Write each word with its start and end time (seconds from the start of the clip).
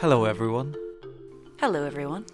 Hello, 0.00 0.24
everyone. 0.24 0.74
Hello, 1.58 1.84
everyone. 1.84 2.24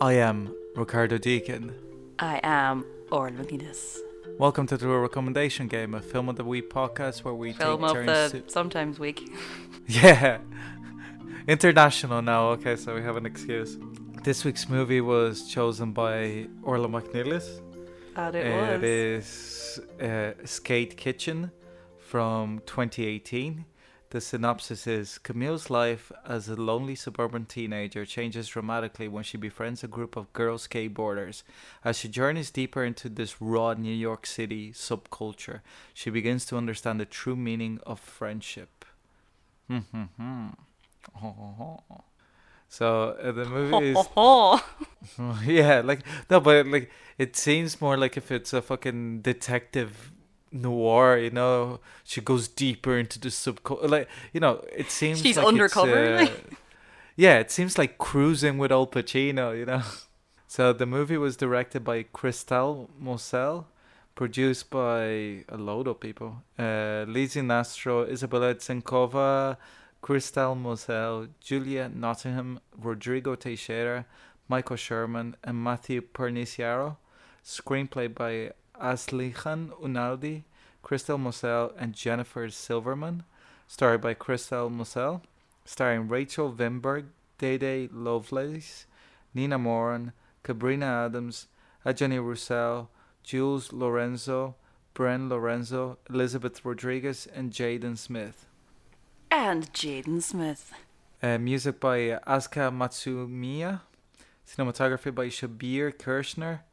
I 0.00 0.14
am 0.14 0.54
Ricardo 0.76 1.18
Deakin. 1.18 1.74
I 2.18 2.40
am 2.42 2.84
Orla 3.10 3.30
McNelis. 3.32 3.98
Welcome 4.38 4.66
to 4.68 4.76
the 4.76 4.88
Recommendation 4.88 5.68
Game, 5.68 5.94
a 5.94 6.00
film 6.00 6.28
of 6.28 6.36
the 6.36 6.44
week 6.44 6.70
podcast 6.70 7.24
where 7.24 7.34
we 7.34 7.52
Film 7.52 7.82
take 7.82 7.92
turns 7.92 8.32
the 8.32 8.40
to- 8.40 8.48
sometimes 8.50 8.98
week. 8.98 9.30
Yeah, 9.86 10.38
international 11.46 12.22
now. 12.22 12.48
Okay, 12.50 12.76
so 12.76 12.94
we 12.94 13.02
have 13.02 13.16
an 13.16 13.26
excuse. 13.26 13.78
This 14.24 14.44
week's 14.44 14.68
movie 14.68 15.00
was 15.00 15.48
chosen 15.48 15.92
by 15.92 16.46
Orla 16.62 16.88
McNelis. 16.88 17.60
And 18.16 18.34
it 18.34 18.46
It 18.46 18.80
was. 18.80 18.82
is 18.82 19.80
uh, 20.00 20.32
Skate 20.44 20.96
Kitchen 20.96 21.50
from 21.98 22.60
2018. 22.66 23.64
The 24.12 24.20
synopsis 24.20 24.86
is 24.86 25.16
Camille's 25.16 25.70
life 25.70 26.12
as 26.26 26.46
a 26.46 26.54
lonely 26.54 26.94
suburban 26.94 27.46
teenager 27.46 28.04
changes 28.04 28.46
dramatically 28.46 29.08
when 29.08 29.24
she 29.24 29.38
befriends 29.38 29.82
a 29.82 29.88
group 29.88 30.16
of 30.16 30.30
girl 30.34 30.58
skateboarders. 30.58 31.44
As 31.82 31.96
she 31.96 32.08
journeys 32.10 32.50
deeper 32.50 32.84
into 32.84 33.08
this 33.08 33.40
raw 33.40 33.72
New 33.72 33.94
York 33.94 34.26
City 34.26 34.70
subculture, 34.70 35.62
she 35.94 36.10
begins 36.10 36.44
to 36.44 36.58
understand 36.58 37.00
the 37.00 37.06
true 37.06 37.36
meaning 37.36 37.80
of 37.86 38.00
friendship. 38.00 38.84
so 42.68 43.16
uh, 43.18 43.32
the 43.32 43.46
movie 43.46 43.92
is 43.92 44.06
yeah, 45.46 45.80
like 45.80 46.00
no, 46.28 46.38
but 46.38 46.66
like 46.66 46.90
it 47.16 47.34
seems 47.34 47.80
more 47.80 47.96
like 47.96 48.18
if 48.18 48.30
it's 48.30 48.52
a 48.52 48.60
fucking 48.60 49.22
detective 49.22 50.11
noir, 50.52 51.18
you 51.18 51.30
know, 51.30 51.80
she 52.04 52.20
goes 52.20 52.48
deeper 52.48 52.98
into 52.98 53.18
the 53.18 53.28
subculture. 53.28 53.88
Like 53.88 54.08
you 54.32 54.40
know, 54.40 54.64
it 54.74 54.90
seems 54.90 55.22
She's 55.22 55.36
like 55.36 55.46
undercover, 55.46 56.16
uh, 56.16 56.28
yeah, 57.16 57.38
it 57.38 57.50
seems 57.50 57.78
like 57.78 57.98
cruising 57.98 58.58
with 58.58 58.72
Al 58.72 58.86
Pacino, 58.86 59.56
you 59.56 59.66
know. 59.66 59.82
So 60.52 60.74
the 60.74 60.84
movie 60.84 61.16
was 61.16 61.38
directed 61.38 61.82
by 61.82 62.02
Crystal 62.02 62.90
Moselle, 62.98 63.68
produced 64.14 64.68
by 64.68 65.44
a 65.48 65.56
load 65.56 65.88
of 65.88 65.98
people. 65.98 66.42
Uh, 66.58 67.06
Lizzie 67.08 67.40
Nastro, 67.40 68.02
Isabella 68.02 68.54
Tsenkova, 68.54 69.56
Crystal 70.02 70.54
Moselle, 70.54 71.28
Julia 71.40 71.88
Nottingham, 71.88 72.60
Rodrigo 72.76 73.34
Teixeira, 73.34 74.04
Michael 74.46 74.76
Sherman, 74.76 75.36
and 75.42 75.64
Matthew 75.64 76.02
Perniciaro. 76.02 76.98
Screenplay 77.42 78.14
by 78.14 78.52
Aslihan 78.82 79.70
Unaldi, 79.80 80.42
Crystal 80.82 81.18
Moselle, 81.18 81.72
and 81.78 81.94
Jennifer 81.94 82.50
Silverman. 82.50 83.22
Starred 83.68 84.00
by 84.00 84.14
Crystal 84.14 84.68
Moselle. 84.68 85.22
Starring 85.64 86.08
Rachelle 86.08 86.54
Vinberg, 86.54 87.06
Dede 87.38 87.90
Lovelace, 87.92 88.86
Nina 89.32 89.58
Moran, 89.58 90.12
Cabrina 90.44 91.06
Adams, 91.06 91.46
Ajani 91.86 92.24
Russell, 92.24 92.90
Jules 93.22 93.72
Lorenzo, 93.72 94.56
Bren 94.94 95.28
Lorenzo, 95.28 95.98
Elizabeth 96.10 96.64
Rodriguez, 96.64 97.26
and 97.34 97.50
Jaden 97.50 97.96
Smith. 97.96 98.46
And 99.30 99.72
Jaden 99.72 100.22
Smith. 100.22 100.72
Uh, 101.22 101.38
music 101.38 101.80
by 101.80 102.18
Asuka 102.26 102.70
Matsumiya. 102.70 103.80
Cinematography 104.46 105.14
by 105.14 105.26
Shabier 105.26 105.96
Kirchner. 105.96 106.64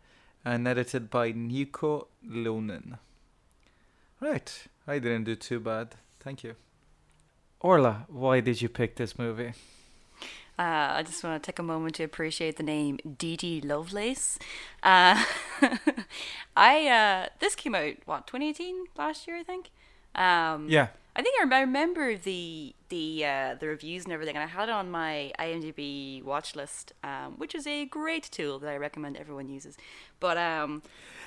And 0.46 0.68
edited 0.68 1.10
by 1.10 1.32
Nico 1.32 2.08
Leunen. 2.26 2.98
Right, 4.20 4.68
I 4.88 5.00
didn't 5.00 5.26
do 5.26 5.36
too 5.36 5.60
bad. 5.60 5.96
Thank 6.20 6.44
you. 6.44 6.56
Orla, 7.62 8.06
why 8.08 8.40
did 8.40 8.62
you 8.62 8.70
pick 8.70 8.96
this 8.96 9.18
movie? 9.20 9.54
Uh, 10.58 10.96
I 10.98 11.04
just 11.04 11.24
want 11.24 11.42
to 11.42 11.46
take 11.46 11.60
a 11.60 11.64
moment 11.64 11.96
to 11.96 12.04
appreciate 12.04 12.58
the 12.58 12.64
name 12.64 13.00
Dee 13.18 13.38
Dee 13.38 13.62
Lovelace. 13.62 14.38
Uh, 14.84 15.24
I 16.58 16.88
uh, 16.88 17.30
this 17.40 17.56
came 17.56 17.76
out 17.76 17.94
what 18.06 18.28
2018 18.28 18.86
last 18.98 19.26
year 19.26 19.38
I 19.38 19.44
think. 19.44 19.70
Um, 20.16 20.68
Yeah. 20.70 20.88
I 21.16 21.22
think 21.22 21.36
I 21.42 21.44
remember 21.62 22.16
the 22.16 22.76
the 22.90 23.26
uh, 23.26 23.56
the 23.60 23.68
reviews 23.68 24.04
and 24.06 24.14
everything, 24.14 24.36
and 24.36 24.44
I 24.44 24.48
had 24.48 24.70
it 24.70 24.74
on 24.74 24.90
my 24.92 25.32
IMDb 25.40 26.24
watch 26.24 26.56
list, 26.56 26.94
um, 27.04 27.34
which 27.38 27.54
is 27.56 27.66
a 27.68 27.86
great 27.86 28.24
tool 28.32 28.60
that 28.60 28.70
I 28.70 28.78
recommend 28.78 29.18
everyone 29.18 29.50
uses. 29.50 29.76
But 30.20 30.38
um, 30.38 30.82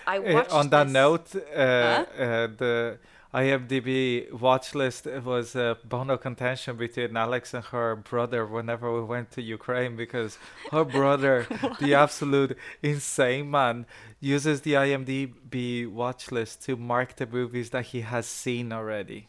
I 0.07 0.19
Uh, 0.19 0.33
watched 0.35 0.53
on 0.53 0.71
that 0.71 0.85
this- 0.85 0.93
note, 0.93 1.35
uh, 1.37 1.41
Huh? 1.57 2.05
uh, 2.19 2.47
the 2.63 2.99
IMDb 3.35 4.31
watch 4.33 4.75
list 4.75 5.07
was 5.07 5.57
a 5.57 5.77
bone 5.85 6.11
of 6.11 6.21
contention 6.21 6.77
between 6.77 7.17
Alex 7.17 7.53
and 7.55 7.65
her 7.67 7.97
brother 7.97 8.47
whenever 8.47 8.93
we 8.93 9.03
went 9.03 9.31
to 9.33 9.43
Ukraine 9.43 9.97
because 9.97 10.39
her 10.71 10.85
brother, 10.99 11.47
the 11.81 11.95
absolute 11.95 12.57
insane 12.83 13.51
man, 13.51 13.87
uses 14.21 14.61
the 14.63 14.75
IMDb 14.75 15.91
watch 15.91 16.31
list 16.31 16.63
to 16.67 16.77
mark 16.77 17.17
the 17.17 17.27
movies 17.27 17.71
that 17.71 17.87
he 17.87 18.03
has 18.03 18.27
seen 18.27 18.73
already. 18.73 19.29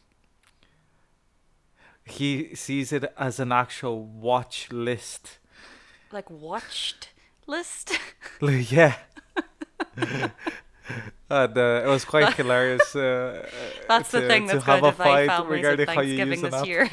He 2.06 2.54
sees 2.56 2.92
it 2.92 3.06
as 3.18 3.40
an 3.40 3.52
actual 3.52 4.04
watch 4.04 4.68
list. 4.72 5.40
like 6.12 6.30
watched 6.30 7.10
list. 7.48 7.98
Yeah. 8.42 8.96
and 11.30 11.58
uh, 11.58 11.82
it 11.86 11.88
was 11.88 12.04
quite 12.06 12.34
hilarious. 12.34 12.96
Uh, 12.96 13.48
That's 13.88 14.12
the 14.12 14.22
thing 14.28 14.48
to 14.48 14.54
that's 14.54 14.66
have 14.66 14.82
going 14.82 14.86
a 14.86 14.92
to 14.92 14.98
divide 14.98 15.28
fight 15.28 15.28
families 15.30 15.66
at 15.66 15.70
regarding 15.72 15.88
how 15.96 16.02
you 16.02 16.18
Thanksgiving 16.18 16.52
this 16.52 16.68
year. 16.68 16.90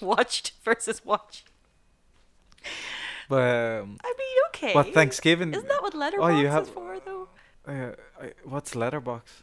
watched 0.00 0.52
versus 0.64 1.04
watch. 1.04 1.44
But 3.28 3.42
um, 3.82 3.98
I 4.04 4.14
mean, 4.18 4.36
okay. 4.48 4.72
But 4.74 4.92
Thanksgiving? 4.92 5.52
Isn't 5.54 5.68
that 5.68 5.82
what 5.82 5.94
Letterboxd 5.94 6.22
Oh, 6.22 6.40
you 6.40 6.48
have- 6.48 6.64
is 6.64 6.68
for, 6.68 6.98
though? 7.04 7.28
Uh, 7.66 7.92
what's 8.44 8.74
Letterboxd? 8.74 9.42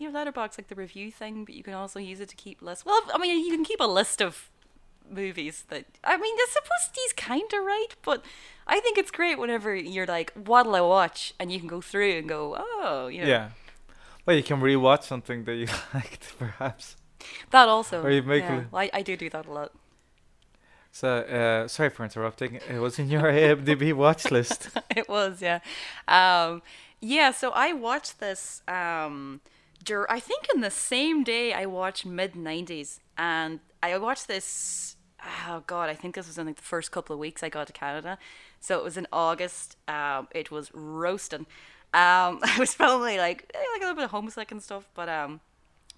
You 0.00 0.10
have 0.10 0.34
Letterboxd 0.34 0.56
like 0.58 0.68
the 0.68 0.74
review 0.74 1.10
thing, 1.10 1.44
but 1.44 1.54
you 1.54 1.62
can 1.62 1.74
also 1.74 1.98
use 1.98 2.20
it 2.20 2.30
to 2.30 2.36
keep 2.36 2.62
lists. 2.62 2.86
Well, 2.86 3.02
I 3.12 3.18
mean, 3.18 3.44
you 3.44 3.52
can 3.52 3.64
keep 3.64 3.80
a 3.80 3.84
list 3.84 4.22
of 4.22 4.48
movies 5.10 5.64
that. 5.68 5.84
I 6.02 6.16
mean, 6.16 6.34
I 6.38 6.46
suppose 6.50 6.90
he's 6.94 7.12
kind 7.12 7.42
of 7.52 7.64
right, 7.64 7.88
but 8.02 8.24
I 8.66 8.80
think 8.80 8.96
it's 8.96 9.10
great 9.10 9.38
whenever 9.38 9.74
you're 9.74 10.06
like, 10.06 10.32
"What'll 10.32 10.74
I 10.74 10.80
watch?" 10.80 11.34
and 11.38 11.52
you 11.52 11.58
can 11.58 11.68
go 11.68 11.82
through 11.82 12.12
and 12.16 12.26
go, 12.26 12.56
"Oh, 12.58 13.08
you 13.08 13.20
know, 13.20 13.26
Yeah. 13.28 13.50
Well, 14.24 14.36
you 14.36 14.42
can 14.42 14.60
rewatch 14.60 15.02
something 15.04 15.44
that 15.44 15.56
you 15.56 15.66
liked, 15.94 16.32
perhaps. 16.38 16.96
that 17.50 17.68
also." 17.68 18.02
Or 18.02 18.10
you 18.10 18.22
make 18.22 18.44
yeah. 18.44 18.64
Well, 18.70 18.82
I, 18.82 18.90
I 18.94 19.02
do 19.02 19.18
do 19.18 19.28
that 19.28 19.44
a 19.46 19.52
lot. 19.52 19.72
So, 20.92 21.18
uh, 21.18 21.68
sorry 21.68 21.90
for 21.90 22.04
interrupting. 22.04 22.58
It 22.68 22.78
was 22.78 22.98
in 22.98 23.10
your 23.10 23.22
IMDb 23.32 23.92
watch 23.92 24.30
list. 24.30 24.70
it 24.96 25.08
was, 25.08 25.40
yeah. 25.42 25.60
Um, 26.08 26.62
yeah, 27.00 27.30
so 27.30 27.50
I 27.50 27.72
watched 27.72 28.18
this, 28.18 28.62
um, 28.66 29.40
dur- 29.84 30.10
I 30.10 30.20
think 30.20 30.46
in 30.54 30.60
the 30.60 30.70
same 30.70 31.24
day 31.24 31.52
I 31.52 31.66
watched 31.66 32.04
mid 32.06 32.34
90s. 32.34 33.00
And 33.16 33.60
I 33.82 33.96
watched 33.98 34.28
this, 34.28 34.96
oh 35.46 35.62
God, 35.66 35.90
I 35.90 35.94
think 35.94 36.14
this 36.14 36.26
was 36.26 36.38
in 36.38 36.46
like 36.46 36.56
the 36.56 36.62
first 36.62 36.90
couple 36.90 37.14
of 37.14 37.20
weeks 37.20 37.42
I 37.42 37.48
got 37.48 37.66
to 37.66 37.72
Canada. 37.72 38.18
So 38.60 38.78
it 38.78 38.84
was 38.84 38.96
in 38.96 39.06
August. 39.12 39.76
Um, 39.88 40.28
it 40.32 40.50
was 40.50 40.70
roasting. 40.74 41.46
Um, 41.92 42.38
I 42.42 42.56
was 42.58 42.74
probably 42.74 43.18
like, 43.18 43.50
eh, 43.54 43.58
like 43.74 43.82
a 43.82 43.86
little 43.86 44.02
bit 44.02 44.10
homesick 44.10 44.50
and 44.50 44.62
stuff, 44.62 44.88
but 44.94 45.08
um, 45.08 45.40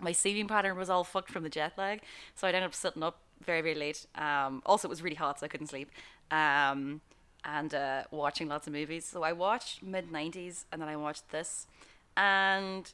my 0.01 0.13
sleeping 0.13 0.49
pattern 0.49 0.77
was 0.77 0.91
all 0.91 1.05
fucked 1.05 1.31
from 1.31 1.43
the 1.43 1.49
jet 1.49 1.75
lag, 1.77 2.01
so 2.35 2.47
I 2.47 2.51
ended 2.51 2.65
up 2.65 2.75
sitting 2.75 3.03
up 3.03 3.19
very 3.45 3.61
very 3.61 3.75
late. 3.75 4.07
Um, 4.15 4.63
also, 4.65 4.89
it 4.89 4.91
was 4.91 5.03
really 5.03 5.17
hot, 5.17 5.41
so 5.41 5.47
I 5.47 5.49
couldn't 5.49 5.67
sleep. 5.69 5.91
Um, 6.31 7.01
and 7.45 7.75
uh, 7.75 8.05
watching 8.11 8.49
lots 8.49 8.67
of 8.67 8.73
movies. 8.73 9.05
So 9.05 9.23
I 9.23 9.33
watched 9.33 9.83
mid 9.83 10.11
'90s, 10.11 10.65
and 10.73 10.81
then 10.81 10.89
I 10.89 10.97
watched 10.97 11.31
this, 11.31 11.67
and 12.17 12.91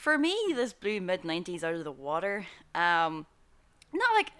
for 0.00 0.16
me, 0.16 0.34
this 0.54 0.72
blew 0.72 0.98
mid 0.98 1.22
'90s 1.22 1.62
out 1.62 1.74
of 1.74 1.84
the 1.84 1.92
water. 1.92 2.46
Um, 2.74 3.26
not 3.92 4.14
like, 4.14 4.32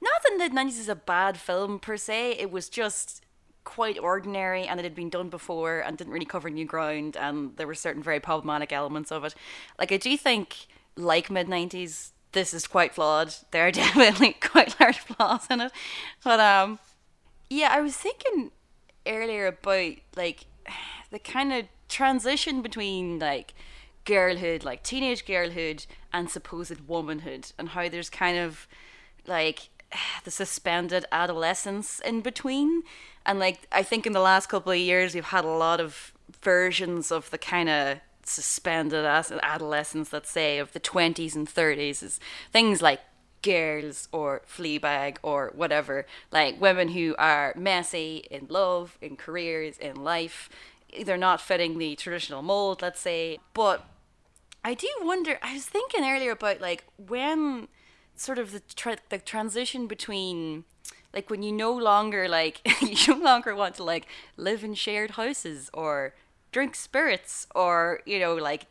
not 0.00 0.22
that 0.22 0.38
mid 0.38 0.52
'90s 0.52 0.80
is 0.80 0.88
a 0.88 0.94
bad 0.94 1.36
film 1.36 1.78
per 1.78 1.98
se. 1.98 2.36
It 2.38 2.50
was 2.50 2.70
just 2.70 3.22
quite 3.64 3.98
ordinary 3.98 4.66
and 4.66 4.80
it 4.80 4.84
had 4.84 4.94
been 4.94 5.10
done 5.10 5.28
before 5.28 5.80
and 5.80 5.98
didn't 5.98 6.12
really 6.14 6.24
cover 6.24 6.48
new 6.48 6.64
ground 6.64 7.18
and 7.18 7.54
there 7.58 7.66
were 7.66 7.74
certain 7.74 8.02
very 8.02 8.18
problematic 8.18 8.72
elements 8.72 9.12
of 9.12 9.24
it. 9.24 9.34
Like 9.78 9.92
I 9.92 9.98
do 9.98 10.16
think 10.16 10.68
like 10.96 11.30
mid 11.30 11.50
nineties 11.50 12.12
this 12.32 12.54
is 12.54 12.66
quite 12.66 12.94
flawed. 12.94 13.34
There 13.50 13.66
are 13.66 13.70
definitely 13.84 14.32
quite 14.40 14.80
large 14.80 15.00
flaws 15.00 15.46
in 15.50 15.60
it. 15.60 15.72
But 16.24 16.40
um 16.40 16.78
yeah, 17.50 17.68
I 17.70 17.82
was 17.82 17.94
thinking 17.94 18.52
earlier 19.06 19.48
about 19.48 19.96
like 20.16 20.46
the 21.10 21.18
kind 21.18 21.52
of 21.52 21.66
transition 21.90 22.62
between 22.62 23.18
like 23.18 23.52
girlhood, 24.08 24.64
like 24.64 24.82
teenage 24.82 25.26
girlhood 25.26 25.84
and 26.14 26.30
supposed 26.30 26.88
womanhood 26.88 27.52
and 27.58 27.68
how 27.68 27.88
there's 27.90 28.08
kind 28.08 28.38
of 28.38 28.66
like 29.26 29.68
the 30.24 30.30
suspended 30.30 31.04
adolescence 31.12 32.00
in 32.00 32.22
between. 32.22 32.82
And 33.26 33.38
like 33.38 33.68
I 33.70 33.82
think 33.82 34.06
in 34.06 34.14
the 34.14 34.20
last 34.20 34.48
couple 34.48 34.72
of 34.72 34.78
years 34.78 35.14
we've 35.14 35.24
had 35.24 35.44
a 35.44 35.48
lot 35.48 35.78
of 35.78 36.12
versions 36.40 37.12
of 37.12 37.30
the 37.30 37.38
kind 37.38 37.68
of 37.68 37.98
suspended 38.24 39.04
adolescence, 39.04 40.12
let's 40.12 40.30
say, 40.30 40.58
of 40.58 40.72
the 40.72 40.80
20s 40.80 41.34
and 41.34 41.46
30s 41.46 42.02
is 42.02 42.20
things 42.50 42.80
like 42.80 43.00
Girls 43.42 44.08
or 44.10 44.42
Fleabag 44.48 45.18
or 45.22 45.52
whatever. 45.54 46.06
Like 46.32 46.60
women 46.60 46.88
who 46.88 47.14
are 47.18 47.52
messy 47.56 48.26
in 48.30 48.46
love, 48.48 48.96
in 49.00 49.16
careers, 49.16 49.78
in 49.78 50.02
life. 50.02 50.48
They're 51.04 51.18
not 51.18 51.42
fitting 51.42 51.76
the 51.76 51.94
traditional 51.94 52.42
mold, 52.42 52.80
let's 52.82 53.00
say. 53.00 53.38
But 53.52 53.84
I 54.68 54.74
do 54.74 54.88
wonder. 55.00 55.38
I 55.40 55.54
was 55.54 55.64
thinking 55.64 56.04
earlier 56.04 56.32
about 56.32 56.60
like 56.60 56.84
when 56.98 57.68
sort 58.14 58.38
of 58.38 58.52
the 58.52 58.60
tra- 58.60 58.98
the 59.08 59.16
transition 59.16 59.86
between 59.86 60.64
like 61.14 61.30
when 61.30 61.42
you 61.42 61.52
no 61.52 61.72
longer 61.72 62.28
like 62.28 62.60
you 62.82 63.16
no 63.16 63.24
longer 63.24 63.54
want 63.54 63.76
to 63.76 63.82
like 63.84 64.06
live 64.36 64.62
in 64.62 64.74
shared 64.74 65.12
houses 65.12 65.70
or 65.72 66.14
drink 66.52 66.74
spirits 66.74 67.46
or 67.54 68.00
you 68.04 68.18
know 68.18 68.34
like 68.34 68.66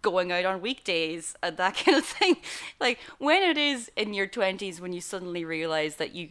going 0.00 0.32
out 0.32 0.46
on 0.46 0.62
weekdays 0.62 1.34
and 1.42 1.58
that 1.58 1.76
kind 1.84 1.98
of 1.98 2.06
thing 2.06 2.36
like 2.80 2.98
when 3.18 3.42
it 3.42 3.58
is 3.58 3.90
in 3.94 4.14
your 4.14 4.26
20s 4.26 4.80
when 4.80 4.94
you 4.94 5.02
suddenly 5.02 5.44
realize 5.44 5.96
that 5.96 6.14
you 6.14 6.30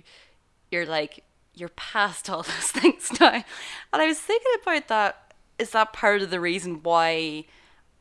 you're 0.71 0.87
like 0.87 1.23
you're 1.53 1.69
past 1.69 2.27
all 2.27 2.41
those 2.41 2.71
things 2.71 3.11
now 3.19 3.43
and 3.93 4.01
i 4.01 4.07
was 4.07 4.19
thinking 4.19 4.51
about 4.63 4.87
that 4.87 5.35
is 5.59 5.69
that 5.69 5.93
part 5.93 6.23
of 6.23 6.31
the 6.31 6.39
reason 6.39 6.81
why 6.81 7.45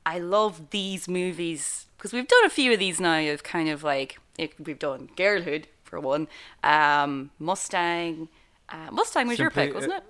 i 0.06 0.18
love 0.18 0.70
these 0.70 1.08
movies 1.08 1.86
because 1.96 2.12
we've 2.12 2.28
done 2.28 2.44
a 2.44 2.50
few 2.50 2.72
of 2.72 2.78
these 2.78 3.00
now 3.00 3.18
of 3.18 3.42
kind 3.42 3.68
of 3.68 3.82
like 3.82 4.18
we've 4.58 4.78
done 4.78 5.08
girlhood 5.16 5.66
for 5.84 6.00
one 6.00 6.28
um 6.64 7.30
mustang 7.38 8.28
uh, 8.68 8.90
mustang 8.90 9.26
was 9.26 9.38
your 9.38 9.50
pick 9.50 9.74
wasn't 9.74 9.92
uh, 9.92 9.96
it 9.96 10.04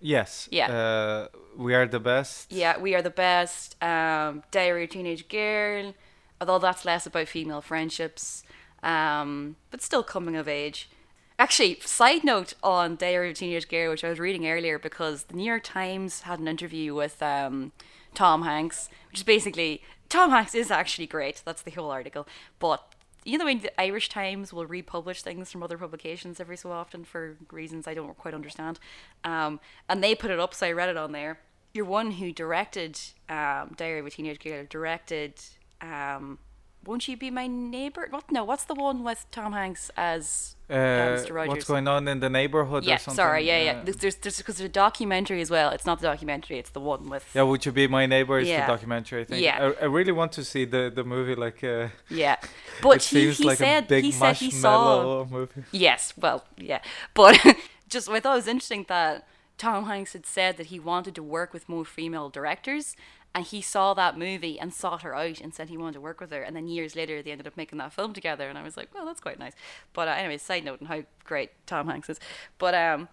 Yes. 0.00 0.48
Yeah. 0.50 0.70
Uh, 0.70 1.28
we 1.56 1.74
are 1.74 1.86
the 1.86 2.00
best. 2.00 2.52
Yeah, 2.52 2.78
we 2.78 2.94
are 2.94 3.02
the 3.02 3.10
best. 3.10 3.82
Um, 3.82 4.42
Diary 4.50 4.84
of 4.84 4.90
a 4.90 4.92
Teenage 4.92 5.28
Girl, 5.28 5.94
although 6.40 6.58
that's 6.58 6.84
less 6.84 7.06
about 7.06 7.28
female 7.28 7.62
friendships, 7.62 8.42
um, 8.82 9.56
but 9.70 9.82
still 9.82 10.02
coming 10.02 10.36
of 10.36 10.48
age. 10.48 10.90
Actually, 11.38 11.78
side 11.80 12.24
note 12.24 12.54
on 12.62 12.96
Diary 12.96 13.30
of 13.30 13.36
a 13.36 13.38
Teenage 13.38 13.68
Girl, 13.68 13.90
which 13.90 14.04
I 14.04 14.10
was 14.10 14.18
reading 14.18 14.46
earlier 14.46 14.78
because 14.78 15.24
the 15.24 15.34
New 15.34 15.44
York 15.44 15.64
Times 15.64 16.22
had 16.22 16.38
an 16.38 16.48
interview 16.48 16.94
with 16.94 17.22
um, 17.22 17.72
Tom 18.16 18.42
Hanks, 18.42 18.88
which 19.10 19.20
is 19.20 19.24
basically 19.24 19.82
Tom 20.08 20.30
Hanks 20.30 20.54
is 20.54 20.70
actually 20.70 21.06
great. 21.06 21.42
That's 21.44 21.62
the 21.62 21.70
whole 21.70 21.90
article, 21.90 22.26
but 22.58 22.94
you 23.24 23.38
know 23.38 23.44
the 23.44 23.54
way 23.54 23.58
the 23.58 23.80
Irish 23.80 24.08
Times 24.08 24.52
will 24.52 24.66
republish 24.66 25.22
things 25.22 25.52
from 25.52 25.62
other 25.62 25.76
publications 25.76 26.40
every 26.40 26.56
so 26.56 26.72
often 26.72 27.04
for 27.04 27.36
reasons 27.52 27.86
I 27.86 27.94
don't 27.94 28.16
quite 28.16 28.34
understand. 28.34 28.78
Um, 29.22 29.60
and 29.88 30.02
they 30.02 30.14
put 30.14 30.30
it 30.30 30.40
up, 30.40 30.54
so 30.54 30.66
I 30.66 30.72
read 30.72 30.88
it 30.88 30.96
on 30.96 31.12
there. 31.12 31.40
You're 31.74 31.84
one 31.84 32.12
who 32.12 32.32
directed 32.32 32.98
um, 33.28 33.74
Diary 33.76 34.00
of 34.00 34.06
a 34.06 34.10
Teenage 34.10 34.40
Girl, 34.40 34.64
directed 34.70 35.34
um, 35.82 36.38
Won't 36.86 37.06
You 37.08 37.16
Be 37.16 37.30
My 37.30 37.46
Neighbor? 37.46 38.06
What? 38.10 38.30
No, 38.30 38.44
what's 38.44 38.64
the 38.64 38.74
one 38.74 39.02
with 39.04 39.26
Tom 39.30 39.52
Hanks 39.52 39.90
as 39.96 40.54
Uh, 40.70 40.74
Mr. 40.74 41.34
Rogers? 41.34 41.48
what's 41.50 41.64
going 41.64 41.86
on 41.88 42.06
in 42.08 42.20
the 42.20 42.30
neighborhood 42.30 42.84
yeah, 42.84 42.94
or 42.94 42.98
something? 42.98 43.16
sorry, 43.16 43.46
yeah, 43.46 43.62
yeah. 43.62 43.72
Uh, 43.80 43.84
There's, 44.00 44.16
there's, 44.16 44.36
because 44.38 44.56
there's 44.58 44.68
a 44.70 44.72
documentary 44.72 45.40
as 45.40 45.50
well. 45.50 45.70
It's 45.70 45.86
not 45.86 46.00
the 46.00 46.06
documentary, 46.06 46.58
it's 46.58 46.70
the 46.70 46.80
one 46.80 47.08
with. 47.08 47.24
yeah, 47.34 47.42
would 47.42 47.64
you 47.66 47.72
be 47.72 47.86
my 47.88 48.06
neighbor? 48.06 48.38
Is 48.38 48.48
Yeah. 48.48 48.66
the 48.66 48.72
documentary? 48.72 49.20
I 49.22 49.24
think. 49.24 49.42
Yeah. 49.42 49.72
I, 49.80 49.82
I 49.84 49.86
really 49.86 50.12
want 50.12 50.32
to 50.32 50.44
see 50.44 50.64
the 50.64 50.90
the 50.94 51.04
movie. 51.04 51.34
Like, 51.34 51.62
uh, 51.64 51.88
Yeah. 52.08 52.36
But 52.82 53.02
he, 53.02 53.30
he 53.32 53.44
like 53.44 53.58
said, 53.58 53.90
he 53.90 54.12
said 54.12 54.36
he 54.36 54.50
saw. 54.50 55.24
movie. 55.24 55.64
Yes, 55.72 56.12
well, 56.16 56.44
yeah. 56.56 56.80
But 57.14 57.34
just 57.88 58.08
I 58.08 58.20
thought 58.20 58.32
it 58.34 58.42
was 58.44 58.48
interesting 58.48 58.84
that 58.88 59.26
Tom 59.58 59.84
Hanks 59.86 60.12
had 60.12 60.26
said 60.26 60.56
that 60.58 60.66
he 60.66 60.78
wanted 60.78 61.14
to 61.14 61.22
work 61.22 61.52
with 61.54 61.68
more 61.68 61.84
female 61.84 62.28
directors 62.28 62.94
and 63.36 63.44
he 63.44 63.60
saw 63.60 63.92
that 63.92 64.18
movie 64.18 64.58
and 64.58 64.72
sought 64.72 65.02
her 65.02 65.14
out 65.14 65.42
and 65.42 65.52
said 65.52 65.68
he 65.68 65.76
wanted 65.76 65.92
to 65.92 66.00
work 66.00 66.22
with 66.22 66.30
her 66.30 66.40
and 66.40 66.56
then 66.56 66.66
years 66.66 66.96
later 66.96 67.20
they 67.20 67.30
ended 67.30 67.46
up 67.46 67.54
making 67.54 67.76
that 67.76 67.92
film 67.92 68.14
together 68.14 68.48
and 68.48 68.56
I 68.56 68.62
was 68.62 68.78
like, 68.78 68.88
well, 68.94 69.04
that's 69.04 69.20
quite 69.20 69.38
nice. 69.38 69.52
But 69.92 70.08
uh, 70.08 70.12
anyway, 70.12 70.38
side 70.38 70.64
note 70.64 70.80
on 70.80 70.86
how 70.86 71.02
great 71.22 71.50
Tom 71.66 71.86
Hanks 71.86 72.08
is. 72.08 72.18
But 72.56 72.74
um 72.74 73.08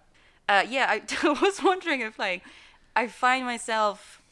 uh 0.48 0.64
yeah, 0.66 0.86
I 0.88 1.32
was 1.42 1.62
wondering 1.62 2.00
if 2.00 2.18
like 2.18 2.42
I 2.96 3.06
find 3.06 3.44
myself 3.44 4.22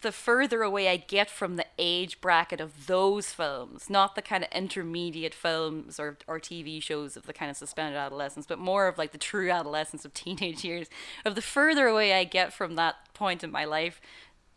the 0.00 0.12
further 0.12 0.62
away 0.62 0.88
I 0.88 0.96
get 0.96 1.30
from 1.30 1.56
the 1.56 1.66
age 1.78 2.20
bracket 2.22 2.60
of 2.60 2.86
those 2.86 3.32
films, 3.34 3.90
not 3.90 4.14
the 4.14 4.22
kind 4.22 4.42
of 4.42 4.50
intermediate 4.50 5.34
films 5.34 6.00
or, 6.00 6.16
or 6.26 6.40
TV 6.40 6.82
shows 6.82 7.16
of 7.16 7.26
the 7.26 7.34
kind 7.34 7.50
of 7.50 7.56
suspended 7.56 7.96
adolescence, 7.96 8.46
but 8.46 8.58
more 8.58 8.88
of 8.88 8.98
like 8.98 9.12
the 9.12 9.18
true 9.18 9.50
adolescence 9.50 10.04
of 10.04 10.12
teenage 10.14 10.64
years, 10.64 10.88
of 11.24 11.34
the 11.34 11.42
further 11.42 11.86
away 11.86 12.14
I 12.14 12.24
get 12.24 12.52
from 12.52 12.76
that 12.76 12.96
point 13.14 13.44
in 13.44 13.52
my 13.52 13.64
life, 13.64 14.00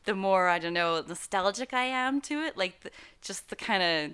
the 0.05 0.15
more, 0.15 0.47
I 0.47 0.59
don't 0.59 0.73
know, 0.73 1.03
nostalgic 1.07 1.73
I 1.73 1.85
am 1.85 2.21
to 2.21 2.41
it. 2.41 2.57
Like 2.57 2.81
the, 2.81 2.91
just 3.21 3.49
the 3.49 3.55
kind 3.55 3.83
of 3.83 4.13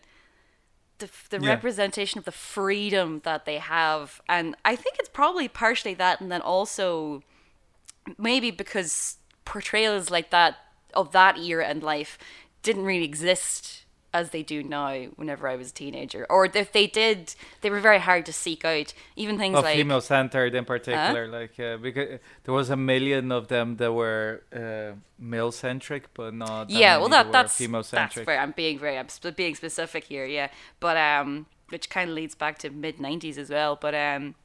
the, 1.00 1.10
the 1.30 1.40
Yeah. 1.44 1.50
representation 1.50 2.20
of 2.20 2.26
the 2.26 2.32
freedom 2.32 3.22
that 3.24 3.46
they 3.46 3.58
have. 3.58 4.22
And 4.30 4.56
I 4.64 4.76
think 4.76 4.98
it's 5.00 5.10
probably 5.10 5.48
partially 5.48 5.94
that, 5.96 6.22
and 6.22 6.32
then 6.32 6.42
also 6.42 7.24
maybe 8.18 8.52
because 8.52 9.18
portrayals 9.46 10.10
like 10.10 10.30
that 10.32 10.58
of 10.94 11.12
that 11.12 11.38
era 11.38 11.66
and 11.66 11.82
life 11.84 12.18
didn't 12.64 12.84
really 12.86 13.06
exist 13.06 13.81
as 14.14 14.32
they 14.32 14.44
do 14.44 14.62
now 14.62 15.04
whenever 15.16 15.48
I 15.48 15.56
was 15.56 15.72
a 15.72 15.74
teenager. 15.74 16.26
Or 16.30 16.46
if 16.46 16.72
they 16.72 16.88
did, 16.88 17.34
they 17.62 17.70
were 17.70 17.80
very 17.80 18.00
hard 18.00 18.26
to 18.26 18.34
seek 18.34 18.66
out. 18.66 18.94
Even 19.16 19.38
things 19.38 19.54
Well, 19.54 19.64
like 19.64 19.76
female 19.76 20.02
centered 20.02 20.54
in 20.54 20.66
particular, 20.66 21.28
like 21.28 21.60
uh, 21.60 21.78
because 21.78 22.20
there 22.44 22.54
was 22.54 22.70
a 22.70 22.76
million 22.76 23.32
of 23.32 23.48
them 23.48 23.78
that 23.78 23.94
were 23.94 24.44
uh, 24.54 24.96
male 25.18 25.52
centric, 25.52 26.14
but 26.14 26.34
not. 26.34 26.70
yeah, 26.70 26.98
well 26.98 27.10
that 27.10 27.26
that 27.26 27.32
that's 27.32 27.56
female 27.58 27.82
that's 27.82 27.90
centric. 27.90 28.26
fair. 28.26 28.40
I'm 28.40 28.52
being 28.52 28.78
very 28.80 28.98
I'm 28.98 29.10
sp- 29.10 29.36
being 29.36 29.56
specific 29.56 30.06
here, 30.06 30.26
yeah. 30.26 30.50
But 30.80 30.98
um, 30.98 31.46
which 31.70 31.90
kind 31.90 32.10
of 32.10 32.16
leads 32.16 32.36
back 32.36 32.58
to 32.60 32.70
mid 32.70 32.98
'90s 32.98 33.38
as 33.38 33.50
well. 33.50 33.78
But 33.78 33.96
um, 33.96 34.36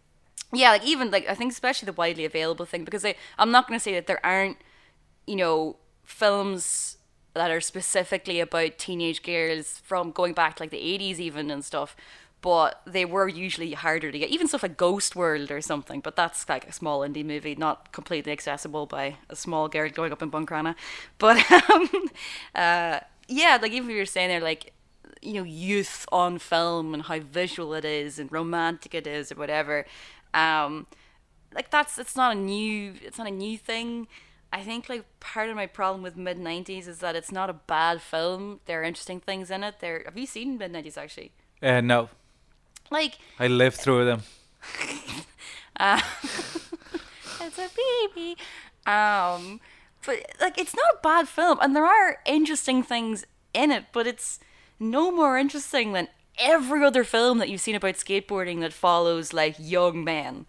yeah, 0.52 0.70
like 0.70 0.84
even 0.84 1.10
like 1.10 1.28
I 1.28 1.34
think 1.34 1.50
especially 1.52 1.86
the 1.86 1.92
widely 1.92 2.24
available 2.24 2.66
thing 2.66 2.84
because 2.84 3.04
I 3.04 3.16
I'm 3.36 3.50
not 3.50 3.66
going 3.66 3.78
to 3.78 3.82
say 3.82 3.94
that 3.94 4.06
there 4.06 4.24
aren't 4.24 4.58
you 5.26 5.34
know 5.36 5.76
films 6.04 6.95
that 7.36 7.50
are 7.50 7.60
specifically 7.60 8.40
about 8.40 8.78
teenage 8.78 9.22
girls 9.22 9.80
from 9.84 10.10
going 10.10 10.32
back 10.32 10.56
to 10.56 10.62
like 10.62 10.70
the 10.70 10.78
80s 10.78 11.18
even 11.18 11.50
and 11.50 11.64
stuff 11.64 11.96
but 12.42 12.80
they 12.86 13.04
were 13.04 13.26
usually 13.26 13.72
harder 13.72 14.12
to 14.12 14.18
get. 14.20 14.28
Even 14.28 14.46
stuff 14.46 14.62
like 14.62 14.76
ghost 14.76 15.16
world 15.16 15.50
or 15.50 15.60
something 15.60 16.00
but 16.00 16.16
that's 16.16 16.48
like 16.48 16.66
a 16.68 16.72
small 16.72 17.00
indie 17.00 17.24
movie 17.24 17.54
not 17.54 17.92
completely 17.92 18.32
accessible 18.32 18.86
by 18.86 19.16
a 19.28 19.36
small 19.36 19.68
girl 19.68 19.88
growing 19.88 20.12
up 20.12 20.22
in 20.22 20.30
Buncrana 20.30 20.74
but 21.18 21.38
um, 21.70 21.88
uh, 22.54 23.00
yeah 23.28 23.58
like 23.60 23.72
even 23.72 23.90
if 23.90 23.96
you're 23.96 24.06
saying 24.06 24.28
there 24.28 24.40
like 24.40 24.72
you 25.22 25.34
know 25.34 25.42
youth 25.42 26.06
on 26.12 26.38
film 26.38 26.94
and 26.94 27.04
how 27.04 27.18
visual 27.18 27.74
it 27.74 27.84
is 27.84 28.18
and 28.18 28.30
romantic 28.30 28.94
it 28.94 29.06
is 29.06 29.32
or 29.32 29.34
whatever 29.36 29.84
um 30.34 30.86
like 31.54 31.70
that's 31.70 31.98
it's 31.98 32.14
not 32.14 32.32
a 32.32 32.38
new 32.38 32.94
it's 33.02 33.18
not 33.18 33.26
a 33.26 33.30
new 33.30 33.56
thing 33.56 34.06
i 34.58 34.62
think 34.68 34.88
like 34.88 35.04
part 35.20 35.48
of 35.50 35.56
my 35.62 35.66
problem 35.66 36.02
with 36.02 36.16
mid 36.16 36.38
90s 36.38 36.86
is 36.88 36.98
that 37.04 37.14
it's 37.20 37.32
not 37.38 37.48
a 37.50 37.58
bad 37.74 38.00
film. 38.12 38.60
There 38.66 38.80
are 38.80 38.84
interesting 38.90 39.20
things 39.20 39.50
in 39.50 39.62
it. 39.68 39.74
There 39.80 40.02
have 40.08 40.16
you 40.22 40.26
seen 40.26 40.56
mid 40.58 40.72
90s 40.72 40.96
actually? 41.02 41.30
Uh, 41.62 41.80
no, 41.92 42.08
like 42.90 43.14
I 43.38 43.46
lived 43.48 43.76
through 43.82 44.04
them. 44.10 44.20
it's 47.40 47.58
a 47.58 47.68
baby. 48.14 48.36
Um 48.86 49.60
but 50.06 50.16
like 50.40 50.56
it's 50.58 50.74
not 50.74 50.94
a 50.94 50.98
bad 51.02 51.28
film 51.28 51.58
and 51.60 51.74
there 51.74 51.84
are 51.86 52.18
interesting 52.24 52.82
things 52.82 53.24
in 53.52 53.70
it 53.72 53.84
but 53.92 54.06
it's 54.06 54.38
no 54.78 55.10
more 55.10 55.36
interesting 55.36 55.92
than 55.92 56.06
every 56.38 56.84
other 56.84 57.02
film 57.02 57.38
that 57.38 57.48
you've 57.48 57.60
seen 57.60 57.74
about 57.74 57.94
skateboarding 57.96 58.60
that 58.60 58.72
follows 58.72 59.32
like 59.32 59.56
young 59.58 60.04
men 60.04 60.46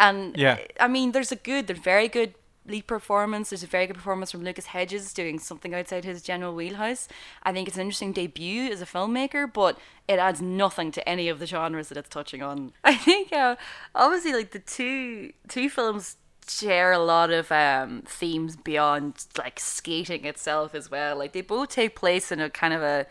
and 0.00 0.36
Yeah. 0.36 0.58
i 0.80 0.88
mean 0.88 1.12
there's 1.12 1.30
a 1.30 1.36
good 1.36 1.66
there's 1.68 1.78
very 1.94 2.08
good 2.08 2.34
performance 2.82 3.50
there's 3.50 3.62
a 3.62 3.66
very 3.66 3.86
good 3.86 3.96
performance 3.96 4.30
from 4.30 4.44
lucas 4.44 4.66
hedges 4.66 5.12
doing 5.12 5.38
something 5.38 5.74
outside 5.74 6.04
his 6.04 6.22
general 6.22 6.54
wheelhouse. 6.54 7.08
I 7.42 7.52
think 7.52 7.68
it's 7.68 7.76
an 7.76 7.82
interesting 7.82 8.12
debut 8.12 8.70
as 8.70 8.82
a 8.82 8.86
filmmaker 8.86 9.52
but 9.52 9.78
it 10.06 10.18
adds 10.18 10.40
nothing 10.40 10.90
to 10.92 11.08
any 11.08 11.28
of 11.28 11.38
the 11.38 11.46
genres 11.46 11.88
that 11.88 11.98
it's 11.98 12.08
touching 12.08 12.42
on. 12.42 12.72
I 12.84 12.94
think 12.94 13.32
uh, 13.32 13.56
obviously 13.94 14.32
like 14.32 14.52
the 14.52 14.58
two 14.58 15.32
two 15.48 15.68
films 15.68 16.16
share 16.50 16.92
a 16.92 16.98
lot 16.98 17.30
of 17.30 17.52
um, 17.52 18.02
themes 18.06 18.56
beyond 18.56 19.26
like 19.36 19.60
skating 19.60 20.24
itself 20.24 20.74
as 20.74 20.90
well. 20.90 21.16
Like 21.16 21.32
they 21.32 21.42
both 21.42 21.68
take 21.68 21.94
place 21.94 22.32
in 22.32 22.40
a 22.40 22.50
kind 22.50 22.72
of 22.74 22.82
a 22.82 23.06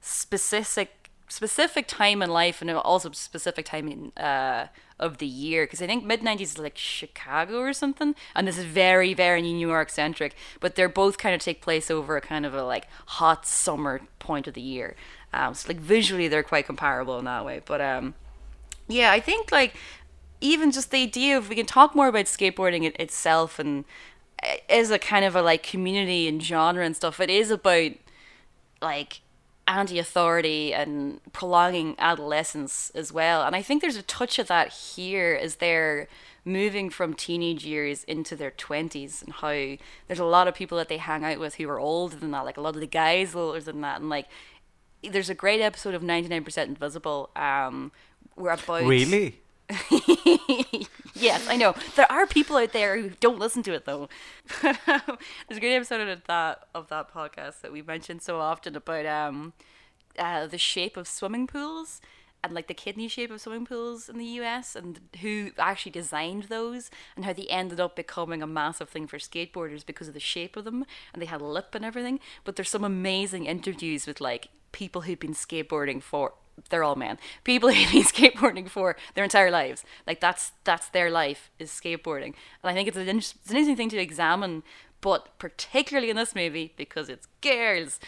specific 0.00 0.99
specific 1.30 1.86
time 1.86 2.22
in 2.22 2.30
life 2.30 2.60
and 2.60 2.70
also 2.70 3.10
specific 3.12 3.64
time 3.64 3.88
in 3.88 4.12
uh 4.22 4.66
of 4.98 5.16
the 5.16 5.26
year 5.26 5.64
because 5.64 5.80
I 5.80 5.86
think 5.86 6.04
mid 6.04 6.20
90s 6.20 6.42
is 6.42 6.58
like 6.58 6.76
Chicago 6.76 7.60
or 7.60 7.72
something 7.72 8.14
and 8.34 8.46
this 8.46 8.58
is 8.58 8.64
very 8.64 9.14
very 9.14 9.40
New 9.40 9.66
York 9.66 9.88
centric 9.90 10.34
but 10.58 10.74
they're 10.74 10.90
both 10.90 11.16
kind 11.16 11.34
of 11.34 11.40
take 11.40 11.62
place 11.62 11.90
over 11.90 12.16
a 12.16 12.20
kind 12.20 12.44
of 12.44 12.52
a 12.52 12.64
like 12.64 12.86
hot 13.06 13.46
summer 13.46 14.02
point 14.18 14.46
of 14.46 14.54
the 14.54 14.60
year. 14.60 14.96
Um 15.32 15.54
so 15.54 15.68
like 15.68 15.78
visually 15.78 16.28
they're 16.28 16.42
quite 16.42 16.66
comparable 16.66 17.18
in 17.18 17.24
that 17.24 17.44
way 17.46 17.62
but 17.64 17.80
um 17.80 18.14
yeah 18.88 19.10
I 19.10 19.20
think 19.20 19.50
like 19.50 19.74
even 20.40 20.70
just 20.70 20.90
the 20.90 21.02
idea 21.02 21.38
of 21.38 21.48
we 21.48 21.54
can 21.54 21.66
talk 21.66 21.94
more 21.94 22.08
about 22.08 22.26
skateboarding 22.26 22.84
it, 22.84 22.98
itself 23.00 23.58
and 23.58 23.84
as 24.68 24.90
a 24.90 24.98
kind 24.98 25.24
of 25.24 25.36
a 25.36 25.42
like 25.42 25.62
community 25.62 26.26
and 26.26 26.42
genre 26.42 26.84
and 26.84 26.96
stuff 26.96 27.20
it 27.20 27.30
is 27.30 27.50
about 27.50 27.92
like 28.82 29.20
anti-authority 29.70 30.74
and 30.74 31.20
prolonging 31.32 31.94
adolescence 31.98 32.90
as 32.94 33.12
well. 33.12 33.42
And 33.44 33.54
I 33.54 33.62
think 33.62 33.80
there's 33.80 33.96
a 33.96 34.02
touch 34.02 34.38
of 34.38 34.48
that 34.48 34.68
here 34.68 35.38
as 35.40 35.56
they're 35.56 36.08
moving 36.44 36.90
from 36.90 37.14
teenage 37.14 37.64
years 37.64 38.02
into 38.04 38.34
their 38.34 38.50
20s 38.50 39.22
and 39.22 39.32
how 39.34 39.76
there's 40.06 40.18
a 40.18 40.24
lot 40.24 40.48
of 40.48 40.54
people 40.54 40.78
that 40.78 40.88
they 40.88 40.96
hang 40.96 41.24
out 41.24 41.38
with 41.38 41.56
who 41.56 41.68
are 41.68 41.78
older 41.78 42.16
than 42.16 42.30
that 42.30 42.46
like 42.46 42.56
a 42.56 42.60
lot 42.62 42.74
of 42.74 42.80
the 42.80 42.86
guys 42.86 43.34
older 43.34 43.60
than 43.60 43.82
that 43.82 44.00
and 44.00 44.08
like 44.08 44.26
there's 45.02 45.28
a 45.28 45.34
great 45.34 45.60
episode 45.60 45.94
of 45.94 46.00
99% 46.00 46.64
invisible 46.64 47.28
um 47.36 47.92
where 48.36 48.54
about 48.54 48.84
Really? 48.86 49.38
yes, 51.14 51.46
I 51.48 51.56
know. 51.56 51.74
There 51.96 52.10
are 52.10 52.26
people 52.26 52.56
out 52.56 52.72
there 52.72 53.00
who 53.00 53.10
don't 53.20 53.38
listen 53.38 53.62
to 53.64 53.72
it 53.72 53.84
though. 53.84 54.08
There's 54.62 54.78
a 54.86 55.60
great 55.60 55.76
episode 55.76 56.08
of 56.08 56.24
that 56.26 56.64
of 56.74 56.88
that 56.88 57.12
podcast 57.12 57.60
that 57.62 57.72
we 57.72 57.82
mentioned 57.82 58.22
so 58.22 58.38
often 58.40 58.76
about 58.76 59.06
um 59.06 59.52
uh, 60.18 60.46
the 60.46 60.58
shape 60.58 60.96
of 60.96 61.06
swimming 61.06 61.46
pools 61.46 62.00
and 62.42 62.52
like 62.52 62.66
the 62.66 62.74
kidney 62.74 63.08
shape 63.08 63.30
of 63.30 63.40
swimming 63.40 63.66
pools 63.66 64.08
in 64.08 64.18
the 64.18 64.24
US 64.24 64.74
and 64.74 65.00
who 65.20 65.50
actually 65.58 65.92
designed 65.92 66.44
those 66.44 66.90
and 67.16 67.24
how 67.24 67.32
they 67.32 67.46
ended 67.46 67.80
up 67.80 67.96
becoming 67.96 68.42
a 68.42 68.46
massive 68.46 68.88
thing 68.88 69.06
for 69.06 69.18
skateboarders 69.18 69.84
because 69.84 70.08
of 70.08 70.14
the 70.14 70.20
shape 70.20 70.56
of 70.56 70.64
them 70.64 70.84
and 71.12 71.20
they 71.20 71.26
had 71.26 71.40
a 71.40 71.46
lip 71.46 71.74
and 71.74 71.84
everything. 71.84 72.18
But 72.44 72.56
there's 72.56 72.70
some 72.70 72.84
amazing 72.84 73.46
interviews 73.46 74.06
with 74.06 74.20
like 74.20 74.48
people 74.72 75.02
who've 75.02 75.18
been 75.20 75.34
skateboarding 75.34 76.02
for 76.02 76.32
they're 76.68 76.84
all 76.84 76.96
men. 76.96 77.18
People 77.44 77.70
who've 77.74 77.90
been 77.92 78.02
skateboarding 78.02 78.68
for 78.68 78.96
their 79.14 79.24
entire 79.24 79.50
lives. 79.50 79.84
Like 80.06 80.20
that's 80.20 80.52
that's 80.64 80.88
their 80.90 81.10
life 81.10 81.50
is 81.58 81.70
skateboarding. 81.70 82.34
And 82.62 82.70
I 82.70 82.74
think 82.74 82.88
it's 82.88 82.96
an, 82.96 83.08
it's 83.18 83.34
an 83.50 83.56
interesting 83.56 83.76
thing 83.76 83.88
to 83.90 83.98
examine, 83.98 84.62
but 85.00 85.38
particularly 85.38 86.10
in 86.10 86.16
this 86.16 86.34
movie 86.34 86.72
because 86.76 87.08
it's 87.08 87.26
girls. 87.40 87.98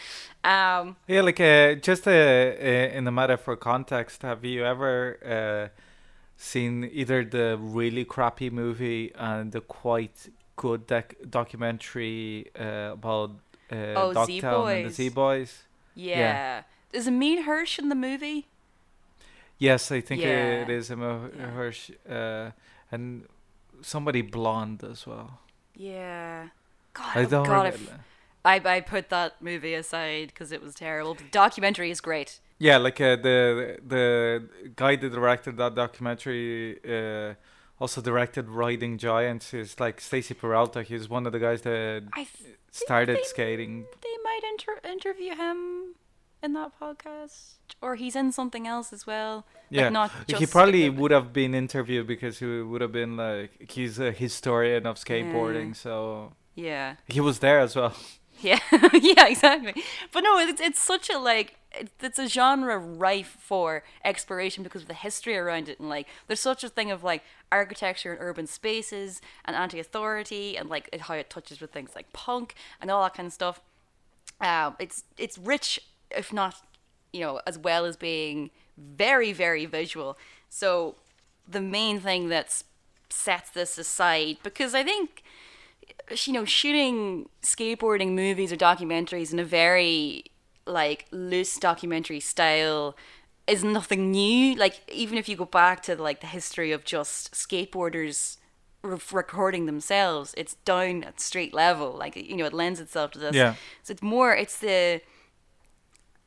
Um, 0.43 0.95
Yeah, 1.07 1.21
like 1.21 1.39
uh, 1.39 1.75
just 1.75 2.07
uh, 2.07 2.11
uh, 2.11 2.97
in 2.97 3.03
the 3.05 3.11
matter 3.11 3.37
for 3.37 3.55
context, 3.55 4.21
have 4.21 4.45
you 4.45 4.63
ever 4.65 5.17
uh, 5.25 5.79
seen 6.37 6.89
either 6.93 7.23
the 7.25 7.57
really 7.59 8.05
crappy 8.05 8.49
movie 8.49 9.11
and 9.15 9.51
the 9.51 9.61
quite 9.61 10.29
good 10.55 10.85
doc- 10.87 11.15
documentary 11.29 12.51
uh, 12.59 12.91
about 12.93 13.31
uh, 13.71 13.75
Oh, 13.95 14.13
Dogtown 14.13 14.69
and 14.69 14.85
the 14.85 14.89
Z-Boys. 14.89 14.95
Z 14.95 15.09
Boys? 15.09 15.63
yeah. 15.95 16.63
Is 16.93 17.07
Emile 17.07 17.43
Hirsch 17.43 17.79
in 17.79 17.89
the 17.89 17.95
movie? 17.95 18.47
Yes, 19.57 19.91
I 19.91 20.01
think 20.01 20.21
Yeah. 20.21 20.61
it 20.63 20.69
is 20.69 20.91
a 20.91 20.95
Yeah. 20.95 21.47
Hirsch, 21.51 21.91
uh, 22.09 22.51
and 22.91 23.27
somebody 23.81 24.21
blonde 24.21 24.83
as 24.83 25.05
well. 25.07 25.39
Yeah. 25.75 26.49
God, 26.93 27.11
I 27.17 27.23
oh 27.23 27.29
don't. 27.29 27.45
God, 27.47 27.73
I, 28.45 28.61
I 28.65 28.81
put 28.81 29.09
that 29.09 29.41
movie 29.41 29.73
aside 29.73 30.27
because 30.27 30.51
it 30.51 30.61
was 30.61 30.75
terrible. 30.75 31.15
The 31.15 31.23
documentary 31.31 31.89
is 31.91 32.01
great. 32.01 32.39
Yeah, 32.59 32.77
like 32.77 33.01
uh, 33.01 33.15
the 33.15 33.79
the 33.85 34.47
guy 34.75 34.95
that 34.95 35.09
directed 35.11 35.57
that 35.57 35.75
documentary 35.75 36.79
uh, 36.87 37.33
also 37.79 38.01
directed 38.01 38.49
Riding 38.49 38.97
Giants. 38.97 39.53
Is 39.53 39.79
like 39.79 39.99
Stacy 40.01 40.33
Peralta. 40.33 40.83
He's 40.83 41.09
one 41.09 41.25
of 41.25 41.31
the 41.31 41.39
guys 41.39 41.61
that 41.61 42.03
th- 42.15 42.27
started 42.71 43.19
skating. 43.25 43.85
they 44.01 44.17
might 44.23 44.41
inter- 44.51 44.81
interview 44.87 45.35
him 45.35 45.95
in 46.43 46.53
that 46.53 46.71
podcast, 46.79 47.55
or 47.81 47.95
he's 47.95 48.15
in 48.15 48.31
something 48.31 48.67
else 48.67 48.93
as 48.93 49.07
well. 49.07 49.45
Yeah, 49.69 49.83
like 49.83 49.91
not 49.91 50.11
just 50.27 50.39
he 50.41 50.45
probably 50.45 50.89
would 50.89 51.11
have 51.11 51.33
been 51.33 51.55
interviewed 51.55 52.05
because 52.07 52.39
he 52.39 52.45
would 52.61 52.81
have 52.81 52.91
been 52.91 53.17
like 53.17 53.71
he's 53.71 53.99
a 53.99 54.11
historian 54.11 54.85
of 54.85 54.97
skateboarding, 54.97 55.75
so 55.75 56.33
Yeah, 56.55 56.95
he 57.07 57.19
was 57.21 57.39
there 57.39 57.59
as 57.59 57.75
well. 57.75 57.93
yeah, 58.41 58.59
yeah, 58.93 59.27
exactly. 59.27 59.73
But 60.11 60.21
no, 60.21 60.37
it's 60.39 60.61
it's 60.61 60.79
such 60.81 61.09
a 61.09 61.17
like 61.17 61.55
it's 61.99 62.19
a 62.19 62.27
genre 62.27 62.77
rife 62.77 63.35
for 63.39 63.83
exploration 64.05 64.63
because 64.63 64.83
of 64.83 64.87
the 64.87 64.93
history 64.93 65.35
around 65.37 65.69
it, 65.69 65.79
and 65.79 65.89
like 65.89 66.07
there's 66.27 66.39
such 66.39 66.63
a 66.63 66.69
thing 66.69 66.91
of 66.91 67.03
like 67.03 67.23
architecture 67.51 68.11
and 68.13 68.21
urban 68.21 68.45
spaces 68.47 69.21
and 69.45 69.55
anti-authority, 69.55 70.57
and 70.57 70.69
like 70.69 70.89
it, 70.93 71.01
how 71.01 71.15
it 71.15 71.29
touches 71.29 71.59
with 71.61 71.71
things 71.71 71.91
like 71.95 72.11
punk 72.13 72.53
and 72.81 72.91
all 72.91 73.01
that 73.03 73.13
kind 73.15 73.27
of 73.27 73.33
stuff. 73.33 73.61
um, 74.41 74.75
it's 74.79 75.03
it's 75.17 75.37
rich, 75.37 75.79
if 76.15 76.33
not, 76.33 76.55
you 77.11 77.21
know, 77.21 77.41
as 77.45 77.57
well 77.57 77.85
as 77.85 77.97
being 77.97 78.51
very 78.77 79.33
very 79.33 79.65
visual. 79.65 80.17
So 80.49 80.95
the 81.47 81.61
main 81.61 81.99
thing 81.99 82.29
that 82.29 82.63
sets 83.09 83.49
this 83.51 83.77
aside, 83.77 84.37
because 84.43 84.73
I 84.73 84.83
think, 84.83 85.23
you 86.25 86.33
know, 86.33 86.45
shooting 86.45 87.29
skateboarding 87.41 88.13
movies 88.13 88.51
or 88.51 88.55
documentaries 88.55 89.31
in 89.31 89.39
a 89.39 89.45
very 89.45 90.25
like 90.65 91.05
loose 91.11 91.57
documentary 91.57 92.19
style 92.19 92.95
is 93.47 93.63
nothing 93.63 94.11
new. 94.11 94.55
Like 94.55 94.81
even 94.91 95.17
if 95.17 95.27
you 95.27 95.35
go 95.35 95.45
back 95.45 95.83
to 95.83 95.95
like 95.95 96.21
the 96.21 96.27
history 96.27 96.71
of 96.71 96.85
just 96.85 97.33
skateboarders 97.33 98.37
re- 98.81 98.97
recording 99.11 99.65
themselves, 99.65 100.33
it's 100.37 100.55
down 100.65 101.03
at 101.03 101.19
street 101.19 101.53
level. 101.53 101.91
Like 101.91 102.15
you 102.15 102.37
know, 102.37 102.45
it 102.45 102.53
lends 102.53 102.79
itself 102.79 103.11
to 103.11 103.19
this. 103.19 103.35
Yeah. 103.35 103.55
So 103.83 103.91
it's 103.91 104.03
more. 104.03 104.35
It's 104.35 104.57
the. 104.59 105.01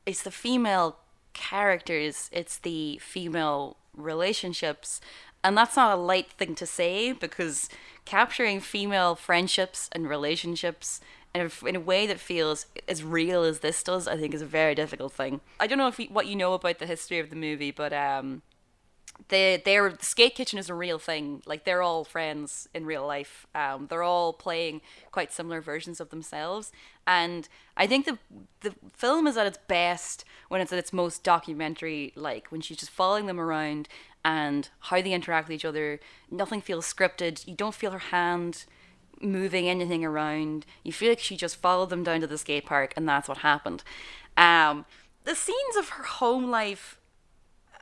It's 0.07 0.23
the 0.23 0.31
female 0.31 0.97
characters. 1.35 2.31
It's 2.33 2.59
the 2.59 2.99
female 3.03 3.77
relationships, 3.95 5.01
and 5.43 5.57
that's 5.57 5.77
not 5.77 5.97
a 5.97 6.01
light 6.01 6.31
thing 6.33 6.55
to 6.57 6.67
say 6.67 7.13
because 7.13 7.69
capturing 8.05 8.61
female 8.61 9.15
friendships 9.15 9.89
and 9.93 10.09
relationships 10.09 11.01
in 11.35 11.51
a, 11.51 11.67
in 11.67 11.77
a 11.77 11.81
way 11.81 12.07
that 12.07 12.19
feels 12.19 12.67
as 12.89 13.05
real 13.05 13.43
as 13.43 13.61
this 13.61 13.83
does, 13.83 14.09
I 14.09 14.17
think, 14.17 14.33
is 14.33 14.43
a 14.43 14.47
very 14.47 14.75
difficult 14.75 15.13
thing. 15.13 15.41
I 15.61 15.67
don't 15.67 15.79
know 15.79 15.89
if 15.89 15.99
you, 15.99 16.07
what 16.07 16.27
you 16.27 16.37
know 16.37 16.55
about 16.55 16.79
the 16.79 16.87
history 16.87 17.19
of 17.19 17.31
the 17.31 17.37
movie, 17.37 17.71
but 17.71 17.93
um, 17.93 18.43
they 19.29 19.61
they're 19.65 19.91
the 19.91 20.05
skate 20.05 20.35
kitchen 20.35 20.59
is 20.59 20.69
a 20.69 20.75
real 20.75 20.99
thing. 20.99 21.43
Like 21.47 21.65
they're 21.65 21.83
all 21.83 22.05
friends 22.05 22.69
in 22.75 22.87
real 22.87 23.07
life. 23.07 23.47
Um, 23.55 23.87
they're 23.89 24.03
all 24.03 24.33
playing 24.33 24.81
quite 25.11 25.33
similar 25.33 25.61
versions 25.61 26.01
of 26.01 26.11
themselves, 26.11 26.73
and 27.07 27.49
I 27.77 27.87
think 27.87 28.07
the 28.07 28.19
the 28.61 28.75
film 28.95 29.27
is 29.27 29.37
at 29.37 29.47
its 29.47 29.59
best 29.67 30.25
when 30.49 30.61
it's 30.61 30.73
at 30.73 30.79
its 30.79 30.93
most 30.93 31.23
documentary. 31.23 32.13
Like 32.15 32.49
when 32.49 32.61
she's 32.61 32.77
just 32.77 32.93
following 32.93 33.27
them 33.27 33.41
around 33.41 33.89
and 34.25 34.69
how 34.81 35.01
they 35.01 35.13
interact 35.13 35.47
with 35.49 35.55
each 35.55 35.65
other. 35.65 36.01
Nothing 36.31 36.61
feels 36.61 36.93
scripted. 36.93 37.47
You 37.47 37.55
don't 37.55 37.75
feel 37.75 37.93
her 37.93 37.99
hand 37.99 38.65
moving 39.21 39.69
anything 39.69 40.05
around. 40.05 40.67
You 40.83 40.93
feel 40.93 41.11
like 41.11 41.21
she 41.21 41.37
just 41.37 41.57
followed 41.57 41.91
them 41.91 42.03
down 42.03 42.21
to 42.23 42.27
the 42.27 42.37
skate 42.37 42.67
park, 42.67 42.93
and 42.97 43.09
that's 43.09 43.29
what 43.29 43.39
happened. 43.39 43.85
Um, 44.37 44.85
the 45.23 45.37
scenes 45.37 45.77
of 45.77 45.91
her 45.91 46.03
home 46.03 46.51
life 46.51 46.99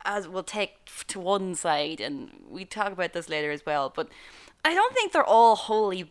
as 0.04 0.28
we'll 0.28 0.42
take 0.42 0.90
to 1.08 1.20
one 1.20 1.54
side, 1.54 2.00
and 2.00 2.30
we 2.48 2.64
talk 2.64 2.92
about 2.92 3.12
this 3.12 3.28
later 3.28 3.50
as 3.50 3.64
well. 3.64 3.92
But 3.94 4.08
I 4.64 4.74
don't 4.74 4.94
think 4.94 5.12
they're 5.12 5.24
all 5.24 5.56
wholly 5.56 6.10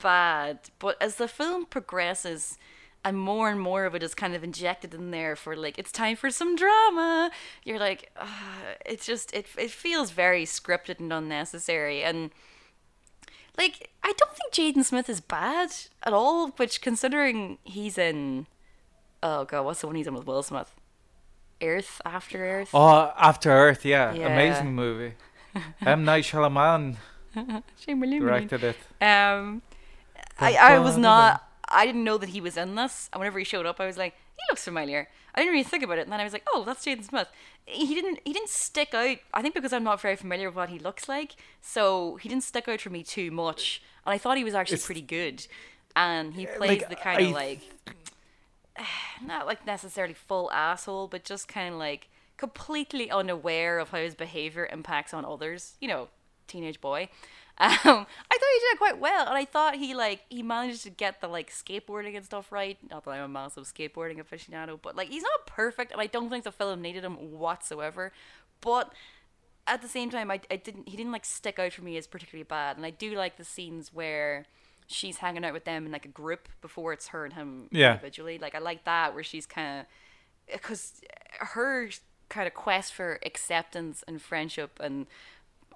bad. 0.00 0.58
But 0.78 1.00
as 1.00 1.16
the 1.16 1.28
film 1.28 1.66
progresses, 1.66 2.58
and 3.04 3.18
more 3.18 3.50
and 3.50 3.60
more 3.60 3.84
of 3.84 3.94
it 3.94 4.02
is 4.02 4.14
kind 4.14 4.34
of 4.34 4.44
injected 4.44 4.94
in 4.94 5.10
there 5.10 5.34
for 5.34 5.56
like 5.56 5.78
it's 5.78 5.92
time 5.92 6.16
for 6.16 6.30
some 6.30 6.54
drama. 6.54 7.30
You're 7.64 7.78
like, 7.78 8.10
uh, 8.16 8.26
it's 8.86 9.06
just 9.06 9.32
it 9.34 9.46
it 9.58 9.70
feels 9.70 10.10
very 10.10 10.44
scripted 10.44 11.00
and 11.00 11.12
unnecessary, 11.12 12.02
and 12.02 12.30
like 13.58 13.90
I 14.02 14.12
don't 14.16 14.36
think 14.36 14.52
Jaden 14.52 14.84
Smith 14.84 15.08
is 15.08 15.20
bad 15.20 15.70
at 16.02 16.12
all. 16.12 16.48
Which 16.50 16.80
considering 16.80 17.58
he's 17.64 17.98
in, 17.98 18.46
oh 19.22 19.44
god, 19.44 19.64
what's 19.64 19.80
the 19.80 19.86
one 19.88 19.96
he's 19.96 20.06
in 20.06 20.14
with 20.14 20.26
Will 20.26 20.42
Smith? 20.42 20.74
Earth 21.62 22.00
After 22.04 22.38
Earth. 22.44 22.70
Oh, 22.74 23.12
After 23.16 23.50
Earth, 23.50 23.84
yeah, 23.84 24.12
Yeah. 24.12 24.28
amazing 24.28 24.74
movie. 24.74 25.14
M 25.86 26.04
Night 26.04 26.24
Shyamalan 26.24 26.96
directed 27.86 28.64
it. 28.64 28.76
Um, 29.00 29.62
I, 30.38 30.54
I 30.56 30.78
was 30.78 30.96
not. 30.96 31.46
I 31.68 31.86
didn't 31.86 32.04
know 32.04 32.18
that 32.18 32.30
he 32.30 32.40
was 32.40 32.56
in 32.56 32.74
this. 32.74 33.08
And 33.12 33.20
whenever 33.20 33.38
he 33.38 33.44
showed 33.44 33.66
up, 33.66 33.80
I 33.80 33.86
was 33.86 33.96
like, 33.96 34.14
he 34.36 34.42
looks 34.50 34.64
familiar. 34.64 35.08
I 35.34 35.40
didn't 35.40 35.52
really 35.52 35.64
think 35.64 35.82
about 35.82 35.96
it, 35.98 36.02
and 36.02 36.12
then 36.12 36.20
I 36.20 36.24
was 36.24 36.32
like, 36.34 36.44
oh, 36.52 36.62
that's 36.64 36.84
Jaden 36.84 37.04
Smith. 37.04 37.28
He 37.64 37.94
didn't. 37.94 38.18
He 38.24 38.32
didn't 38.32 38.50
stick 38.50 38.92
out. 38.92 39.16
I 39.32 39.40
think 39.40 39.54
because 39.54 39.72
I'm 39.72 39.84
not 39.84 40.00
very 40.00 40.16
familiar 40.16 40.48
with 40.48 40.56
what 40.56 40.68
he 40.68 40.78
looks 40.78 41.08
like, 41.08 41.36
so 41.62 42.16
he 42.16 42.28
didn't 42.28 42.44
stick 42.44 42.68
out 42.68 42.80
for 42.80 42.90
me 42.90 43.02
too 43.02 43.30
much. 43.30 43.82
And 44.04 44.12
I 44.12 44.18
thought 44.18 44.36
he 44.36 44.44
was 44.44 44.54
actually 44.54 44.74
It's- 44.74 44.86
pretty 44.86 45.00
good. 45.02 45.46
And 45.94 46.32
he 46.34 46.46
plays 46.46 46.80
like, 46.80 46.88
the 46.88 46.96
kind 46.96 47.26
of 47.26 47.32
like, 47.32 47.60
not 49.24 49.46
like 49.46 49.66
necessarily 49.66 50.14
full 50.14 50.50
asshole, 50.52 51.08
but 51.08 51.24
just 51.24 51.48
kind 51.48 51.74
of 51.74 51.78
like 51.78 52.08
completely 52.36 53.10
unaware 53.10 53.78
of 53.78 53.90
how 53.90 53.98
his 53.98 54.14
behavior 54.14 54.68
impacts 54.72 55.14
on 55.14 55.24
others. 55.24 55.74
You 55.80 55.88
know, 55.88 56.08
teenage 56.46 56.80
boy. 56.80 57.08
Um, 57.58 57.68
I 57.84 57.84
thought 57.84 58.06
he 58.24 58.60
did 58.60 58.72
it 58.72 58.78
quite 58.78 58.98
well, 58.98 59.26
and 59.26 59.36
I 59.36 59.44
thought 59.44 59.74
he 59.76 59.94
like 59.94 60.22
he 60.30 60.42
managed 60.42 60.84
to 60.84 60.90
get 60.90 61.20
the 61.20 61.28
like 61.28 61.50
skateboarding 61.50 62.16
and 62.16 62.24
stuff 62.24 62.50
right. 62.50 62.78
Not 62.90 63.04
that 63.04 63.10
I'm 63.10 63.24
a 63.24 63.28
massive 63.28 63.64
skateboarding 63.64 64.18
aficionado, 64.24 64.78
but 64.80 64.96
like 64.96 65.10
he's 65.10 65.22
not 65.22 65.46
perfect, 65.46 65.92
and 65.92 66.00
I 66.00 66.06
don't 66.06 66.30
think 66.30 66.44
the 66.44 66.50
film 66.50 66.80
needed 66.80 67.04
him 67.04 67.38
whatsoever. 67.38 68.10
But 68.62 68.90
at 69.66 69.82
the 69.82 69.86
same 69.86 70.10
time, 70.10 70.30
I, 70.30 70.40
I 70.50 70.56
didn't 70.56 70.88
he 70.88 70.96
didn't 70.96 71.12
like 71.12 71.26
stick 71.26 71.58
out 71.58 71.74
for 71.74 71.82
me 71.82 71.98
as 71.98 72.06
particularly 72.06 72.44
bad, 72.44 72.78
and 72.78 72.86
I 72.86 72.90
do 72.90 73.14
like 73.14 73.36
the 73.36 73.44
scenes 73.44 73.92
where 73.92 74.46
she's 74.86 75.18
hanging 75.18 75.44
out 75.44 75.52
with 75.52 75.64
them 75.64 75.86
in 75.86 75.92
like 75.92 76.04
a 76.04 76.08
group 76.08 76.48
before 76.60 76.92
it's 76.92 77.08
her 77.08 77.24
and 77.24 77.34
him 77.34 77.68
Yeah. 77.70 77.92
individually. 77.92 78.38
Like 78.38 78.54
I 78.54 78.58
like 78.58 78.84
that 78.84 79.14
where 79.14 79.22
she's 79.24 79.46
kind 79.46 79.80
of 79.80 79.86
because 80.52 81.00
her 81.38 81.88
kind 82.28 82.46
of 82.46 82.54
quest 82.54 82.92
for 82.92 83.18
acceptance 83.24 84.02
and 84.08 84.20
friendship 84.20 84.78
and 84.80 85.06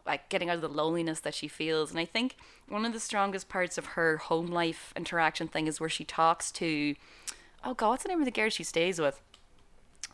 like 0.06 0.28
getting 0.28 0.48
out 0.48 0.56
of 0.56 0.62
the 0.62 0.68
loneliness 0.68 1.20
that 1.20 1.34
she 1.34 1.48
feels. 1.48 1.90
And 1.90 1.98
I 1.98 2.04
think 2.04 2.36
one 2.68 2.84
of 2.84 2.92
the 2.92 3.00
strongest 3.00 3.48
parts 3.48 3.76
of 3.78 3.86
her 3.86 4.18
home 4.18 4.46
life 4.46 4.92
interaction 4.96 5.48
thing 5.48 5.66
is 5.66 5.80
where 5.80 5.88
she 5.88 6.04
talks 6.04 6.50
to, 6.52 6.94
oh 7.64 7.74
god, 7.74 7.90
what's 7.90 8.02
the 8.04 8.08
name 8.08 8.20
of 8.20 8.24
the 8.24 8.30
girl 8.30 8.48
she 8.48 8.62
stays 8.64 9.00
with? 9.00 9.20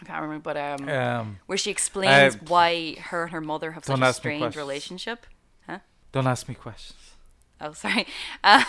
I 0.00 0.04
can't 0.04 0.22
remember, 0.22 0.42
but 0.42 0.56
um, 0.56 0.88
Um, 0.88 1.38
where 1.46 1.58
she 1.58 1.70
explains 1.70 2.34
uh, 2.34 2.38
why 2.48 2.94
her 2.96 3.24
and 3.24 3.32
her 3.32 3.40
mother 3.40 3.72
have 3.72 3.84
such 3.84 4.00
a 4.00 4.12
strange 4.12 4.56
relationship. 4.56 5.26
Huh? 5.66 5.78
Don't 6.12 6.26
ask 6.26 6.48
me 6.48 6.54
questions. 6.54 6.98
Oh, 7.62 7.72
sorry. 7.74 8.06
Uh, 8.42 8.64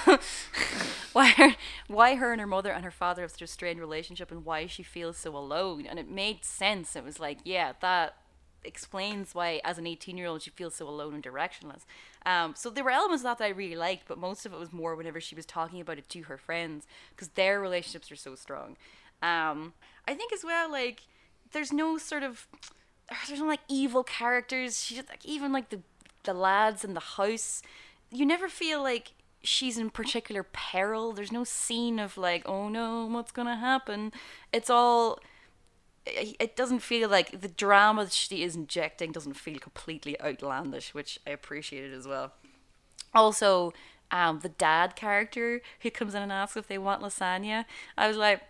why 1.14 1.30
her, 1.30 1.56
why 1.88 2.16
her 2.16 2.32
and 2.32 2.42
her 2.42 2.48
mother 2.48 2.72
and 2.72 2.86
her 2.86 2.92
father 2.92 3.24
have 3.24 3.32
such 3.32 3.42
a 3.42 3.48
strained 3.48 3.80
relationship, 3.80 4.32
and 4.32 4.46
why 4.46 4.68
she 4.68 4.84
feels 4.84 5.18
so 5.18 5.36
alone. 5.36 5.86
And 5.88 6.00
it 6.00 6.10
made 6.10 6.46
sense. 6.46 6.96
It 6.96 7.04
was 7.04 7.20
like, 7.20 7.40
yeah, 7.44 7.74
that 7.82 8.16
explains 8.64 9.36
why, 9.36 9.62
as 9.66 9.78
an 9.78 9.88
eighteen-year-old, 9.88 10.44
she 10.44 10.52
feels 10.52 10.76
so 10.76 10.88
alone 10.88 11.16
and 11.16 11.24
directionless. 11.24 11.82
Um, 12.26 12.54
so 12.56 12.70
there 12.70 12.84
were 12.84 12.92
elements 12.92 13.22
of 13.22 13.26
that 13.26 13.38
that 13.40 13.46
I 13.46 13.50
really 13.50 13.76
liked, 13.76 14.08
but 14.08 14.18
most 14.20 14.46
of 14.46 14.54
it 14.54 14.60
was 14.60 14.72
more 14.72 14.96
whenever 14.96 15.20
she 15.20 15.36
was 15.36 15.46
talking 15.46 15.82
about 15.82 15.98
it 15.98 16.10
to 16.10 16.24
her 16.24 16.38
friends, 16.38 16.88
because 17.12 17.30
their 17.30 17.60
relationships 17.60 18.12
are 18.12 18.16
so 18.16 18.36
strong. 18.36 18.78
Um, 19.22 19.74
I 20.08 20.14
think 20.14 20.34
as 20.34 20.44
well, 20.44 20.72
like, 20.72 21.02
there's 21.52 21.74
no 21.74 21.98
sort 21.98 22.24
of 22.24 22.48
there's 23.28 23.40
no 23.40 23.48
like 23.48 23.62
evil 23.68 24.04
characters. 24.04 24.84
She 24.84 24.96
like 24.98 25.26
even 25.26 25.52
like 25.52 25.70
the 25.70 25.82
the 26.24 26.34
lads 26.34 26.84
in 26.86 26.94
the 26.94 27.00
house. 27.00 27.62
You 28.14 28.26
never 28.26 28.48
feel 28.48 28.82
like 28.82 29.14
she's 29.44 29.78
in 29.78 29.90
particular 29.90 30.44
peril. 30.44 31.12
There's 31.12 31.32
no 31.32 31.44
scene 31.44 32.00
of 32.00 32.18
like, 32.18 32.48
oh 32.48 32.70
no, 32.70 33.06
what's 33.06 33.32
gonna 33.32 33.58
happen. 33.58 34.12
It's 34.52 34.70
all. 34.70 35.20
It 36.06 36.58
doesn't 36.58 36.80
feel 36.80 37.08
like 37.08 37.40
the 37.40 37.48
drama 37.48 38.04
that 38.04 38.12
she 38.14 38.44
is 38.44 38.58
injecting 38.58 39.14
doesn't 39.14 39.36
feel 39.36 39.58
completely 39.58 40.20
outlandish, 40.20 40.94
which 40.94 41.18
I 41.26 41.30
appreciated 41.30 41.94
as 41.94 42.06
well. 42.06 42.34
Also, 43.14 43.72
um, 44.12 44.40
the 44.40 44.50
dad 44.50 44.98
character 44.98 45.62
who 45.80 45.90
comes 45.90 46.14
in 46.14 46.22
and 46.22 46.32
asks 46.32 46.58
if 46.58 46.68
they 46.68 46.78
want 46.78 47.02
lasagna, 47.02 47.64
I 47.98 48.10
was 48.10 48.18
like, 48.18 48.42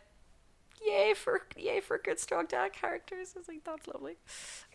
yay 0.85 1.13
for 1.13 1.41
yay 1.55 1.79
for 1.79 1.97
good 1.97 2.19
strong 2.19 2.45
dad 2.47 2.73
characters. 2.73 3.33
I 3.35 3.39
was 3.39 3.47
like, 3.47 3.63
that's 3.63 3.87
lovely. 3.87 4.17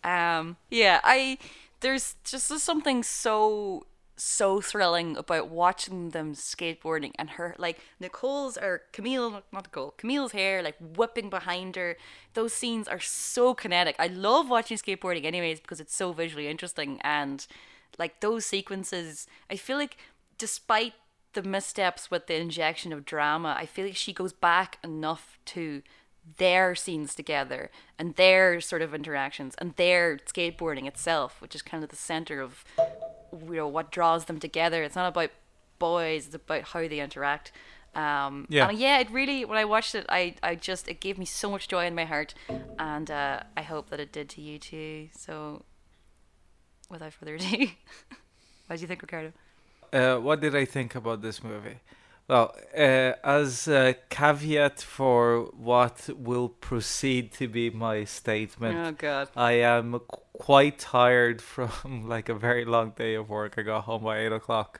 Um, 0.03 0.57
yeah, 0.69 1.01
I 1.03 1.37
there's 1.81 2.15
just 2.23 2.47
something 2.47 3.03
so 3.03 3.85
so 4.19 4.61
thrilling 4.61 5.15
about 5.15 5.49
watching 5.49 6.09
them 6.09 6.33
skateboarding 6.33 7.11
and 7.15 7.31
her 7.31 7.55
like 7.57 7.79
Nicole's 7.99 8.57
or 8.57 8.83
Camille 8.91 9.43
not 9.51 9.65
Nicole 9.65 9.91
Camille's 9.97 10.33
hair 10.33 10.61
like 10.61 10.75
whipping 10.79 11.29
behind 11.29 11.75
her. 11.75 11.95
Those 12.33 12.53
scenes 12.53 12.87
are 12.87 12.99
so 12.99 13.53
kinetic. 13.53 13.95
I 13.97 14.07
love 14.07 14.49
watching 14.49 14.77
skateboarding 14.77 15.25
anyways 15.25 15.59
because 15.59 15.79
it's 15.79 15.95
so 15.95 16.11
visually 16.11 16.47
interesting 16.47 16.99
and 17.01 17.45
like 17.97 18.19
those 18.19 18.45
sequences. 18.45 19.27
I 19.49 19.55
feel 19.55 19.77
like 19.77 19.97
despite 20.37 20.93
the 21.33 21.43
missteps 21.43 22.09
with 22.09 22.27
the 22.27 22.35
injection 22.35 22.91
of 22.91 23.05
drama, 23.05 23.55
I 23.57 23.65
feel 23.65 23.85
like 23.85 23.95
she 23.95 24.13
goes 24.13 24.33
back 24.33 24.79
enough 24.83 25.37
to 25.45 25.81
their 26.37 26.75
scenes 26.75 27.15
together 27.15 27.71
and 27.97 28.15
their 28.15 28.61
sort 28.61 28.81
of 28.81 28.93
interactions 28.93 29.55
and 29.57 29.75
their 29.75 30.17
skateboarding 30.17 30.87
itself, 30.87 31.41
which 31.41 31.55
is 31.55 31.61
kind 31.61 31.83
of 31.83 31.89
the 31.89 31.95
center 31.95 32.41
of 32.41 32.63
you 33.31 33.55
know 33.55 33.67
what 33.67 33.91
draws 33.91 34.25
them 34.25 34.39
together. 34.39 34.83
It's 34.83 34.95
not 34.95 35.07
about 35.07 35.31
boys; 35.79 36.27
it's 36.27 36.35
about 36.35 36.63
how 36.63 36.87
they 36.87 36.99
interact. 36.99 37.51
Um, 37.95 38.45
Yeah. 38.49 38.67
and 38.69 38.77
yeah, 38.77 38.99
it 38.99 39.09
really. 39.11 39.45
When 39.45 39.57
I 39.57 39.65
watched 39.65 39.95
it, 39.95 40.05
I, 40.09 40.35
I 40.43 40.55
just 40.55 40.87
it 40.87 40.99
gave 40.99 41.17
me 41.17 41.25
so 41.25 41.49
much 41.49 41.67
joy 41.67 41.85
in 41.85 41.95
my 41.95 42.05
heart, 42.05 42.33
and 42.77 43.09
uh, 43.09 43.41
I 43.57 43.61
hope 43.63 43.89
that 43.89 43.99
it 43.99 44.11
did 44.11 44.29
to 44.29 44.41
you 44.41 44.59
too. 44.59 45.09
So, 45.17 45.63
without 46.89 47.13
further 47.13 47.35
ado, 47.35 47.67
what 48.67 48.75
do 48.75 48.81
you 48.81 48.87
think, 48.87 49.01
Ricardo? 49.01 49.33
Uh, 49.91 50.17
what 50.17 50.39
did 50.39 50.55
I 50.55 50.65
think 50.65 50.93
about 50.95 51.21
this 51.21 51.43
movie? 51.43 51.79
Well, 52.29 52.55
uh, 52.77 53.13
as 53.23 53.67
a 53.67 53.95
caveat 54.11 54.81
for 54.81 55.49
what 55.57 56.09
will 56.15 56.49
proceed 56.49 57.33
to 57.33 57.47
be 57.47 57.71
my 57.71 58.03
statement, 58.03 58.77
Oh 58.77 58.91
God. 58.91 59.29
I 59.35 59.53
am 59.53 59.99
quite 60.33 60.77
tired 60.77 61.41
from 61.41 62.07
like 62.07 62.29
a 62.29 62.35
very 62.35 62.65
long 62.65 62.91
day 62.95 63.15
of 63.15 63.29
work. 63.29 63.55
I 63.57 63.63
got 63.63 63.85
home 63.85 64.03
by 64.03 64.19
eight 64.19 64.31
o'clock. 64.31 64.79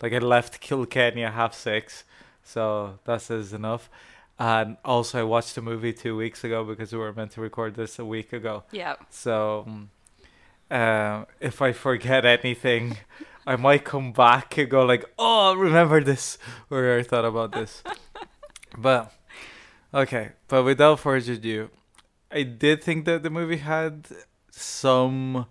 Like 0.00 0.12
I 0.12 0.18
left 0.18 0.60
Kilkenny 0.60 1.24
at 1.24 1.32
half 1.32 1.52
six, 1.52 2.04
so 2.44 3.00
that 3.06 3.22
says 3.22 3.52
enough. 3.52 3.90
And 4.38 4.76
also, 4.84 5.18
I 5.18 5.24
watched 5.24 5.56
a 5.56 5.62
movie 5.62 5.92
two 5.92 6.16
weeks 6.16 6.44
ago 6.44 6.62
because 6.62 6.92
we 6.92 6.98
were 6.98 7.12
meant 7.12 7.32
to 7.32 7.40
record 7.40 7.74
this 7.74 7.98
a 7.98 8.04
week 8.04 8.32
ago. 8.32 8.62
Yeah. 8.70 8.94
So, 9.10 9.66
um, 10.70 11.26
if 11.40 11.60
I 11.60 11.72
forget 11.72 12.24
anything, 12.24 12.98
I 13.46 13.56
might 13.56 13.84
come 13.84 14.12
back 14.12 14.56
and 14.58 14.70
go 14.70 14.84
like, 14.84 15.04
"Oh, 15.18 15.54
remember 15.54 16.02
this," 16.02 16.38
or 16.70 16.98
I 16.98 17.02
thought 17.02 17.24
about 17.24 17.52
this. 17.52 17.82
but 18.78 19.12
okay, 19.92 20.32
but 20.48 20.64
without 20.64 21.00
further 21.00 21.32
ado, 21.32 21.70
I 22.30 22.42
did 22.42 22.82
think 22.82 23.04
that 23.04 23.22
the 23.22 23.30
movie 23.30 23.58
had 23.58 24.08
some 24.50 25.46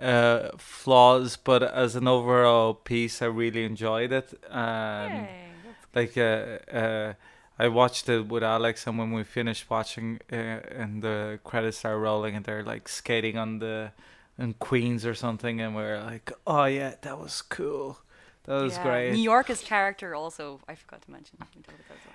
uh, 0.00 0.50
flaws, 0.58 1.36
but 1.36 1.62
as 1.62 1.96
an 1.96 2.08
overall 2.08 2.74
piece, 2.74 3.22
I 3.22 3.26
really 3.26 3.64
enjoyed 3.64 4.12
it. 4.12 4.32
And 4.50 5.26
Yay, 5.26 5.50
like 5.94 6.16
uh, 6.16 6.58
uh 6.76 7.12
I 7.58 7.68
watched 7.68 8.08
it 8.08 8.26
with 8.26 8.42
Alex 8.42 8.86
and 8.86 8.98
when 8.98 9.12
we 9.12 9.22
finished 9.22 9.70
watching 9.70 10.18
uh, 10.32 10.36
and 10.36 11.02
the 11.02 11.38
credits 11.44 11.84
are 11.84 11.98
rolling 11.98 12.34
and 12.34 12.44
they're 12.44 12.64
like 12.64 12.88
skating 12.88 13.38
on 13.38 13.60
the 13.60 13.92
in 14.38 14.54
Queens 14.54 15.06
or 15.06 15.14
something 15.14 15.60
and 15.60 15.74
we 15.76 15.82
are 15.82 16.00
like 16.02 16.32
oh 16.46 16.64
yeah 16.64 16.94
that 17.02 17.18
was 17.18 17.42
cool 17.42 17.98
that 18.44 18.62
was 18.62 18.74
Yeah. 18.74 18.82
great 18.82 19.12
New 19.12 19.22
York's 19.22 19.62
character 19.62 20.14
also, 20.14 20.60
I 20.68 20.74
forgot 20.74 21.02
to 21.02 21.10
mention. 21.10 21.38
We 21.56 21.62
talked 21.62 21.80
about 21.86 21.98
that. 22.04 22.14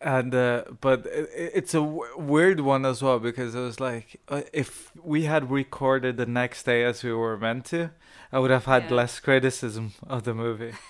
and 0.00 0.34
uh, 0.34 0.64
but 0.80 1.06
it, 1.06 1.28
it's 1.54 1.74
a 1.74 1.78
w- 1.80 2.02
weird 2.16 2.60
one 2.60 2.84
as 2.86 3.02
well 3.02 3.18
because 3.18 3.54
it 3.54 3.60
was 3.60 3.78
like 3.80 4.20
uh, 4.28 4.42
if 4.52 4.90
we 5.02 5.24
had 5.24 5.50
recorded 5.50 6.16
the 6.16 6.26
next 6.26 6.64
day 6.64 6.84
as 6.84 7.02
we 7.04 7.12
were 7.12 7.36
meant 7.36 7.64
to 7.66 7.90
I 8.32 8.38
would 8.40 8.50
have 8.50 8.64
had 8.66 8.84
Yeah. 8.90 8.96
less 8.96 9.20
criticism 9.20 9.92
of 10.06 10.22
the 10.22 10.34
movie 10.34 10.72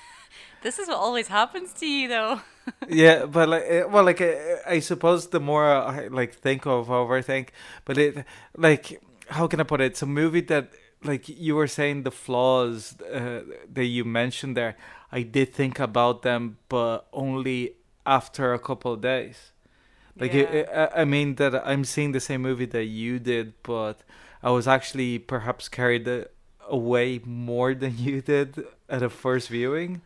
This 0.62 0.78
is 0.80 0.88
what 0.88 0.96
always 0.98 1.28
happens 1.28 1.72
to 1.74 1.86
you, 1.86 2.08
though. 2.08 2.40
yeah, 2.88 3.26
but 3.26 3.48
like, 3.48 3.64
well, 3.92 4.02
like, 4.04 4.20
uh, 4.20 4.34
I 4.66 4.80
suppose 4.80 5.28
the 5.28 5.38
more 5.38 5.64
I 5.64 6.08
like 6.08 6.34
think 6.34 6.66
of, 6.66 6.88
overthink, 6.88 7.50
but 7.84 7.96
it, 7.96 8.24
like, 8.56 9.00
how 9.28 9.46
can 9.46 9.60
I 9.60 9.64
put 9.64 9.80
it? 9.80 9.86
It's 9.86 10.02
a 10.02 10.06
movie 10.06 10.40
that, 10.42 10.72
like, 11.04 11.28
you 11.28 11.54
were 11.56 11.66
saying 11.66 12.02
the 12.02 12.10
flaws 12.10 13.00
uh, 13.00 13.42
that 13.72 13.84
you 13.84 14.04
mentioned 14.04 14.56
there. 14.56 14.76
I 15.12 15.22
did 15.22 15.54
think 15.54 15.78
about 15.80 16.22
them, 16.22 16.58
but 16.68 17.06
only 17.12 17.74
after 18.04 18.52
a 18.54 18.58
couple 18.58 18.92
of 18.92 19.00
days. 19.00 19.52
Like, 20.18 20.32
Yeah. 20.34 20.40
it, 20.42 20.68
I, 20.74 21.02
I 21.02 21.04
mean 21.04 21.36
that 21.36 21.54
I'm 21.66 21.84
seeing 21.84 22.12
the 22.12 22.20
same 22.20 22.42
movie 22.42 22.66
that 22.66 22.84
you 22.84 23.18
did, 23.18 23.54
but 23.62 24.02
I 24.42 24.50
was 24.50 24.66
actually 24.66 25.18
perhaps 25.18 25.68
carried 25.68 26.08
away 26.68 27.20
more 27.24 27.74
than 27.74 27.98
you 27.98 28.20
did 28.20 28.64
at 28.88 29.02
a 29.02 29.08
first 29.08 29.48
viewing. 29.48 30.02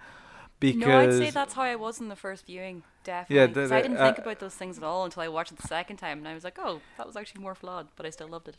Because 0.61 0.87
no, 0.87 0.99
I'd 0.99 1.13
say 1.15 1.31
that's 1.31 1.55
how 1.55 1.63
I 1.63 1.75
was 1.75 2.01
in 2.01 2.09
the 2.09 2.15
first 2.17 2.47
viewing, 2.47 2.85
definitely. 3.03 3.37
Yeah, 3.61 3.67
the- 3.69 3.75
I 3.75 3.83
didn't 3.83 3.97
uh, 3.97 4.05
think 4.05 4.19
about 4.19 4.39
those 4.39 4.55
things 4.55 4.79
at 4.79 4.85
all 4.85 5.05
until 5.05 5.23
I 5.23 5.29
watched 5.29 5.51
it 5.53 5.59
the 5.59 5.67
second 5.67 5.97
time, 5.97 6.19
and 6.19 6.29
I 6.29 6.35
was 6.35 6.45
like, 6.45 6.59
oh, 6.61 6.81
that 6.99 7.07
was 7.07 7.17
actually 7.17 7.43
more 7.43 7.57
flawed, 7.57 7.89
but 7.97 8.07
I 8.07 8.11
still 8.11 8.29
loved 8.29 8.49
it. 8.49 8.57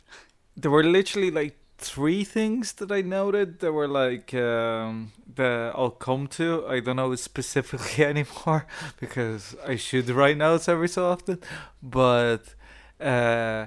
There 0.56 0.70
were 0.70 0.84
literally 0.84 1.30
like 1.30 1.56
three 1.78 2.24
things 2.24 2.72
that 2.74 2.90
I 2.92 3.00
noted 3.02 3.58
that 3.60 3.72
were 3.72 3.88
like 3.88 4.32
um, 4.34 5.12
that 5.34 5.72
I'll 5.74 5.90
come 5.90 6.26
to. 6.28 6.66
I 6.68 6.80
don't 6.80 6.96
know 6.96 7.14
specifically 7.16 8.04
anymore 8.12 8.66
because 9.00 9.56
I 9.66 9.76
should 9.76 10.08
write 10.10 10.36
notes 10.36 10.68
every 10.68 10.88
so 10.88 11.06
often. 11.06 11.40
But 11.82 12.54
uh, 13.00 13.66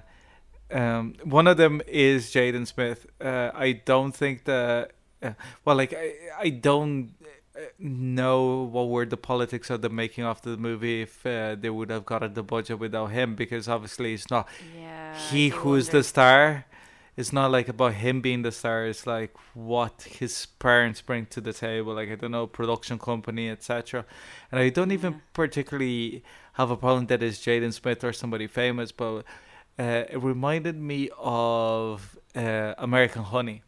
um, 0.71 1.15
one 1.23 1.47
of 1.47 1.57
them 1.57 1.81
is 1.87 2.27
Jaden 2.31 2.67
Smith. 2.67 3.05
Uh, 3.21 3.51
I 3.53 3.73
don't 3.73 4.13
think 4.15 4.45
that. 4.45 4.91
Uh, 5.21 5.31
well, 5.65 5.75
like 5.75 5.93
I, 5.93 6.13
I 6.39 6.49
don't 6.49 7.13
uh, 7.55 7.61
know 7.79 8.63
what 8.71 8.87
were 8.89 9.05
the 9.05 9.17
politics 9.17 9.69
of 9.71 9.81
the 9.81 9.89
making 9.89 10.23
of 10.23 10.41
the 10.43 10.57
movie 10.57 11.01
if 11.01 11.25
uh, 11.25 11.55
they 11.55 11.69
would 11.71 11.89
have 11.89 12.05
gotten 12.05 12.33
the 12.35 12.43
budget 12.43 12.77
without 12.79 13.07
him 13.07 13.35
because 13.35 13.67
obviously 13.67 14.13
it's 14.13 14.29
not 14.29 14.47
Yeah. 14.77 15.17
he 15.31 15.49
who's 15.49 15.89
the 15.89 16.03
star 16.03 16.65
it's 17.17 17.33
not 17.33 17.51
like 17.51 17.67
about 17.67 17.95
him 17.95 18.21
being 18.21 18.43
the 18.43 18.51
star 18.51 18.85
it's 18.85 19.07
like 19.07 19.35
what 19.55 20.03
his 20.19 20.45
parents 20.59 21.01
bring 21.01 21.25
to 21.25 21.41
the 21.41 21.53
table 21.53 21.95
like 21.95 22.09
i 22.09 22.15
don't 22.15 22.31
know 22.31 22.47
production 22.47 22.99
company 22.99 23.49
etc 23.49 24.05
and 24.51 24.59
i 24.61 24.69
don't 24.69 24.91
even 24.91 25.13
Yeah. 25.13 25.19
particularly 25.33 26.23
have 26.53 26.71
a 26.71 26.77
problem 26.77 27.07
that 27.07 27.23
is 27.23 27.39
jaden 27.39 27.73
smith 27.73 28.03
or 28.03 28.13
somebody 28.13 28.47
famous 28.47 28.91
but 28.91 29.23
uh, 29.79 30.05
it 30.09 30.21
reminded 30.21 30.75
me 30.77 31.09
of 31.17 32.17
uh, 32.35 32.73
american 32.77 33.23
honey 33.23 33.63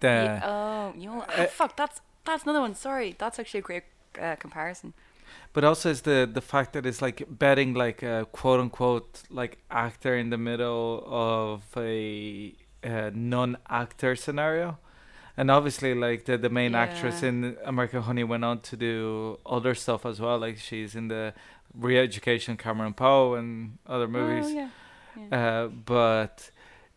the, 0.00 0.08
Yeah, 0.14 0.40
oh, 0.42 0.92
you 0.98 1.08
know, 1.08 1.20
uh, 1.22 1.46
fuck, 1.46 1.76
that's 1.76 2.00
that's 2.24 2.42
another 2.44 2.60
one. 2.60 2.74
Sorry, 2.74 3.14
that's 3.18 3.38
actually 3.38 3.60
a 3.60 3.62
great 3.62 3.84
uh, 4.20 4.36
comparison. 4.36 4.92
But 5.52 5.64
also 5.64 5.90
is 5.90 6.02
the 6.02 6.28
the 6.32 6.40
fact 6.40 6.72
that 6.74 6.86
it's 6.86 7.02
like 7.02 7.24
betting 7.28 7.74
like 7.74 8.02
a 8.02 8.26
quote 8.32 8.60
unquote 8.60 9.22
like 9.30 9.58
actor 9.70 10.16
in 10.16 10.30
the 10.30 10.38
middle 10.38 11.02
of 11.06 11.62
a, 11.76 12.54
a 12.82 13.10
non-actor 13.12 14.14
scenario 14.16 14.78
and 15.36 15.50
obviously 15.50 15.94
like 15.94 16.24
the 16.26 16.36
the 16.38 16.50
main 16.50 16.74
actress 16.74 17.22
in 17.22 17.56
American 17.64 18.02
Honey 18.02 18.24
went 18.24 18.44
on 18.44 18.60
to 18.60 18.76
do 18.76 19.38
other 19.46 19.74
stuff 19.74 20.04
as 20.06 20.20
well 20.20 20.38
like 20.38 20.58
she's 20.58 20.94
in 20.94 21.08
the 21.08 21.32
re-education 21.74 22.56
Cameron 22.56 22.94
Post 22.94 23.38
and 23.40 23.78
other 23.86 24.08
movies 24.08 24.46
Oh, 24.46 24.54
yeah. 24.60 24.68
yeah. 25.16 25.38
uh, 25.38 25.68
but 25.68 26.50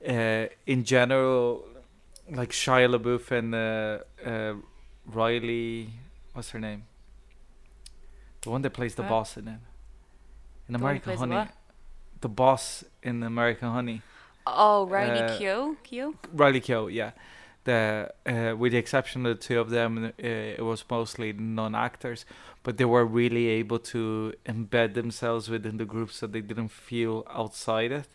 uh, 0.07 0.45
in 0.65 0.83
general, 0.83 1.65
like 2.29 2.49
Shia 2.51 2.87
LaBeouf 2.95 3.31
and 3.31 3.53
uh, 3.55 3.99
uh, 4.29 4.53
Riley, 5.05 5.89
what's 6.33 6.49
her 6.51 6.59
name? 6.59 6.83
The 8.41 8.49
one 8.49 8.61
that 8.63 8.71
plays 8.71 8.95
the 8.95 9.03
What? 9.03 9.09
boss 9.09 9.37
in 9.37 9.47
it. 9.47 9.59
In 10.67 10.73
The 10.73 10.79
American 10.79 11.11
the 11.13 11.17
Honey. 11.19 11.49
The 12.21 12.29
boss 12.29 12.83
in 13.03 13.23
American 13.23 13.69
Honey. 13.69 14.01
oh, 14.47 14.85
Riley 14.87 15.19
uh, 15.21 15.37
Keough? 15.37 15.75
Keough? 15.83 16.15
Riley 16.33 16.61
Keough, 16.61 16.91
yeah. 16.93 17.11
The 17.63 18.11
uh, 18.25 18.55
with 18.57 18.71
the 18.71 18.79
exception 18.79 19.23
of 19.27 19.37
the 19.37 19.43
two 19.47 19.59
of 19.59 19.69
them, 19.69 20.05
uh, 20.05 20.11
it 20.27 20.63
was 20.65 20.83
mostly 20.89 21.31
non-actors, 21.33 22.25
but 22.63 22.77
they 22.77 22.85
were 22.85 23.05
really 23.05 23.47
able 23.49 23.77
to 23.93 24.33
embed 24.47 24.95
themselves 24.95 25.47
within 25.47 25.77
the 25.77 25.85
group, 25.85 26.11
so 26.11 26.25
they 26.25 26.41
didn't 26.41 26.69
feel 26.69 27.23
outside 27.29 27.91
it. 27.91 28.07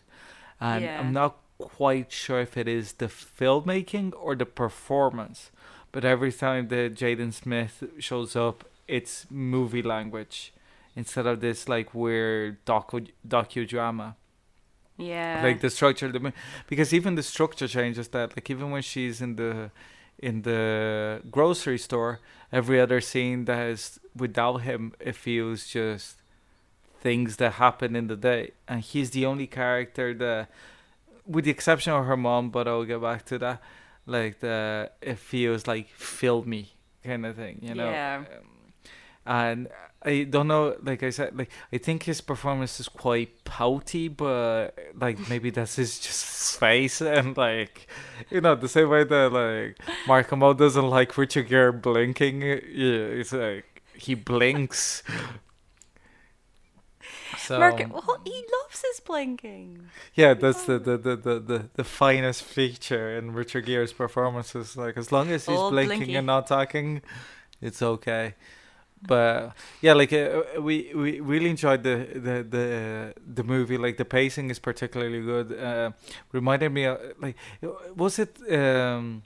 And 0.59 0.83
Yeah. 0.83 0.99
I'm 0.99 1.13
not 1.13 1.37
quite 1.59 2.11
sure 2.11 2.41
if 2.41 2.57
it 2.57 2.67
is 2.67 2.93
the 2.93 3.07
filmmaking 3.07 4.11
or 4.19 4.35
the 4.35 4.45
performance, 4.45 5.49
but 5.93 6.03
every 6.03 6.33
time 6.33 6.67
that 6.67 6.95
Jaden 6.95 7.31
Smith 7.33 7.83
shows 7.99 8.35
up, 8.35 8.65
it's 8.87 9.25
movie 9.29 9.81
language 9.81 10.53
instead 10.95 11.25
of 11.27 11.39
this 11.41 11.67
like 11.69 11.93
weird 11.93 12.63
docu 12.65 13.07
docudrama 13.27 14.15
Yeah. 14.97 15.41
like 15.43 15.59
the 15.61 15.69
structure 15.69 16.07
of 16.07 16.13
the 16.13 16.33
because 16.67 16.93
even 16.93 17.15
the 17.15 17.23
structure 17.23 17.67
changes 17.67 18.07
that 18.09 18.35
like 18.35 18.49
even 18.49 18.71
when 18.71 18.81
she's 18.81 19.21
in 19.21 19.35
the 19.35 19.69
in 20.17 20.41
the 20.41 21.21
grocery 21.29 21.77
store 21.77 22.19
every 22.51 22.79
other 22.81 22.99
scene 23.01 23.45
that 23.45 23.67
is 23.67 23.99
without 24.15 24.57
him 24.61 24.93
it 24.99 25.15
feels 25.15 25.67
just 25.67 26.17
things 26.99 27.35
that 27.37 27.53
happen 27.53 27.95
in 27.95 28.07
the 28.07 28.15
day 28.15 28.51
and 28.67 28.81
he's 28.81 29.11
the 29.11 29.23
only 29.25 29.45
character 29.45 30.13
that 30.15 30.49
with 31.27 31.45
the 31.45 31.51
exception 31.51 31.93
of 31.93 32.05
her 32.05 32.17
mom 32.17 32.49
but 32.49 32.67
i'll 32.67 32.85
get 32.85 32.99
back 33.01 33.23
to 33.25 33.37
that 33.37 33.61
like 34.07 34.39
the 34.39 34.89
it 35.01 35.19
feels 35.19 35.67
like 35.67 35.87
filmy 35.89 36.69
kind 37.03 37.23
of 37.25 37.35
thing 37.35 37.59
you 37.61 37.75
know 37.75 37.91
Yeah. 37.91 38.23
Um, 38.39 38.47
and 39.27 39.67
I 40.03 40.23
don't 40.23 40.47
know. 40.47 40.75
Like 40.81 41.03
I 41.03 41.09
said, 41.09 41.37
like 41.37 41.49
I 41.73 41.77
think 41.77 42.03
his 42.03 42.21
performance 42.21 42.79
is 42.79 42.87
quite 42.87 43.43
pouty, 43.43 44.07
but 44.07 44.69
like 44.95 45.29
maybe 45.29 45.49
that's 45.49 45.75
his 45.75 45.99
just 46.05 46.25
his 46.25 46.55
face 46.57 47.01
and 47.01 47.35
like 47.35 47.87
you 48.29 48.41
know 48.41 48.55
the 48.55 48.69
same 48.69 48.89
way 48.89 49.03
that 49.03 49.33
like 49.33 49.77
Mark 50.07 50.29
Hamill 50.29 50.53
doesn't 50.53 50.89
like 50.89 51.17
Richard 51.17 51.49
Gere 51.49 51.71
blinking. 51.71 52.41
Yeah, 52.41 53.19
it's 53.19 53.33
like 53.33 53.83
he 53.95 54.13
blinks. 54.15 55.03
So 57.37 57.59
Mark, 57.59 57.81
um, 57.83 57.91
well, 57.91 58.21
he 58.23 58.43
loves 58.63 58.81
his 58.81 58.99
blinking. 58.99 59.89
yeah, 60.15 60.33
that's 60.33 60.63
the 60.65 60.79
the, 60.79 60.97
the, 60.97 61.15
the, 61.15 61.39
the 61.39 61.69
the 61.75 61.83
finest 61.83 62.43
feature 62.43 63.17
in 63.17 63.33
Richard 63.33 63.65
Gere's 63.65 63.93
performances. 63.93 64.77
Like 64.77 64.97
as 64.97 65.11
long 65.11 65.31
as 65.31 65.45
he's 65.45 65.57
Old 65.57 65.71
blinking 65.73 65.97
Blinky. 65.97 66.15
and 66.15 66.27
not 66.27 66.47
talking, 66.47 67.01
it's 67.61 67.81
okay. 67.81 68.35
But 69.01 69.53
yeah, 69.81 69.93
like 69.93 70.11
uh, 70.13 70.41
we 70.61 70.91
we 70.95 71.19
really 71.19 71.49
enjoyed 71.49 71.83
the 71.83 72.07
the 72.13 72.43
the 72.49 73.13
the 73.35 73.43
movie. 73.43 73.77
Like 73.77 73.97
the 73.97 74.05
pacing 74.05 74.49
is 74.49 74.59
particularly 74.59 75.21
good. 75.21 75.51
Uh, 75.53 75.91
reminded 76.31 76.71
me 76.71 76.85
of 76.85 76.97
like 77.21 77.35
was 77.95 78.17
it 78.19 78.37
um 78.51 79.21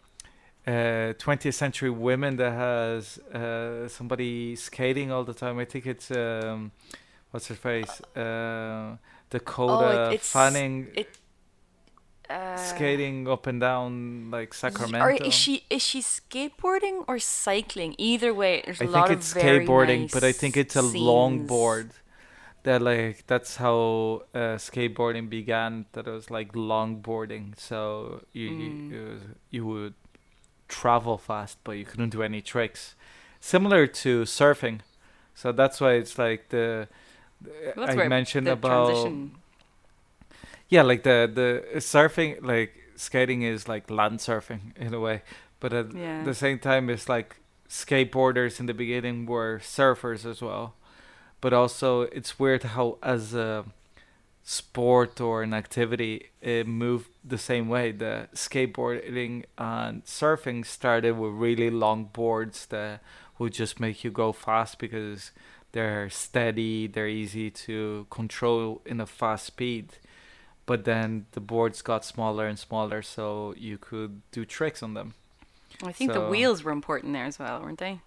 uh 0.67 1.13
20th 1.17 1.53
century 1.53 1.89
women 1.89 2.35
that 2.37 2.51
has 2.53 3.17
uh 3.33 3.87
somebody 3.87 4.55
skating 4.55 5.11
all 5.11 5.23
the 5.23 5.33
time. 5.33 5.57
I 5.57 5.65
think 5.65 5.85
it's 5.85 6.11
um 6.11 6.71
what's 7.31 7.47
her 7.47 7.55
face 7.55 8.01
uh 8.15 8.97
Dakota 9.29 10.09
it's- 10.13 10.29
Fanning 10.31 10.87
It. 10.93 11.17
Uh, 12.31 12.55
skating 12.57 13.27
up 13.27 13.45
and 13.47 13.59
down 13.59 14.31
like 14.31 14.53
Sacramento. 14.53 15.05
Or 15.05 15.11
is 15.11 15.33
she 15.33 15.65
is 15.69 15.81
she 15.81 16.01
skateboarding 16.01 17.03
or 17.07 17.19
cycling? 17.19 17.95
Either 17.97 18.33
way, 18.33 18.61
there's 18.65 18.79
a 18.81 18.85
I 18.85 18.87
lot 18.87 18.97
of 18.97 19.03
I 19.03 19.07
think 19.07 19.19
it's 19.19 19.33
skateboarding, 19.33 20.11
but 20.11 20.23
I 20.23 20.31
think 20.31 20.55
it's 20.57 20.75
a 20.75 20.81
scenes. 20.83 20.95
longboard. 21.03 21.89
That 22.63 22.81
like 22.81 23.25
that's 23.27 23.55
how 23.57 24.23
uh, 24.33 24.55
skateboarding 24.57 25.29
began. 25.29 25.85
That 25.93 26.07
it 26.07 26.11
was 26.11 26.29
like 26.29 26.53
longboarding. 26.53 27.59
So 27.59 28.21
you 28.33 28.49
Mm. 28.51 28.91
you, 28.91 29.19
you 29.49 29.65
would 29.65 29.93
travel 30.67 31.17
fast, 31.17 31.57
but 31.63 31.73
you 31.73 31.85
couldn't 31.85 32.09
do 32.11 32.21
any 32.23 32.41
tricks. 32.41 32.95
Similar 33.39 33.87
to 33.87 34.21
surfing. 34.23 34.81
So 35.33 35.51
that's 35.51 35.81
why 35.81 35.93
it's 35.93 36.17
like 36.17 36.49
the. 36.49 36.87
the- 37.41 37.73
Well, 37.75 37.87
that's 37.87 37.97
I 37.97 38.07
mentioned 38.07 38.45
the 38.47 38.53
about 38.53 38.89
transition. 38.89 39.40
Yeah, 40.71 40.83
like 40.83 41.03
the 41.03 41.31
the 41.33 41.65
uh, 41.75 41.79
surfing, 41.79 42.43
like 42.43 42.73
skating 42.97 43.43
is 43.43 43.69
like 43.69 43.91
land 43.91 44.19
surfing 44.19 44.77
in 44.77 44.93
a 44.95 45.01
way, 45.01 45.23
but 45.61 45.73
at 45.73 45.87
Yeah. 45.93 46.23
the 46.23 46.35
same 46.35 46.59
time, 46.59 46.89
it's 46.89 47.09
like 47.09 47.37
skateboarders 47.69 48.59
in 48.61 48.67
the 48.67 48.75
beginning 48.75 49.27
were 49.27 49.59
surfers 49.63 50.25
as 50.25 50.41
well. 50.41 50.75
But 51.41 51.53
also, 51.53 52.03
it's 52.03 52.39
weird 52.39 52.63
how 52.63 52.99
as 53.03 53.35
a 53.35 53.65
sport 54.43 55.21
or 55.21 55.43
an 55.43 55.53
activity, 55.53 56.29
it 56.41 56.67
moved 56.67 57.09
the 57.23 57.37
same 57.37 57.69
way. 57.69 57.91
The 57.91 58.29
skateboarding 58.35 59.45
and 59.57 60.05
surfing 60.05 60.65
started 60.65 61.17
with 61.17 61.33
really 61.33 61.69
long 61.71 62.05
boards 62.13 62.67
that 62.67 63.01
would 63.39 63.53
just 63.53 63.79
make 63.79 64.03
you 64.03 64.11
go 64.11 64.33
fast 64.33 64.79
because 64.79 65.31
they're 65.73 66.09
steady, 66.09 66.87
they're 66.87 67.07
easy 67.09 67.51
to 67.51 68.07
control 68.11 68.81
in 68.85 69.01
a 69.01 69.07
fast 69.07 69.45
speed. 69.47 69.93
But 70.65 70.85
then 70.85 71.25
the 71.31 71.39
boards 71.39 71.81
got 71.81 72.05
smaller 72.05 72.47
and 72.47 72.57
smaller, 72.57 73.01
so 73.01 73.53
you 73.57 73.77
could 73.77 74.21
do 74.31 74.45
tricks 74.45 74.83
on 74.83 74.93
them. 74.93 75.15
I 75.83 75.91
think 75.91 76.13
the 76.13 76.27
wheels 76.27 76.63
were 76.63 76.71
important 76.71 77.13
there 77.13 77.25
as 77.25 77.39
well, 77.39 77.61
weren't 77.61 77.79
they? 77.79 77.99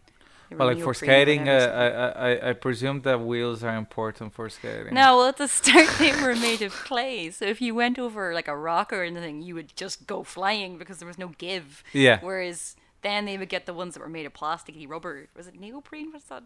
They 0.49 0.57
were 0.57 0.59
Well, 0.59 0.75
like 0.75 0.83
for 0.83 0.95
skating, 0.95 1.49
uh, 1.49 2.13
I, 2.17 2.31
I 2.31 2.51
I 2.51 2.53
presume 2.53 3.01
that 3.03 3.21
wheels 3.21 3.65
are 3.65 3.75
important 3.75 4.33
for 4.35 4.49
skating. 4.49 4.95
No, 4.95 5.17
well, 5.17 5.29
at 5.29 5.37
the 5.39 5.49
start 5.49 5.89
they 5.99 6.13
were 6.13 6.37
made 6.37 6.63
of 6.63 6.73
clay, 6.73 7.31
so 7.31 7.45
if 7.45 7.61
you 7.61 7.75
went 7.75 7.99
over 7.99 8.35
like 8.35 8.49
a 8.49 8.57
rock 8.57 8.93
or 8.93 9.03
anything, 9.03 9.43
you 9.43 9.55
would 9.55 9.75
just 9.77 10.07
go 10.07 10.23
flying 10.23 10.79
because 10.79 10.99
there 10.99 11.09
was 11.09 11.19
no 11.19 11.29
give. 11.39 11.83
Yeah. 11.93 12.19
Whereas 12.21 12.77
then 13.03 13.27
they 13.27 13.37
would 13.37 13.49
get 13.51 13.67
the 13.67 13.75
ones 13.75 13.95
that 13.95 14.01
were 14.01 14.09
made 14.09 14.27
of 14.27 14.33
plasticky 14.33 14.89
rubber. 14.89 15.29
Was 15.37 15.47
it 15.47 15.59
neoprene? 15.59 16.13
What's 16.13 16.27
that 16.27 16.45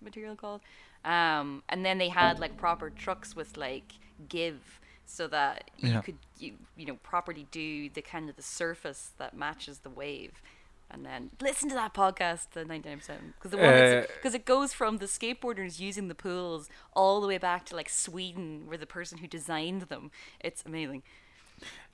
material 0.00 0.36
called? 0.36 0.60
Um, 1.04 1.62
and 1.68 1.84
then 1.84 1.98
they 1.98 2.08
had 2.08 2.38
like 2.38 2.56
proper 2.56 2.90
trucks 2.90 3.36
with 3.36 3.56
like 3.56 3.92
give, 4.28 4.80
so 5.08 5.26
that 5.28 5.70
you 5.78 5.90
Yeah. 5.90 6.02
could 6.02 6.18
you 6.38 6.54
you 6.76 6.86
know 6.86 6.96
properly 6.96 7.46
do 7.50 7.90
the 7.90 8.02
kind 8.02 8.28
of 8.30 8.36
the 8.36 8.42
surface 8.42 9.12
that 9.18 9.36
matches 9.36 9.80
the 9.80 9.90
wave. 9.90 10.42
And 10.90 11.04
then 11.04 11.30
listen 11.42 11.68
to 11.68 11.74
that 11.74 11.92
podcast, 11.92 12.52
the 12.52 12.64
99%, 12.64 13.34
because 13.36 13.50
the 13.50 13.58
one 13.58 13.66
Uh, 13.74 14.06
because 14.16 14.34
it 14.34 14.46
goes 14.46 14.72
from 14.72 14.98
the 14.98 15.06
skateboarders 15.06 15.78
using 15.78 16.08
the 16.08 16.14
pools 16.14 16.70
all 16.94 17.20
the 17.20 17.26
way 17.28 17.38
back 17.38 17.66
to 17.66 17.76
like 17.76 17.90
Sweden, 17.90 18.66
where 18.66 18.78
the 18.78 18.86
person 18.86 19.18
who 19.18 19.26
designed 19.26 19.82
them. 19.82 20.10
It's 20.40 20.64
amazing. 20.64 21.02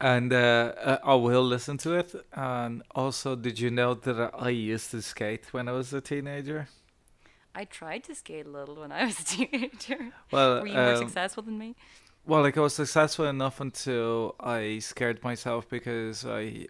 And 0.00 0.32
uh, 0.32 0.72
uh, 0.82 0.98
I 1.04 1.14
will 1.14 1.42
listen 1.44 1.78
to 1.78 1.94
it. 1.94 2.14
And 2.32 2.82
also, 2.94 3.36
did 3.36 3.58
you 3.58 3.70
know 3.70 3.94
that 3.94 4.30
I 4.34 4.50
used 4.50 4.90
to 4.92 5.02
skate 5.02 5.52
when 5.52 5.68
I 5.68 5.72
was 5.72 5.92
a 5.92 6.00
teenager? 6.00 6.68
I 7.54 7.64
tried 7.64 8.04
to 8.04 8.14
skate 8.14 8.46
a 8.46 8.50
little 8.50 8.76
when 8.76 8.92
I 8.92 9.04
was 9.04 9.20
a 9.20 9.24
teenager. 9.36 10.12
Well, 10.30 10.60
Were 10.60 10.66
you 10.66 10.74
more 10.80 10.96
um, 10.96 10.96
successful 10.96 11.42
than 11.42 11.58
me? 11.58 11.76
Well, 12.26 12.42
like 12.42 12.56
I 12.56 12.60
was 12.60 12.74
successful 12.74 13.26
enough 13.26 13.60
until 13.60 14.34
I 14.40 14.78
scared 14.78 15.22
myself 15.22 15.68
because 15.68 16.24
I 16.24 16.68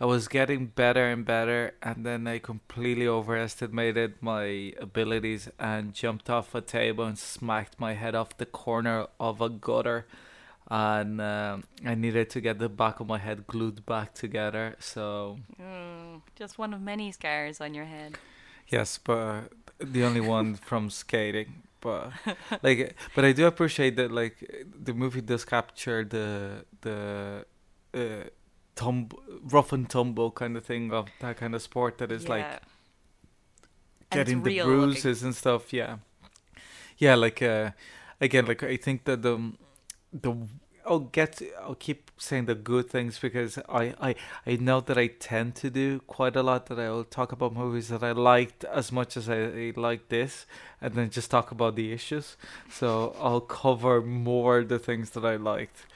I 0.00 0.04
was 0.06 0.28
getting 0.28 0.66
better 0.66 1.06
and 1.10 1.24
better, 1.26 1.74
and 1.82 2.06
then 2.06 2.26
I 2.26 2.38
completely 2.38 3.06
overestimated 3.06 4.14
my 4.22 4.72
abilities 4.80 5.50
and 5.58 5.92
jumped 5.92 6.30
off 6.30 6.54
a 6.54 6.60
table 6.62 7.04
and 7.04 7.18
smacked 7.18 7.78
my 7.78 7.94
head 7.94 8.14
off 8.14 8.36
the 8.38 8.46
corner 8.46 9.06
of 9.20 9.40
a 9.42 9.50
gutter, 9.50 10.06
and 10.70 11.20
um, 11.20 11.64
I 11.84 11.94
needed 11.94 12.30
to 12.30 12.40
get 12.40 12.58
the 12.58 12.68
back 12.70 13.00
of 13.00 13.06
my 13.08 13.18
head 13.18 13.46
glued 13.46 13.84
back 13.84 14.14
together. 14.14 14.76
So 14.78 15.38
Mm, 15.60 16.22
just 16.36 16.58
one 16.58 16.72
of 16.72 16.80
many 16.80 17.12
scars 17.12 17.60
on 17.60 17.74
your 17.74 17.86
head. 17.86 18.16
Yes, 18.68 18.98
but 18.98 19.52
the 19.78 20.04
only 20.04 20.20
one 20.20 20.54
from 20.56 20.88
skating. 20.90 21.62
But 21.80 22.12
like, 22.62 22.96
but 23.14 23.24
I 23.24 23.32
do 23.32 23.46
appreciate 23.46 23.96
that 23.96 24.10
like 24.10 24.36
the 24.84 24.92
movie 24.94 25.20
does 25.20 25.44
capture 25.44 26.04
the 26.04 26.64
the 26.80 27.44
uh, 27.94 28.28
tum 28.74 29.08
rough 29.44 29.72
and 29.72 29.88
tumble 29.88 30.30
kind 30.30 30.56
of 30.56 30.64
thing 30.64 30.92
of 30.92 31.06
that 31.20 31.36
kind 31.36 31.54
of 31.54 31.62
sport 31.62 31.98
that 31.98 32.10
is 32.12 32.28
like 32.28 32.44
Yeah. 32.44 32.58
It's 34.10 34.16
getting 34.16 34.42
the 34.42 34.50
real 34.50 34.66
looking. 34.66 34.90
bruises 34.90 35.22
and 35.22 35.34
stuff. 35.34 35.72
Yeah, 35.72 35.98
yeah, 36.96 37.14
like 37.14 37.42
uh, 37.42 37.70
again, 38.20 38.46
like 38.46 38.62
I 38.62 38.76
think 38.76 39.04
that 39.04 39.22
the 39.22 39.52
the 40.12 40.32
I'll 40.88 41.00
get 41.00 41.42
I'll 41.62 41.74
keep 41.74 42.10
saying 42.16 42.46
the 42.46 42.54
good 42.54 42.88
things 42.88 43.18
because 43.18 43.58
I, 43.68 43.94
I 44.00 44.14
I 44.46 44.56
know 44.56 44.80
that 44.80 44.96
I 44.96 45.08
tend 45.08 45.54
to 45.56 45.70
do 45.70 46.00
quite 46.00 46.34
a 46.34 46.42
lot 46.42 46.66
that 46.66 46.78
I'll 46.78 47.04
talk 47.04 47.32
about 47.32 47.54
movies 47.54 47.88
that 47.88 48.02
I 48.02 48.12
liked 48.12 48.64
as 48.64 48.90
much 48.90 49.16
as 49.16 49.28
I, 49.28 49.72
like 49.76 50.08
this 50.08 50.46
and 50.80 50.94
then 50.94 51.10
just 51.10 51.30
talk 51.30 51.50
about 51.50 51.76
the 51.76 51.92
issues. 51.92 52.36
So 52.70 53.14
I'll 53.20 53.40
cover 53.40 54.00
more 54.00 54.64
the 54.64 54.78
things 54.78 55.10
that 55.10 55.24
I 55.24 55.36
liked. 55.36 55.86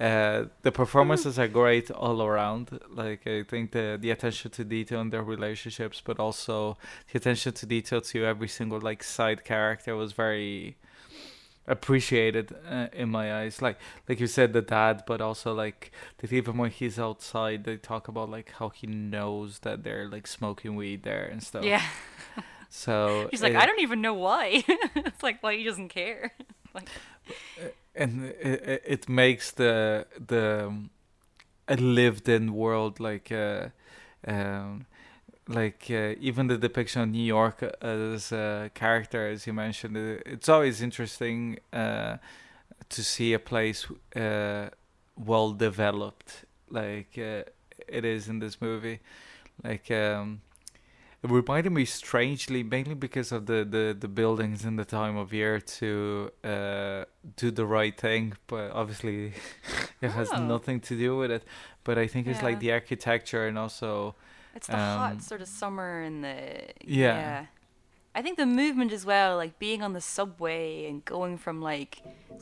Uh, 0.00 0.44
the 0.62 0.70
performances 0.70 1.38
are 1.38 1.48
great 1.48 1.90
all 1.90 2.22
around. 2.22 2.78
Like 2.88 3.26
I 3.26 3.42
think 3.42 3.72
the 3.72 3.98
the 4.00 4.10
attention 4.10 4.52
to 4.52 4.64
detail 4.64 5.00
in 5.00 5.10
their 5.10 5.24
relationships, 5.24 6.00
but 6.04 6.20
also 6.20 6.78
the 7.10 7.18
attention 7.18 7.52
to 7.54 7.66
detail 7.66 8.00
to 8.00 8.24
every 8.24 8.48
single 8.48 8.80
like 8.80 9.02
side 9.02 9.44
character 9.44 9.96
was 9.96 10.12
very 10.12 10.76
appreciated 11.68 12.54
uh, 12.68 12.88
in 12.92 13.08
my 13.10 13.26
eyes. 13.42 13.62
Like 13.62 13.78
like 14.08 14.18
you 14.20 14.26
said, 14.26 14.52
the 14.52 14.62
dad, 14.62 15.02
but 15.06 15.20
also 15.20 15.54
like 15.54 15.92
that 16.18 16.32
even 16.32 16.56
when 16.58 16.70
he's 16.70 16.98
outside, 16.98 17.64
they 17.64 17.76
talk 17.76 18.08
about 18.08 18.30
like 18.30 18.52
how 18.58 18.70
he 18.70 18.86
knows 18.86 19.60
that 19.60 19.82
they're 19.84 20.08
like 20.08 20.26
smoking 20.26 20.74
weed 20.76 21.02
there 21.04 21.24
and 21.32 21.42
stuff. 21.42 21.64
Yeah. 21.64 21.82
So 22.70 23.28
he's 23.30 23.42
like, 23.42 23.54
it- 23.54 23.62
I 23.62 23.64
don't 23.66 23.80
even 23.80 24.00
know 24.02 24.12
why. 24.14 24.62
it's 24.94 25.22
like 25.22 25.42
why 25.42 25.56
he 25.56 25.64
doesn't 25.64 25.88
care. 25.88 26.32
like, 26.74 26.88
and 27.94 28.24
it, 28.26 28.62
it- 28.72 28.82
it 28.86 29.08
makes 29.08 29.50
the 29.52 30.06
the 30.26 30.66
um, 30.66 30.90
a 31.66 31.76
lived 31.76 32.28
in 32.28 32.52
world 32.54 33.00
like 33.00 33.32
uh 33.32 33.68
um 34.26 34.86
like 35.48 35.86
uh, 35.90 36.14
even 36.20 36.46
the 36.46 36.58
depiction 36.58 37.02
of 37.02 37.08
New 37.08 37.22
York 37.24 37.62
as 37.80 38.32
a 38.32 38.70
character 38.74 39.28
as 39.28 39.46
you 39.46 39.52
mentioned 39.52 39.96
uh, 39.96 40.20
it's 40.26 40.48
always 40.48 40.82
interesting 40.82 41.58
uh 41.72 42.16
to 42.90 43.02
see 43.02 43.32
a 43.32 43.38
place 43.38 43.86
uh 44.16 44.68
well 45.16 45.52
developed 45.52 46.44
like 46.70 47.12
uh, 47.18 47.42
it 47.88 48.04
is 48.04 48.28
in 48.28 48.38
this 48.40 48.60
movie 48.60 49.00
like 49.64 49.90
um 49.90 50.40
it 51.20 51.30
reminded 51.32 51.72
me 51.72 51.84
strangely, 51.84 52.62
mainly 52.62 52.94
because 52.94 53.32
of 53.32 53.46
the, 53.46 53.66
the, 53.68 53.96
the 53.98 54.06
buildings 54.06 54.64
and 54.64 54.78
the 54.78 54.84
time 54.84 55.16
of 55.16 55.32
year 55.32 55.58
to 55.60 56.30
uh, 56.44 57.04
do 57.34 57.50
the 57.50 57.66
right 57.66 57.96
thing, 57.98 58.34
but 58.46 58.70
obviously 58.70 59.32
it 60.00 60.10
has 60.12 60.30
Oh. 60.32 60.38
nothing 60.46 60.78
to 60.78 60.96
do 60.96 61.16
with 61.16 61.32
it. 61.32 61.42
But 61.82 61.98
I 61.98 62.06
think 62.06 62.28
it's 62.28 62.40
like 62.40 62.60
the 62.60 62.70
architecture 62.70 63.48
and 63.48 63.58
also 63.58 64.14
it's 64.58 64.66
the 64.66 64.76
Um, 64.78 64.98
hot 64.98 65.22
sort 65.22 65.40
of 65.40 65.48
summer 65.48 65.90
and 66.08 66.16
the 66.26 66.38
Yeah. 67.00 67.16
yeah. 67.24 67.46
I 68.18 68.20
think 68.22 68.36
the 68.36 68.46
movement 68.62 68.92
as 68.92 69.04
well, 69.12 69.36
like 69.42 69.54
being 69.58 69.80
on 69.86 69.92
the 69.98 70.00
subway 70.00 70.86
and 70.88 71.04
going 71.04 71.38
from 71.38 71.56
like 71.70 71.92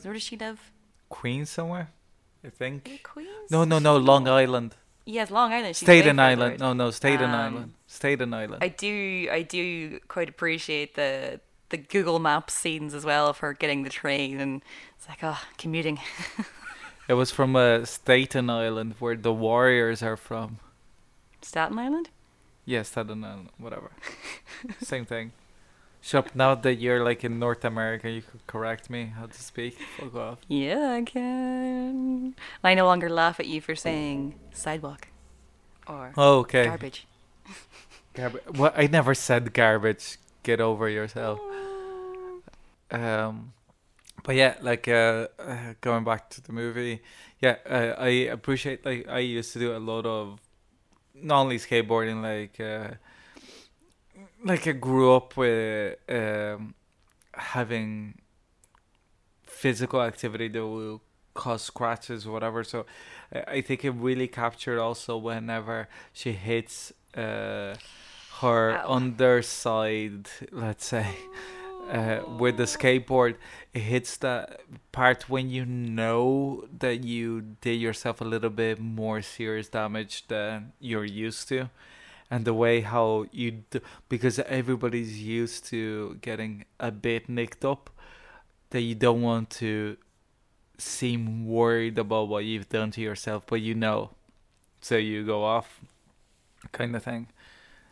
where 0.01 0.13
does 0.13 0.23
she 0.29 0.35
live? 0.37 0.59
Queens 1.09 1.49
somewhere, 1.49 1.87
I 2.43 2.49
think. 2.49 2.77
Queens? 3.03 3.49
No, 3.51 3.63
no, 3.63 3.79
no, 3.79 3.97
Long 3.97 4.27
Island. 4.27 4.75
Yes, 5.05 5.31
Long 5.31 5.53
Island. 5.53 5.75
She's 5.75 5.85
Staten 5.87 6.19
Island. 6.19 6.59
No, 6.59 6.73
no, 6.73 6.91
Staten 6.91 7.29
Um, 7.29 7.41
Island. 7.45 7.73
Staten 7.87 8.33
Island. 8.33 8.61
I 8.63 8.67
do, 8.85 9.29
I 9.39 9.41
do 9.43 9.99
quite 10.07 10.29
appreciate 10.29 10.95
the 10.95 11.39
the 11.69 11.77
Google 11.77 12.19
Maps 12.19 12.53
scenes 12.53 12.93
as 12.93 13.03
well 13.05 13.27
of 13.27 13.37
her 13.39 13.51
getting 13.53 13.83
the 13.83 13.89
train 13.89 14.39
and 14.39 14.63
it's 14.97 15.07
like, 15.11 15.19
oh, 15.23 15.39
commuting. 15.57 15.99
It 17.09 17.13
was 17.13 17.31
from 17.31 17.55
uh, 17.55 17.85
Staten 17.85 18.49
Island, 18.49 18.95
where 18.99 19.15
the 19.15 19.31
Warriors 19.31 20.03
are 20.03 20.17
from. 20.17 20.59
Staten 21.41 21.77
Island. 21.79 22.09
Yes, 22.65 22.89
Staten 22.89 23.23
Island, 23.23 23.49
whatever. 23.57 23.91
Same 24.81 25.05
thing. 25.05 25.31
Shop, 26.01 26.29
now 26.35 26.55
that 26.55 26.75
you're 26.75 27.03
like 27.03 27.23
in 27.23 27.39
North 27.39 27.65
America, 27.65 28.09
you 28.09 28.21
could 28.21 28.45
correct 28.47 28.89
me 28.89 29.11
how 29.17 29.25
to 29.25 29.41
speak. 29.41 29.77
Fuck 29.97 30.15
off. 30.15 30.39
Yeah, 30.47 30.91
I 30.91 31.01
can. 31.01 32.35
I 32.63 32.73
no 32.75 32.85
longer 32.85 33.09
laugh 33.09 33.39
at 33.39 33.47
you 33.47 33.59
for 33.61 33.75
saying 33.75 34.35
sidewalk 34.53 35.07
or 35.87 36.13
Oh, 36.15 36.39
okay. 36.39 36.65
garbage. 36.65 37.07
Garbage. 38.13 38.43
Well, 38.53 38.73
I 38.75 38.87
never 38.87 39.13
said 39.15 39.53
garbage. 39.53 40.17
Get 40.43 40.59
over 40.61 40.87
yourself. 40.89 41.39
Um, 42.89 43.51
but 44.23 44.35
yeah, 44.35 44.55
like 44.61 44.87
uh, 44.87 45.27
uh, 45.39 45.73
going 45.81 46.03
back 46.05 46.29
to 46.31 46.41
the 46.41 46.53
movie, 46.53 47.01
yeah, 47.41 47.57
uh, 47.69 47.95
I 47.97 48.07
appreciate. 48.31 48.85
Like 48.85 49.07
I 49.09 49.19
used 49.19 49.51
to 49.53 49.59
do 49.59 49.75
a 49.75 49.77
lot 49.79 50.05
of 50.05 50.39
not 51.21 51.41
only 51.41 51.57
skateboarding, 51.57 52.21
like 52.21 52.59
uh, 52.59 52.95
like 54.43 54.67
I 54.67 54.71
grew 54.73 55.13
up 55.13 55.37
with 55.37 55.97
um, 56.09 56.73
having 57.33 58.19
physical 59.43 60.01
activity 60.01 60.47
that 60.49 60.65
will 60.65 61.01
cause 61.33 61.61
scratches 61.61 62.25
or 62.25 62.31
whatever. 62.31 62.63
So 62.63 62.85
I 63.47 63.61
think 63.61 63.85
it 63.85 63.91
really 63.91 64.27
captured 64.27 64.79
also 64.79 65.17
whenever 65.17 65.87
she 66.13 66.31
hits 66.33 66.93
uh, 67.15 67.75
her 68.41 68.71
Ow. 68.71 68.93
underside, 68.93 70.27
let's 70.51 70.85
say 70.85 71.07
uh, 71.89 72.21
with 72.37 72.57
the 72.57 72.63
skateboard, 72.63 73.35
it 73.73 73.81
hits 73.81 74.17
the 74.17 74.57
part 74.91 75.29
when 75.29 75.49
you 75.49 75.65
know 75.65 76.65
that 76.79 77.03
you 77.03 77.55
did 77.61 77.75
yourself 77.75 78.21
a 78.21 78.25
little 78.25 78.49
bit 78.49 78.79
more 78.79 79.21
serious 79.21 79.69
damage 79.69 80.27
than 80.27 80.73
you're 80.79 81.05
used 81.05 81.47
to. 81.49 81.69
And 82.29 82.43
the 82.43 82.53
way 82.53 82.81
how 82.81 83.25
you 83.31 83.63
do, 83.69 83.79
because 84.09 84.39
everybody's 84.39 85.21
used 85.21 85.65
to 85.67 86.17
getting 86.21 86.65
a 86.79 86.91
bit 86.91 87.29
nicked 87.29 87.63
up, 87.63 87.89
that 88.71 88.81
you 88.81 88.95
don't 88.95 89.21
want 89.21 89.49
to 89.49 89.95
seem 90.77 91.47
worried 91.47 91.97
about 91.97 92.27
what 92.27 92.43
you've 92.43 92.69
done 92.69 92.91
to 92.91 93.01
yourself, 93.01 93.43
but 93.47 93.61
you 93.61 93.73
know, 93.73 94.11
so 94.81 94.97
you 94.97 95.25
go 95.25 95.43
off, 95.43 95.79
kind 96.71 96.95
of 96.95 97.03
thing. 97.03 97.27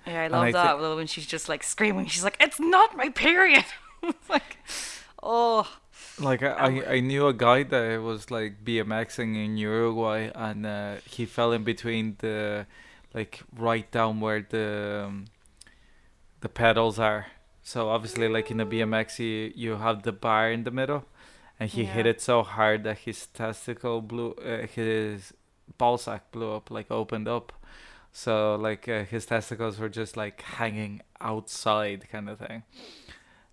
Yeah, 0.05 0.23
I 0.23 0.27
love 0.27 0.43
I 0.43 0.51
that 0.51 0.79
little 0.79 0.97
when 0.97 1.07
she's 1.07 1.25
just 1.25 1.49
like 1.49 1.63
screaming. 1.63 2.05
She's 2.05 2.23
like, 2.23 2.37
"It's 2.39 2.59
not 2.59 2.95
my 2.95 3.09
period." 3.09 3.65
it's 4.09 4.29
like, 4.29 4.57
oh, 5.21 5.67
Like 6.17 6.43
I, 6.43 6.49
I, 6.51 6.93
I 6.95 6.99
knew 7.01 7.27
a 7.27 7.33
guy 7.33 7.63
that 7.63 8.01
was 8.01 8.31
like 8.31 8.63
BMXing 8.63 9.35
in 9.35 9.57
Uruguay, 9.57 10.31
and 10.33 10.65
uh, 10.65 10.95
he 11.05 11.25
fell 11.25 11.51
in 11.51 11.63
between 11.63 12.15
the, 12.19 12.67
like 13.13 13.41
right 13.55 13.89
down 13.91 14.19
where 14.21 14.41
the, 14.47 15.05
um, 15.07 15.25
the 16.41 16.49
pedals 16.49 16.99
are. 16.99 17.27
So 17.63 17.89
obviously, 17.89 18.27
like 18.29 18.51
in 18.51 18.57
the 18.57 18.65
BMX, 18.65 19.19
you 19.19 19.51
you 19.55 19.77
have 19.77 20.03
the 20.03 20.11
bar 20.11 20.51
in 20.51 20.63
the 20.63 20.71
middle, 20.71 21.05
and 21.59 21.69
he 21.69 21.85
hit 21.85 22.05
it 22.05 22.21
so 22.21 22.43
hard 22.43 22.83
that 22.83 22.99
his 22.99 23.27
testicle 23.27 24.01
blew, 24.01 24.31
uh, 24.33 24.67
his 24.67 25.33
ball 25.77 25.97
sack 25.97 26.31
blew 26.31 26.53
up, 26.53 26.69
like 26.71 26.91
opened 26.91 27.27
up. 27.27 27.53
So 28.11 28.55
like 28.55 28.87
uh, 28.87 29.03
his 29.05 29.25
testicles 29.25 29.79
were 29.79 29.89
just 29.89 30.15
like 30.17 30.41
hanging 30.41 31.01
outside, 31.21 32.07
kind 32.11 32.29
of 32.29 32.39
thing, 32.39 32.63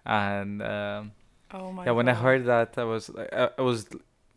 and. 0.05 0.63
Um, 0.63 1.13
oh 1.53 1.73
my. 1.73 1.85
yeah, 1.85 1.91
when 1.93 2.09
I 2.09 2.15
heard 2.15 2.47
that, 2.47 2.77
I 2.79 2.85
was 2.85 3.09
like, 3.11 3.33
I, 3.33 3.51
I 3.59 3.63
was 3.63 3.87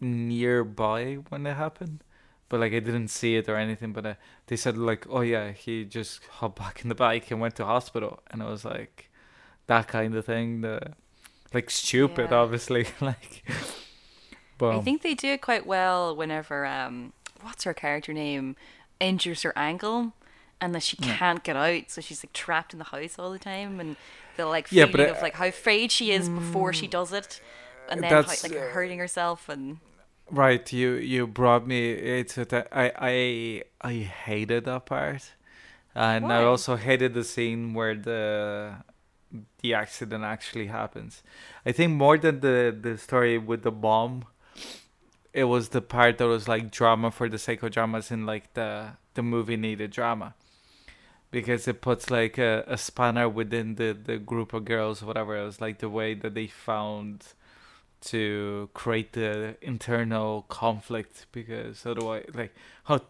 nearby 0.01 1.15
when 1.29 1.45
it 1.45 1.55
happened, 1.55 2.03
but 2.49 2.59
like 2.59 2.73
I 2.73 2.79
didn't 2.79 3.07
see 3.09 3.35
it 3.37 3.47
or 3.49 3.55
anything. 3.55 3.93
But 3.93 4.05
uh, 4.05 4.13
they 4.47 4.55
said 4.55 4.77
like, 4.77 5.05
oh 5.09 5.21
yeah, 5.21 5.51
he 5.51 5.85
just 5.85 6.23
hopped 6.25 6.57
back 6.63 6.81
in 6.81 6.89
the 6.89 6.95
bike 6.95 7.31
and 7.31 7.39
went 7.39 7.55
to 7.55 7.65
hospital, 7.65 8.21
and 8.31 8.41
I 8.43 8.49
was 8.49 8.65
like, 8.65 9.09
that 9.67 9.87
kind 9.87 10.15
of 10.15 10.25
thing. 10.25 10.61
The 10.61 10.93
like 11.53 11.69
stupid, 11.69 12.31
Yeah. 12.31 12.37
obviously, 12.37 12.85
like. 13.01 13.43
But 14.57 14.77
I 14.77 14.81
think 14.81 15.01
they 15.01 15.13
do 15.13 15.29
it 15.29 15.41
quite 15.41 15.65
well 15.65 16.15
whenever 16.15 16.65
um, 16.65 17.11
what's 17.41 17.65
her 17.65 17.73
character 17.73 18.13
name 18.13 18.55
injures 18.99 19.41
her 19.43 19.51
ankle, 19.57 20.13
and 20.61 20.73
that 20.75 20.83
she 20.83 20.95
can't 20.97 21.43
get 21.43 21.55
out, 21.57 21.83
so 21.91 21.99
she's 22.01 22.23
like 22.23 22.31
trapped 22.33 22.71
in 22.73 22.79
the 22.79 22.85
house 22.85 23.19
all 23.19 23.31
the 23.31 23.39
time, 23.39 23.79
and 23.81 23.95
the 24.35 24.45
like 24.45 24.67
Yeah, 24.71 24.85
feeling 24.85 24.97
but, 24.97 25.09
uh, 25.09 25.11
of 25.11 25.21
like 25.21 25.35
how 25.35 25.47
afraid 25.47 25.91
she 25.91 26.11
is 26.11 26.29
before 26.29 26.73
she 26.73 26.87
does 26.87 27.11
it, 27.13 27.39
and 27.89 28.03
then 28.03 28.13
how, 28.13 28.21
like 28.27 28.45
uh, 28.45 28.59
hurting 28.73 28.99
herself 28.99 29.49
and 29.49 29.79
Right, 30.31 30.71
you 30.73 30.93
you 30.93 31.27
brought 31.27 31.67
me 31.67 32.23
to 32.23 32.45
that. 32.45 32.67
I 32.71 32.91
I 32.97 33.63
I 33.81 33.93
hated 34.25 34.65
that 34.65 34.85
part, 34.87 35.33
and 35.93 36.31
I 36.31 36.43
also 36.43 36.77
hated 36.77 37.13
the 37.13 37.23
scene 37.23 37.73
where 37.75 37.95
the 37.95 38.75
the 39.61 39.73
accident 39.73 40.23
actually 40.23 40.67
happens. 40.67 41.21
I 41.65 41.71
think 41.71 41.93
more 41.93 42.17
than 42.17 42.39
the 42.41 42.75
the 42.79 42.97
story 42.97 43.37
with 43.37 43.63
the 43.63 43.71
bomb, 43.71 44.25
it 45.33 45.45
was 45.45 45.69
the 45.69 45.81
part 45.81 46.17
that 46.17 46.27
was 46.27 46.47
like 46.47 46.71
drama 46.71 47.11
for 47.11 47.27
the 47.29 47.37
sake 47.37 47.61
of 47.63 47.71
dramas 47.71 48.11
in 48.11 48.25
like 48.25 48.53
the 48.53 48.91
the 49.13 49.23
movie 49.23 49.57
needed 49.57 49.91
drama, 49.91 50.33
because 51.35 51.67
it 51.67 51.81
puts 51.81 52.09
like 52.09 52.37
a, 52.37 52.63
a 52.65 52.77
spanner 52.77 53.27
within 53.27 53.75
the 53.75 53.89
the 54.09 54.17
group 54.31 54.53
of 54.53 54.63
girls, 54.63 55.03
whatever. 55.03 55.35
It 55.35 55.45
was 55.45 55.59
like 55.59 55.79
the 55.79 55.89
way 55.89 56.13
that 56.13 56.33
they 56.33 56.47
found 56.47 57.15
to 58.11 58.69
create 58.73 59.11
the 59.13 59.57
internal 59.61 60.43
conflict 60.61 61.25
because 61.31 61.85
otherwise 61.85 62.25
like 62.35 62.53
how 62.83 63.01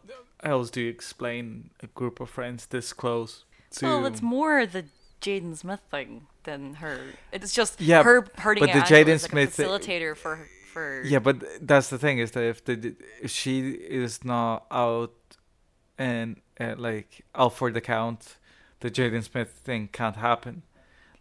else 0.42 0.70
do 0.70 0.80
you 0.82 0.90
explain 0.90 1.70
a 1.84 1.88
group 2.00 2.20
of 2.22 2.30
friends 2.30 2.66
this 2.68 2.94
close 2.94 3.44
to 3.72 3.86
well, 3.86 4.06
it's 4.06 4.22
more 4.22 4.66
the 4.66 4.86
Jaden 5.22 5.58
Smith 5.58 5.82
thing 5.92 6.28
than 6.44 6.76
her. 6.76 7.00
It's 7.32 7.54
just 7.54 7.82
Yeah, 7.82 8.04
her 8.04 8.26
hurting 8.38 8.64
but 8.66 8.74
the 8.74 8.86
Jaden 8.94 9.20
like 9.22 9.30
Smith 9.32 9.50
a 9.50 9.52
thing- 9.52 9.68
facilitator 9.68 10.16
for 10.16 10.48
for. 10.72 11.04
Yeah, 11.04 11.20
but 11.20 11.38
that's 11.62 11.90
the 11.90 11.98
thing 11.98 12.20
is 12.20 12.32
that 12.32 12.44
if 12.44 12.64
the 12.64 12.96
if 13.22 13.32
she 13.32 13.54
is 13.72 14.24
not 14.24 14.66
out 14.72 15.14
and 15.98 16.40
uh, 16.60 16.76
like 16.78 17.26
out 17.34 17.54
for 17.56 17.72
the 17.72 17.82
count, 17.82 18.38
the 18.80 18.90
Jaden 18.90 19.24
Smith 19.24 19.52
thing 19.52 19.90
can't 19.92 20.18
happen. 20.18 20.64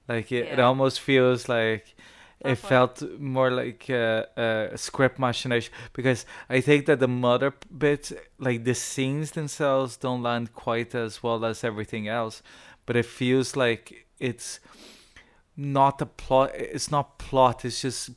Like 0.09 0.31
it, 0.33 0.47
it 0.53 0.61
almost 0.61 1.01
feels 1.01 1.49
like 1.49 1.95
it 2.41 2.57
felt 2.57 3.03
more 3.19 3.51
like 3.51 3.89
uh, 3.89 4.25
a 4.37 4.77
script 4.77 5.19
machination 5.19 5.73
because 5.95 6.27
I 6.51 6.61
think 6.61 6.85
that 6.87 7.01
the 7.01 7.09
mother 7.09 7.55
bit, 7.77 8.13
like 8.39 8.65
the 8.65 8.75
scenes 8.75 9.31
themselves, 9.31 9.97
don't 9.97 10.23
land 10.23 10.53
quite 10.53 10.95
as 10.95 11.23
well 11.23 11.45
as 11.45 11.65
everything 11.65 12.07
else, 12.07 12.43
but 12.85 12.97
it 12.97 13.07
feels 13.07 13.57
like 13.57 14.07
it's 14.19 14.61
not 15.57 16.03
a 16.03 16.07
plot. 16.07 16.51
It's 16.55 16.91
not 16.91 17.19
plot. 17.19 17.65
It's 17.65 17.81
just 17.81 18.11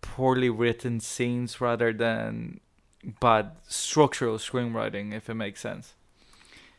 poorly 0.00 0.50
written 0.50 1.00
scenes 1.00 1.60
rather 1.60 1.92
than 1.92 2.60
bad 3.20 3.52
structural 3.66 4.38
screenwriting, 4.38 5.12
if 5.12 5.28
it 5.28 5.34
makes 5.34 5.60
sense. 5.60 5.94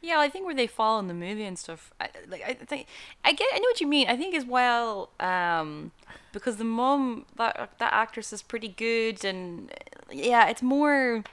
Yeah, 0.03 0.19
I 0.19 0.27
think 0.27 0.45
where 0.45 0.53
they 0.53 0.67
fall 0.67 0.99
in 0.99 1.07
the 1.07 1.13
movie 1.13 1.45
and 1.45 1.57
stuff. 1.57 1.93
I, 1.99 2.09
like 2.27 2.43
I 2.45 2.53
think 2.55 2.87
I 3.23 3.31
get, 3.31 3.47
I 3.53 3.59
know 3.59 3.69
what 3.71 3.79
you 3.79 3.87
mean. 3.87 4.09
I 4.09 4.17
think 4.17 4.35
as 4.35 4.45
well, 4.45 5.09
um, 5.21 5.91
because 6.33 6.57
the 6.57 6.65
mom 6.65 7.25
that 7.37 7.71
that 7.79 7.93
actress 7.93 8.33
is 8.33 8.41
pretty 8.41 8.67
good, 8.67 9.23
and 9.23 9.71
yeah, 10.11 10.49
it's 10.49 10.61
more 10.61 11.23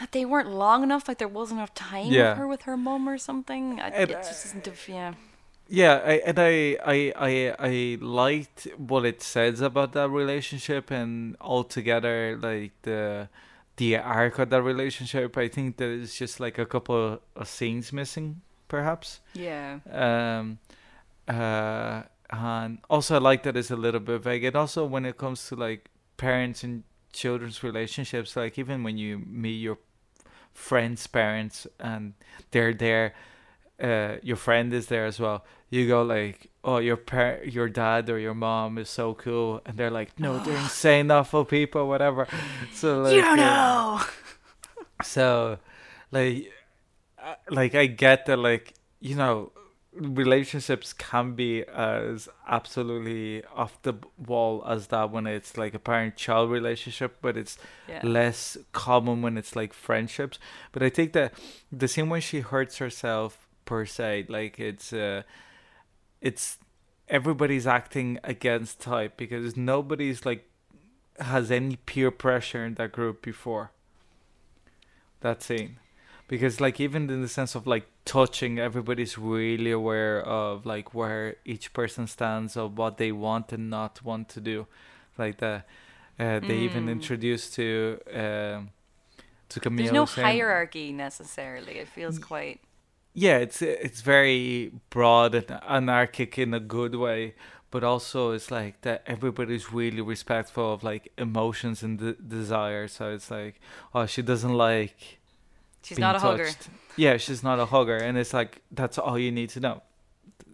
that 0.00 0.12
they 0.12 0.24
weren't 0.24 0.50
long 0.50 0.82
enough. 0.82 1.06
Like 1.06 1.18
there 1.18 1.28
wasn't 1.28 1.58
enough 1.58 1.74
time 1.74 2.06
Yeah. 2.06 2.30
with 2.30 2.38
her 2.38 2.48
with 2.48 2.62
her 2.62 2.76
mom 2.78 3.06
or 3.06 3.18
something. 3.18 3.78
I, 3.78 3.88
it 3.88 4.08
just 4.08 4.46
isn't. 4.46 4.66
Yeah. 4.88 5.12
Yeah, 5.70 6.00
I, 6.02 6.12
and 6.24 6.38
I, 6.38 6.78
I, 6.82 7.12
I, 7.14 7.54
I 7.58 7.98
liked 8.00 8.68
what 8.78 9.04
it 9.04 9.20
says 9.22 9.60
about 9.60 9.92
that 9.92 10.08
relationship, 10.08 10.90
and 10.90 11.36
altogether, 11.42 12.38
like 12.40 12.72
the, 12.88 13.28
the 13.78 13.96
arc 13.96 14.38
of 14.38 14.50
that 14.50 14.62
relationship. 14.62 15.36
I 15.38 15.48
think 15.48 15.78
that 15.78 15.88
it's 15.88 16.16
just 16.18 16.38
like 16.38 16.58
a 16.58 16.66
couple 16.66 17.20
of 17.34 17.48
scenes 17.48 17.92
missing, 17.92 18.42
perhaps. 18.68 19.20
Yeah. 19.32 19.78
Um, 19.90 20.58
uh, 21.26 22.02
and 22.30 22.78
also 22.90 23.14
I 23.14 23.18
like 23.18 23.42
that 23.44 23.56
it's 23.56 23.70
a 23.70 23.76
little 23.76 24.00
bit 24.00 24.22
vague. 24.22 24.44
And 24.44 24.56
also 24.56 24.84
when 24.84 25.06
it 25.06 25.16
comes 25.16 25.48
to 25.48 25.56
like 25.56 25.90
parents 26.16 26.62
and 26.62 26.84
children's 27.12 27.62
relationships, 27.62 28.36
like 28.36 28.58
even 28.58 28.82
when 28.82 28.98
you 28.98 29.22
meet 29.26 29.60
your 29.60 29.78
friends' 30.52 31.06
parents 31.06 31.66
and 31.80 32.14
they're 32.50 32.74
there, 32.74 33.14
uh, 33.82 34.16
your 34.22 34.36
friend 34.36 34.72
is 34.72 34.86
there 34.86 35.06
as 35.06 35.18
well. 35.20 35.44
You 35.70 35.86
go 35.86 36.02
like, 36.02 36.50
oh, 36.64 36.78
your 36.78 36.96
par- 36.96 37.40
your 37.44 37.68
dad 37.68 38.08
or 38.10 38.18
your 38.18 38.34
mom 38.34 38.78
is 38.78 38.88
so 38.90 39.14
cool, 39.14 39.60
and 39.66 39.76
they're 39.76 39.90
like, 39.90 40.18
no, 40.18 40.38
they're 40.38 40.56
insane, 40.64 41.10
awful 41.10 41.44
people, 41.44 41.88
whatever. 41.88 42.26
So 42.72 43.02
like, 43.02 43.14
you 43.14 43.20
don't 43.22 43.38
uh, 43.38 43.98
know. 43.98 44.00
so 45.02 45.58
like 46.10 46.50
uh, 47.22 47.34
like 47.50 47.74
i 47.74 47.86
get 47.86 48.26
that 48.26 48.38
like 48.38 48.74
you 49.00 49.14
know 49.14 49.52
relationships 49.92 50.92
can 50.92 51.32
be 51.34 51.64
as 51.64 52.28
absolutely 52.46 53.42
off 53.54 53.80
the 53.82 53.94
wall 54.16 54.62
as 54.66 54.88
that 54.88 55.10
when 55.10 55.26
it's 55.26 55.56
like 55.56 55.74
a 55.74 55.78
parent 55.78 56.16
child 56.16 56.50
relationship 56.50 57.16
but 57.20 57.36
it's 57.36 57.58
Yeah. 57.88 58.00
less 58.04 58.56
common 58.72 59.22
when 59.22 59.36
it's 59.36 59.56
like 59.56 59.72
friendships 59.72 60.38
but 60.72 60.82
i 60.82 60.88
think 60.88 61.12
that 61.14 61.34
the 61.72 61.88
same 61.88 62.08
when 62.08 62.20
she 62.20 62.40
hurts 62.40 62.78
herself 62.78 63.47
per 63.68 63.84
se 63.84 64.24
like 64.28 64.58
it's 64.58 64.92
uh 64.92 65.22
it's 66.28 66.58
everybody's 67.08 67.66
acting 67.66 68.18
against 68.24 68.80
type 68.80 69.16
because 69.16 69.56
nobody's 69.56 70.24
like 70.30 70.42
has 71.32 71.50
any 71.50 71.76
peer 71.90 72.10
pressure 72.10 72.64
in 72.68 72.74
that 72.80 72.92
group 72.92 73.20
before 73.22 73.70
that 75.20 75.42
scene 75.42 75.76
because 76.28 76.60
like 76.60 76.80
even 76.80 77.10
in 77.10 77.20
the 77.22 77.28
sense 77.28 77.54
of 77.54 77.66
like 77.66 77.86
touching 78.04 78.58
everybody's 78.58 79.18
really 79.18 79.70
aware 79.70 80.20
of 80.22 80.64
like 80.64 80.94
where 80.94 81.36
each 81.44 81.72
person 81.72 82.06
stands 82.06 82.56
of 82.56 82.78
what 82.78 82.96
they 82.96 83.12
want 83.12 83.52
and 83.52 83.68
not 83.68 84.02
want 84.04 84.28
to 84.28 84.40
do 84.40 84.66
like 85.18 85.38
the 85.38 85.62
uh, 86.20 86.40
they 86.40 86.58
even 86.68 86.86
Mm. 86.86 86.92
introduced 86.92 87.54
to 87.54 87.98
um 88.14 88.70
to 89.48 89.60
Camille 89.60 89.84
There's 89.86 89.94
no 89.94 90.04
hierarchy 90.22 90.92
necessarily. 90.92 91.78
It 91.78 91.88
feels 91.88 92.18
quite. 92.18 92.60
Yeah 93.14 93.38
it's 93.38 93.62
it's 93.62 94.00
very 94.00 94.72
broad 94.90 95.34
and 95.34 95.50
anarchic 95.68 96.38
in 96.38 96.54
a 96.54 96.60
good 96.60 96.94
way 96.94 97.34
but 97.70 97.82
also 97.84 98.30
it's 98.32 98.50
like 98.50 98.80
that 98.82 99.02
everybody's 99.06 99.72
really 99.72 100.00
respectful 100.00 100.72
of 100.72 100.82
like 100.84 101.10
emotions 101.18 101.82
and 101.82 101.98
de- 101.98 102.12
desires 102.14 102.92
so 102.92 103.10
it's 103.10 103.30
like 103.30 103.60
oh 103.94 104.06
she 104.06 104.22
doesn't 104.22 104.54
like 104.54 105.18
She's 105.82 105.98
not 105.98 106.16
a 106.16 106.18
hugger. 106.18 106.48
yeah 106.96 107.16
she's 107.16 107.42
not 107.42 107.58
a 107.58 107.66
hugger 107.66 107.96
and 107.96 108.18
it's 108.18 108.34
like 108.34 108.62
that's 108.70 108.98
all 108.98 109.18
you 109.18 109.30
need 109.32 109.48
to 109.50 109.60
know. 109.60 109.82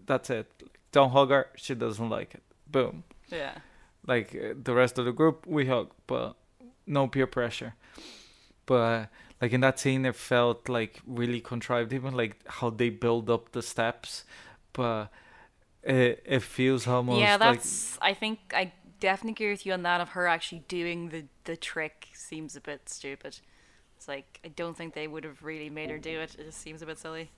That's 0.07 0.29
it. 0.31 0.47
Don't 0.93 1.11
hug 1.11 1.31
her. 1.31 1.49
She 1.57 1.75
doesn't 1.75 2.09
like 2.11 2.35
it. 2.35 2.43
Boom. 2.71 3.05
Yeah. 3.31 3.55
like 4.07 4.31
the 4.63 4.75
rest 4.75 4.99
of 4.99 5.07
the 5.07 5.13
group 5.13 5.47
we 5.47 5.67
hug 5.67 5.91
but 6.07 6.35
no 6.87 7.09
peer 7.09 7.27
pressure. 7.27 7.75
But 8.67 9.09
like 9.45 9.53
in 9.53 9.61
that 9.61 9.79
scene 9.79 10.07
it 10.07 10.17
felt 10.17 10.71
like 10.71 11.03
really 11.07 11.41
contrived 11.41 11.93
even 11.93 12.15
like 12.15 12.35
how 12.49 12.71
they 12.71 12.89
build 12.89 13.29
up 13.29 13.53
the 13.53 13.61
steps 13.61 14.25
but 14.73 15.11
it, 15.83 16.23
it 16.25 16.43
feels 16.43 16.87
almost 16.87 17.21
yeah, 17.21 17.37
like 17.37 17.59
that's. 17.59 17.99
I 18.01 18.15
think 18.15 18.39
I 18.55 18.73
definitely 19.01 19.33
agree 19.33 19.53
with 19.53 19.67
you 19.67 19.75
on 19.75 19.83
that. 19.83 20.01
Of 20.01 20.11
her 20.11 20.27
actually 20.27 20.65
doing 20.67 21.11
the 21.11 21.25
the 21.45 21.57
trick 21.57 22.09
seems 22.15 22.57
a 22.57 22.61
bit 22.61 22.89
stupid. 22.89 23.41
It's 23.97 24.09
like 24.09 24.41
I 24.43 24.49
don't 24.49 24.75
think 24.77 24.95
they 24.95 25.07
would 25.07 25.25
have 25.25 25.43
really 25.43 25.69
made 25.69 25.91
her 25.91 25.99
do 25.99 26.21
it. 26.21 26.37
It 26.39 26.47
just 26.47 26.61
seems 26.61 26.81
a 26.81 26.87
bit 26.87 26.99
silly. 26.99 27.31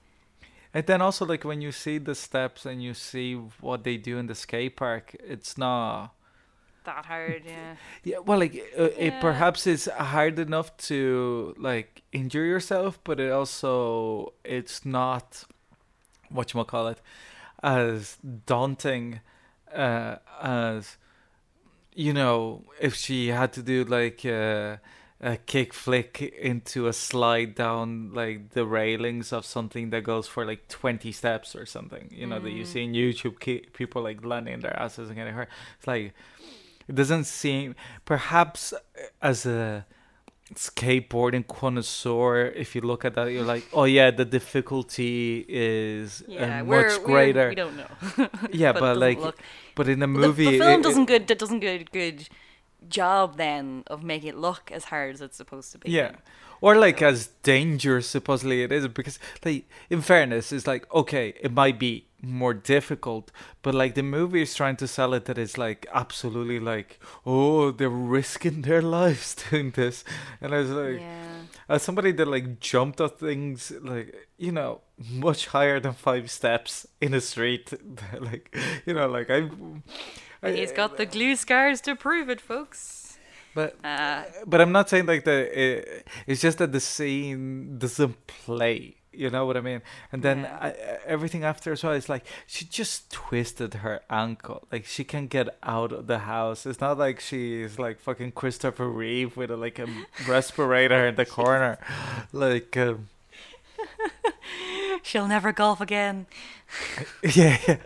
and 0.73 0.87
then 0.87 1.03
also 1.03 1.27
like 1.27 1.45
when 1.45 1.61
you 1.61 1.73
see 1.73 1.99
the 1.99 2.14
steps 2.14 2.66
and 2.66 2.83
you 2.83 2.95
see 2.95 3.35
what 3.61 3.83
they 3.83 3.97
do 3.97 4.19
in 4.19 4.27
the 4.27 4.35
skate 4.35 4.77
park 4.77 5.16
it's 5.21 5.59
not 5.59 6.14
That 6.87 7.05
hard, 7.05 7.42
yeah. 7.44 7.75
Yeah, 8.05 8.18
well, 8.18 8.38
like 8.38 8.55
uh, 8.79 8.90
it 8.96 9.20
perhaps 9.20 9.66
is 9.66 9.90
hard 9.99 10.38
enough 10.38 10.77
to 10.88 11.55
like 11.59 12.03
injure 12.12 12.44
yourself, 12.44 12.99
but 13.05 13.20
it 13.20 13.31
also 13.33 14.33
it's 14.44 14.85
not 14.85 15.44
what 16.31 16.55
you 16.55 16.64
call 16.64 16.88
it 16.88 17.01
as 17.62 18.16
daunting 18.46 19.20
uh, 19.75 20.16
as 20.40 20.96
you 21.94 22.12
know 22.12 22.64
if 22.81 22.94
she 22.94 23.29
had 23.29 23.53
to 23.55 23.62
do 23.62 23.85
like 23.85 24.25
uh, 24.25 24.77
a 25.20 25.37
kick 25.46 25.72
flick 25.72 26.20
into 26.20 26.87
a 26.87 26.92
slide 26.92 27.55
down 27.55 28.12
like 28.12 28.51
the 28.51 28.66
railings 28.66 29.33
of 29.33 29.44
something 29.46 29.90
that 29.90 30.05
goes 30.05 30.29
for 30.29 30.44
like 30.44 30.68
20 30.68 31.11
steps 31.11 31.57
or 31.57 31.64
something 31.64 32.09
you 32.12 32.27
know 32.27 32.38
that 32.38 32.51
you 32.51 32.64
see 32.66 32.85
in 32.85 32.92
youtube 32.92 33.40
ki- 33.40 33.66
people 33.72 34.03
like 34.03 34.25
landing 34.25 34.61
their 34.61 34.79
asses 34.79 35.09
and 35.09 35.16
getting 35.16 35.33
hurt. 35.35 35.49
It's 35.79 35.87
like 35.87 36.12
it 36.88 36.94
doesn't 36.94 37.25
seem 37.25 37.75
perhaps 38.05 38.72
uh, 38.72 38.79
as 39.22 39.46
a 39.46 39.85
skateboarding 40.55 41.44
connoisseur 41.46 42.46
if 42.55 42.75
you 42.77 42.81
look 42.81 43.05
at 43.05 43.14
that 43.14 43.27
you're 43.33 43.42
like 43.44 43.64
oh 43.72 43.83
yeah 43.85 44.11
the 44.12 44.25
difficulty 44.25 45.44
is 45.49 46.22
Yeah, 46.29 46.61
uh, 46.61 46.64
much 46.64 47.03
greater 47.03 47.49
we 47.49 47.55
don't 47.57 47.77
know. 47.77 47.88
yeah 48.53 48.72
but 48.72 48.81
but, 48.81 48.96
like 48.96 49.18
look- 49.20 49.38
but 49.75 49.88
in 49.88 49.99
the 49.99 50.07
The- 50.07 50.12
movie 50.12 50.44
the, 50.44 50.55
it- 50.55 50.59
film 50.61 50.81
it- 50.81 50.85
doesn't 50.85 51.07
good. 51.07 51.27
That 51.29 51.38
doesn't 51.40 51.61
good 51.61 51.90
good 51.90 52.29
job 52.88 53.37
then 53.37 53.83
of 53.88 54.05
making 54.05 54.29
it 54.29 54.37
look 54.37 54.70
as 54.70 54.85
hard 54.85 55.14
as 55.14 55.20
it's 55.20 55.37
supposed 55.37 55.72
to 55.72 55.79
be. 55.79 55.90
Yeah. 55.90 56.12
Or 56.61 56.77
like 56.77 57.03
as 57.03 57.27
dangerous 57.42 58.07
supposedly 58.09 58.62
it 58.62 58.70
is 58.70 58.87
because 58.87 59.18
like 59.44 59.68
in 59.90 60.01
fairness 60.01 60.53
it's 60.53 60.66
like 60.66 60.84
okay 60.95 61.34
it 61.41 61.53
might 61.53 61.78
be 61.80 62.07
more 62.27 62.55
difficult 62.55 63.31
but 63.62 63.74
like 63.74 63.95
the 63.95 64.03
movie 64.03 64.43
is 64.43 64.55
trying 64.55 64.77
to 64.77 64.87
sell 64.87 65.14
it 65.14 65.24
that 65.27 65.39
it's 65.39 65.57
like 65.57 65.87
absolutely 65.93 66.59
like 66.61 66.99
oh 67.24 67.70
they're 67.70 67.89
risking 68.18 68.62
their 68.62 68.83
lives 68.99 69.35
doing 69.51 69.70
this 69.72 70.05
and 70.41 70.55
I 70.55 70.59
was 70.59 70.70
like 70.70 71.01
Yeah. 71.01 71.39
as 71.68 71.83
somebody 71.83 72.12
that 72.12 72.27
like 72.29 72.61
jumped 72.61 73.01
at 73.01 73.18
things 73.18 73.72
like 73.83 74.14
you 74.39 74.53
know 74.53 74.81
much 75.11 75.47
higher 75.49 75.79
than 75.81 75.93
five 75.93 76.31
steps 76.31 76.87
in 77.01 77.14
a 77.14 77.20
street 77.20 77.72
like 78.20 78.57
you 78.87 78.95
know 78.95 79.07
like 79.09 79.31
I, 79.31 79.49
I 80.43 80.53
He's 80.53 80.72
got 80.72 80.97
the 80.97 81.07
glue 81.07 81.35
scars 81.37 81.81
to 81.83 81.97
prove 81.97 82.29
it, 82.31 82.41
folks. 82.41 83.18
but 83.55 83.74
Uh, 83.83 84.22
but 84.47 84.61
I'm 84.61 84.72
not 84.72 84.89
saying 84.91 85.07
like 85.07 85.24
the 85.24 85.39
it, 85.62 86.07
it's 86.27 86.41
just 86.43 86.59
that 86.59 86.72
the 86.72 86.81
scene 86.81 87.79
doesn't 87.79 88.27
play. 88.27 88.97
You 89.17 89.31
know 89.31 89.47
what 89.47 89.57
I 89.57 89.61
mean? 89.61 89.83
And 90.12 90.23
then 90.23 90.41
Yeah. 90.41 90.59
I, 90.61 90.71
everything 91.07 91.45
after 91.45 91.73
as 91.73 91.83
well 91.83 91.93
is 91.95 92.09
like 92.09 92.25
she 92.47 92.64
just 92.64 93.11
twisted 93.11 93.75
her 93.75 94.01
ankle. 94.11 94.67
Like 94.71 94.85
she 94.87 95.05
can 95.05 95.27
get 95.27 95.57
out 95.62 95.93
of 95.93 96.07
the 96.07 96.21
house. 96.21 96.67
It's 96.67 96.81
not 96.81 96.99
like 96.99 97.21
she's 97.21 97.79
like 97.79 97.99
fucking 98.01 98.33
Christopher 98.33 98.89
Reeve 98.89 99.37
with 99.37 99.51
a, 99.51 99.57
like 99.57 99.79
a 99.79 99.87
respirator 100.29 101.07
in 101.09 101.17
the 101.17 101.27
corner. 101.27 101.79
Like 102.33 102.77
um, 102.77 103.09
she'll 105.03 105.29
never 105.29 105.53
golf 105.53 105.81
again. 105.81 106.27
yeah, 107.23 107.59
yeah. 107.67 107.77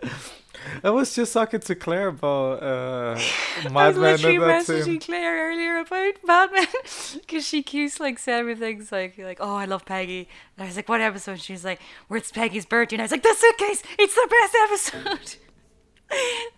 I 0.83 0.89
was 0.89 1.15
just 1.15 1.33
talking 1.33 1.59
to 1.59 1.75
Claire 1.75 2.09
about 2.09 2.63
uh, 2.63 3.19
I 3.65 3.69
Mad 3.69 3.95
was 3.95 3.97
Men 3.97 4.21
literally 4.21 4.37
messaging 4.37 4.83
scene. 4.83 4.99
Claire 4.99 5.51
earlier 5.51 5.77
about 5.77 6.13
Mad 6.25 6.51
Men 6.51 6.67
because 7.15 7.45
she 7.51 7.63
keeps 7.63 7.99
like 7.99 8.19
saying 8.19 8.55
things 8.57 8.91
like 8.91 9.17
like 9.17 9.37
oh 9.39 9.55
I 9.55 9.65
love 9.65 9.85
Peggy 9.85 10.27
and 10.57 10.63
I 10.63 10.67
was 10.67 10.75
like 10.75 10.89
what 10.89 11.01
episode 11.01 11.33
and 11.33 11.41
she's 11.41 11.65
like 11.65 11.79
where 12.07 12.17
it's 12.17 12.31
Peggy's 12.31 12.65
birthday 12.65 12.95
and 12.95 13.01
I 13.01 13.05
was 13.05 13.11
like 13.11 13.23
the 13.23 13.35
suitcase 13.37 13.83
it's 13.97 14.15
the 14.15 14.27
best 14.29 14.55
episode. 14.63 15.35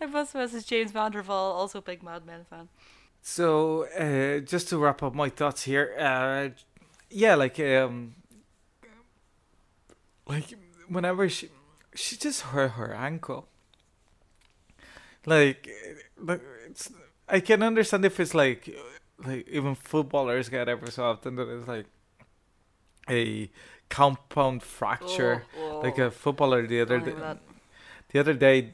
I 0.01 0.05
must 0.07 0.33
message 0.33 0.65
James 0.65 0.91
Vanderval 0.91 1.29
also 1.29 1.79
a 1.79 1.81
big 1.81 2.03
Mad 2.03 2.25
Men 2.25 2.45
fan. 2.49 2.69
So, 3.21 3.83
uh, 3.97 4.39
just 4.39 4.67
to 4.69 4.77
wrap 4.77 5.01
up 5.01 5.15
my 5.15 5.29
thoughts 5.29 5.63
here, 5.63 5.95
uh, 5.97 6.49
yeah, 7.09 7.35
like, 7.35 7.57
um, 7.57 8.15
like 10.27 10.53
whenever 10.89 11.29
she, 11.29 11.49
she 11.95 12.17
just 12.17 12.41
hurt 12.41 12.71
her 12.71 12.93
ankle. 12.93 13.47
Like, 15.25 15.69
it's, 16.69 16.91
I 17.29 17.39
can 17.39 17.63
understand 17.63 18.05
if 18.05 18.19
it's 18.19 18.33
like, 18.33 18.69
like 19.25 19.47
even 19.47 19.75
footballers 19.75 20.49
get 20.49 20.67
every 20.67 20.91
so 20.91 21.05
often 21.05 21.35
that 21.37 21.47
it's 21.47 21.67
like 21.67 21.85
a 23.09 23.49
compound 23.89 24.63
fracture. 24.63 25.43
Oh, 25.57 25.79
Like 25.79 25.99
oh. 25.99 26.07
a 26.07 26.11
footballer 26.11 26.65
the 26.67 26.81
other 26.81 26.99
day, 26.99 27.13
the 28.11 28.19
other 28.19 28.33
day, 28.33 28.71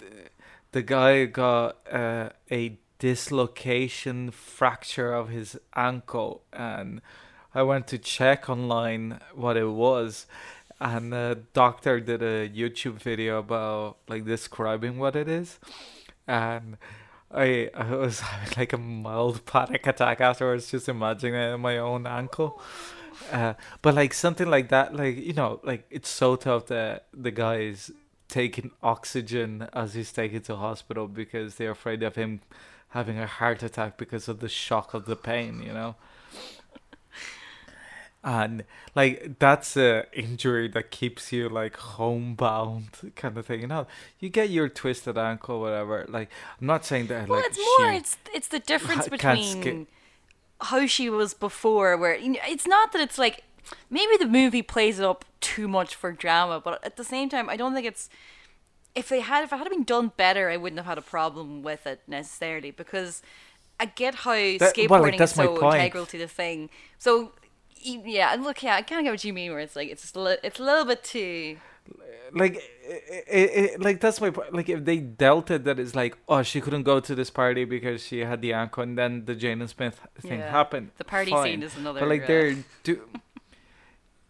the 0.71 0.81
guy 0.81 1.25
got 1.25 1.77
uh, 1.91 2.29
a 2.51 2.77
dislocation 2.99 4.31
fracture 4.31 5.13
of 5.13 5.29
his 5.29 5.57
ankle, 5.75 6.43
and 6.53 7.01
I 7.55 7.63
went 7.63 7.87
to 7.87 7.97
check 7.97 8.49
online 8.49 9.19
what 9.33 9.57
it 9.57 9.69
was, 9.69 10.25
and 10.79 11.11
the 11.13 11.39
doctor 11.53 11.99
did 11.99 12.21
a 12.21 12.49
YouTube 12.49 13.01
video 13.01 13.39
about 13.39 13.97
like 14.07 14.25
describing 14.25 14.99
what 14.99 15.15
it 15.15 15.27
is, 15.27 15.59
and 16.29 16.77
I 17.31 17.69
I 17.73 17.95
was 17.95 18.21
having 18.21 18.53
like 18.57 18.73
a 18.73 18.77
mild 18.77 19.45
panic 19.53 19.85
attack 19.87 20.21
afterwards, 20.21 20.71
just 20.71 20.87
imagining 20.87 21.59
my 21.59 21.77
own 21.77 22.07
ankle. 22.07 22.61
Uh, 23.31 23.53
but 23.81 23.95
like 23.95 24.13
something 24.13 24.49
like 24.49 24.69
that, 24.69 24.95
like 24.95 25.17
you 25.17 25.33
know, 25.33 25.59
like 25.63 25.85
it's 25.89 26.09
so 26.09 26.35
tough 26.35 26.67
that 26.67 27.07
the 27.13 27.31
guy 27.31 27.57
is 27.57 27.91
taking 28.27 28.71
oxygen 28.83 29.67
as 29.73 29.95
he's 29.95 30.11
taken 30.13 30.41
to 30.43 30.55
hospital 30.55 31.07
because 31.07 31.55
they're 31.55 31.71
afraid 31.71 32.03
of 32.03 32.15
him 32.15 32.41
having 32.89 33.17
a 33.19 33.25
heart 33.27 33.63
attack 33.63 33.97
because 33.97 34.27
of 34.27 34.39
the 34.39 34.49
shock 34.49 34.93
of 34.93 35.05
the 35.05 35.15
pain, 35.15 35.61
you 35.63 35.73
know. 35.73 35.95
And 38.21 38.65
like 38.95 39.39
that's 39.39 39.77
a 39.77 40.05
injury 40.13 40.67
that 40.69 40.91
keeps 40.91 41.31
you 41.31 41.47
like 41.47 41.77
homebound 41.77 42.89
kind 43.15 43.37
of 43.37 43.45
thing, 43.45 43.61
you 43.61 43.67
know. 43.67 43.87
You 44.19 44.29
get 44.29 44.49
your 44.49 44.67
twisted 44.67 45.17
ankle, 45.17 45.61
whatever. 45.61 46.05
Like 46.09 46.29
I'm 46.59 46.67
not 46.67 46.83
saying 46.83 47.07
that 47.07 47.29
Well, 47.29 47.39
like 47.39 47.49
it's 47.49 47.57
more 47.79 47.91
it's 47.91 48.17
it's 48.33 48.47
the 48.49 48.59
difference 48.59 49.07
can't 49.17 49.43
sk- 49.43 49.57
between 49.57 49.87
how 50.61 50.85
she 50.85 51.09
was 51.09 51.33
before 51.33 51.95
where 51.97 52.15
you 52.15 52.29
know, 52.29 52.39
it's 52.47 52.67
not 52.67 52.91
that 52.91 53.01
it's 53.01 53.17
like 53.17 53.43
maybe 53.89 54.17
the 54.17 54.27
movie 54.27 54.61
plays 54.61 54.99
it 54.99 55.05
up 55.05 55.25
too 55.39 55.67
much 55.67 55.95
for 55.95 56.11
drama 56.11 56.59
but 56.59 56.83
at 56.83 56.97
the 56.97 57.03
same 57.03 57.29
time 57.29 57.49
i 57.49 57.55
don't 57.55 57.73
think 57.73 57.87
it's 57.87 58.09
if 58.95 59.07
they 59.07 59.21
had 59.21 59.43
if 59.43 59.53
it 59.53 59.57
had 59.57 59.69
been 59.69 59.83
done 59.83 60.11
better 60.17 60.49
i 60.49 60.57
wouldn't 60.57 60.77
have 60.77 60.85
had 60.85 60.97
a 60.97 61.01
problem 61.01 61.63
with 61.63 61.87
it 61.87 62.01
necessarily 62.07 62.71
because 62.71 63.21
i 63.79 63.85
get 63.85 64.15
how 64.15 64.33
skateboarding 64.33 64.89
well, 64.89 65.01
like, 65.01 65.21
is 65.21 65.31
so 65.31 65.73
integral 65.73 66.05
to 66.05 66.17
the 66.17 66.27
thing 66.27 66.69
so 66.97 67.31
yeah 67.81 68.33
and 68.33 68.43
look 68.43 68.61
yeah 68.63 68.75
i 68.75 68.81
kind 68.81 68.99
of 68.99 69.05
get 69.05 69.11
what 69.11 69.23
you 69.23 69.33
mean 69.33 69.51
where 69.51 69.59
it's 69.59 69.75
like 69.75 69.89
it's 69.89 70.13
a 70.15 70.19
li- 70.19 70.37
it's 70.43 70.59
a 70.59 70.63
little 70.63 70.85
bit 70.85 71.03
too 71.03 71.57
like 72.33 72.55
it, 72.83 73.25
it, 73.27 73.49
it, 73.73 73.81
like 73.81 73.99
that's 73.99 74.21
my 74.21 74.29
point 74.29 74.53
like 74.53 74.69
if 74.69 74.85
they 74.85 74.97
dealt 74.97 75.49
it 75.49 75.63
that 75.63 75.79
it's 75.79 75.95
like 75.95 76.15
oh 76.27 76.43
she 76.43 76.61
couldn't 76.61 76.83
go 76.83 76.99
to 76.99 77.15
this 77.15 77.29
party 77.31 77.65
because 77.65 78.05
she 78.05 78.19
had 78.19 78.41
the 78.41 78.53
ankle 78.53 78.83
and 78.83 78.97
then 78.97 79.25
the 79.25 79.35
Jaden 79.35 79.67
Smith 79.67 79.99
thing 80.19 80.39
Yeah. 80.39 80.51
happened 80.51 80.91
The 80.97 81.05
party 81.05 81.31
fine. 81.31 81.43
scene 81.45 81.63
is 81.63 81.75
another, 81.77 82.01
but 82.01 82.09
like 82.09 82.23
uh, 82.23 82.27
they're 82.27 82.55
do 82.83 83.01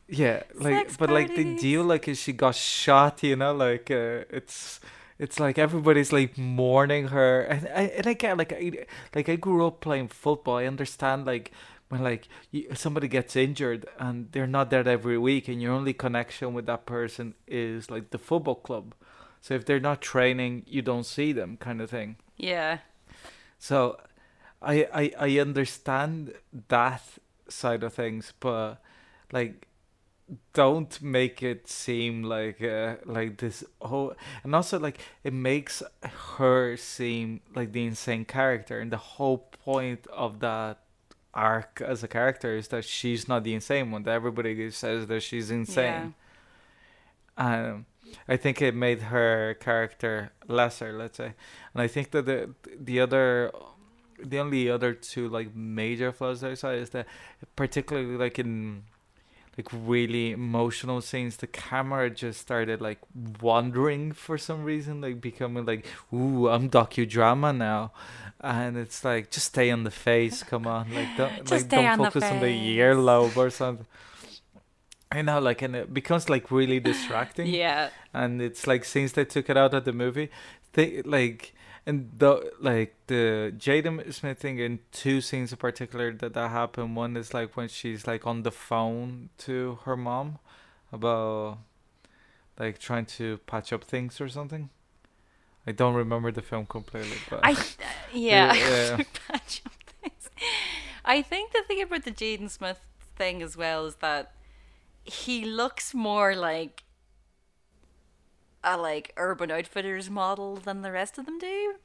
yeah 0.08 0.44
like 0.56 0.76
Sex 0.88 0.98
but 0.98 1.10
like 1.10 1.36
the 1.36 1.58
deal 1.58 1.84
like 1.84 2.08
is 2.08 2.20
she 2.20 2.34
got 2.34 2.56
shot 2.56 3.22
you 3.24 3.36
know 3.36 3.54
like 3.54 3.92
uh, 3.92 4.24
it's 4.30 4.80
it's 5.18 5.38
like 5.40 5.58
everybody's 5.58 6.14
like 6.14 6.38
mourning 6.38 7.10
her 7.10 7.42
and 7.42 7.68
I 7.68 7.82
and 7.98 8.08
I 8.08 8.14
get 8.14 8.38
like 8.38 8.54
I 8.54 8.86
like 9.14 9.28
I 9.28 9.36
grew 9.36 9.68
up 9.68 9.82
playing 9.82 10.08
football 10.08 10.58
I 10.58 10.66
understand 10.66 11.26
like 11.26 11.52
when 11.90 12.04
like 12.04 12.28
you, 12.52 12.68
somebody 12.74 13.08
gets 13.08 13.36
injured 13.36 13.86
and 14.00 14.32
they're 14.32 14.48
not 14.48 14.70
there 14.70 14.88
every 14.88 15.18
week 15.18 15.48
and 15.48 15.62
your 15.62 15.74
only 15.74 15.94
connection 15.94 16.54
with 16.54 16.66
that 16.68 16.86
person 16.86 17.34
is 17.48 17.92
like 17.92 18.12
the 18.12 18.18
football 18.18 18.56
club. 18.56 18.96
So 19.42 19.54
if 19.56 19.66
they're 19.66 19.80
not 19.80 20.02
training 20.02 20.64
you 20.68 20.82
don't 20.82 21.06
see 21.06 21.32
them 21.34 21.58
kind 21.58 21.82
of 21.82 21.90
thing. 21.90 22.18
Yeah. 22.38 22.80
So 23.58 24.00
I 24.62 24.88
I 24.94 25.12
I 25.20 25.40
understand 25.40 26.34
that 26.68 27.02
side 27.50 27.84
of 27.84 27.94
things, 27.94 28.34
but 28.40 28.76
like 29.32 29.68
don't 30.54 31.02
make 31.02 31.42
it 31.42 31.68
seem 31.68 32.24
like 32.24 32.62
uh, 32.62 32.96
like 33.06 33.38
this 33.38 33.64
whole 33.82 34.14
and 34.44 34.54
also 34.54 34.78
like 34.80 35.00
it 35.24 35.34
makes 35.34 35.82
her 36.38 36.78
seem 36.78 37.42
like 37.56 37.72
the 37.72 37.86
insane 37.86 38.26
character 38.26 38.80
and 38.80 38.92
the 38.92 38.98
whole 38.98 39.40
point 39.66 40.06
of 40.08 40.40
that 40.40 40.78
arc 41.34 41.82
as 41.86 42.04
a 42.04 42.08
character 42.08 42.56
is 42.56 42.70
that 42.70 42.84
she's 42.86 43.28
not 43.28 43.44
the 43.44 43.54
insane 43.54 43.92
one 43.92 44.04
that 44.04 44.12
everybody 44.12 44.72
says 44.72 45.08
that 45.08 45.22
she's 45.22 45.52
insane. 45.52 46.16
Um, 47.38 47.86
I 48.28 48.38
think 48.38 48.62
it 48.62 48.76
made 48.76 49.04
her 49.04 49.56
character 49.60 50.32
lesser, 50.48 50.92
let's 50.94 51.18
say, 51.18 51.34
and 51.74 51.82
I 51.82 51.88
think 51.88 52.12
that 52.12 52.26
the 52.26 52.50
the 52.80 53.00
other, 53.00 53.52
the 54.22 54.40
only 54.40 54.70
other 54.70 54.94
two 54.94 55.30
like 55.30 55.56
major 55.56 56.12
flaws 56.12 56.42
that 56.42 56.52
I 56.52 56.54
saw 56.56 56.70
is 56.72 56.90
that, 56.90 57.06
particularly 57.56 58.18
like 58.18 58.40
in, 58.40 58.84
like 59.60 59.68
really 59.74 60.32
emotional 60.32 61.02
scenes, 61.02 61.36
the 61.36 61.48
camera 61.48 62.10
just 62.10 62.40
started 62.40 62.80
like 62.80 63.00
wandering 63.42 64.14
for 64.14 64.38
some 64.38 64.64
reason, 64.64 65.02
like 65.02 65.20
becoming 65.20 65.66
like, 65.66 65.86
ooh, 66.14 66.48
I'm 66.48 66.70
docudrama 66.70 67.56
now, 67.56 67.92
and 68.40 68.78
it's 68.78 69.04
like 69.04 69.32
just 69.32 69.48
stay 69.48 69.70
on 69.70 69.84
the 69.84 69.92
face, 69.92 70.44
come 70.44 70.66
on, 70.66 70.94
like 70.94 71.10
don't 71.18 71.38
Just 71.46 71.52
like 71.52 71.68
don't 71.68 71.86
on 71.86 71.98
the 72.00 72.06
focus 72.06 72.24
on 72.24 72.40
the 72.40 72.78
earlobe 72.78 73.36
or 73.36 73.50
something. 73.50 73.86
I 75.12 75.24
know, 75.24 75.40
like, 75.40 75.62
and 75.62 75.76
it 75.76 75.94
becomes 75.94 76.30
like 76.30 76.52
really 76.52 76.80
distracting. 76.92 77.48
Yeah. 77.48 77.90
And 78.14 78.42
it's 78.42 78.66
like 78.66 78.86
since 78.86 79.12
they 79.12 79.26
took 79.26 79.50
it 79.50 79.58
out 79.58 79.74
of 79.74 79.84
the 79.84 79.92
movie, 79.92 80.30
they 80.72 81.02
like 81.02 81.54
and 81.86 82.12
the 82.18 82.52
like 82.60 82.96
the 83.08 83.54
Jaden 83.58 84.14
Smith 84.14 84.40
thing 84.40 84.60
in 84.60 84.80
two 84.92 85.22
scenes 85.22 85.52
in 85.52 85.58
particular 85.58 86.14
that 86.14 86.34
that 86.34 86.52
happened. 86.52 86.96
One 86.96 87.18
is 87.18 87.34
like 87.34 87.56
when 87.56 87.68
she's 87.68 88.06
like 88.06 88.28
on 88.28 88.44
the 88.44 88.52
phone 88.52 89.30
to 89.40 89.80
her 89.86 89.98
mom 89.98 90.40
about 90.92 91.60
like 92.58 92.80
trying 92.80 93.06
to 93.06 93.38
patch 93.48 93.72
up 93.72 93.84
things 93.84 94.20
or 94.20 94.30
something. 94.30 94.70
I 95.66 95.72
don't 95.72 95.94
remember 95.94 96.32
the 96.32 96.42
film 96.42 96.66
completely, 96.66 97.18
but 97.30 97.42
I 97.44 97.52
uh, 97.52 97.56
yeah. 98.14 98.54
Yeah. 98.54 98.98
Patch 99.28 99.62
up 99.66 99.74
things. 100.02 100.30
I 101.06 101.22
think 101.22 101.52
the 101.52 101.64
thing 101.68 101.82
about 101.82 102.04
the 102.04 102.12
Jaden 102.12 102.50
Smith 102.50 102.80
thing 103.16 103.42
as 103.42 103.56
well 103.56 103.86
is 103.86 103.96
that 103.96 104.34
he 105.04 105.46
looks 105.46 105.94
more 105.94 106.36
like 106.36 106.84
a 108.64 108.78
like 108.78 109.14
Urban 109.18 109.52
Outfitters 109.52 110.10
model 110.10 110.56
than 110.58 110.82
the 110.82 110.92
rest 110.92 111.18
of 111.18 111.26
them 111.26 111.40
do. 111.40 111.76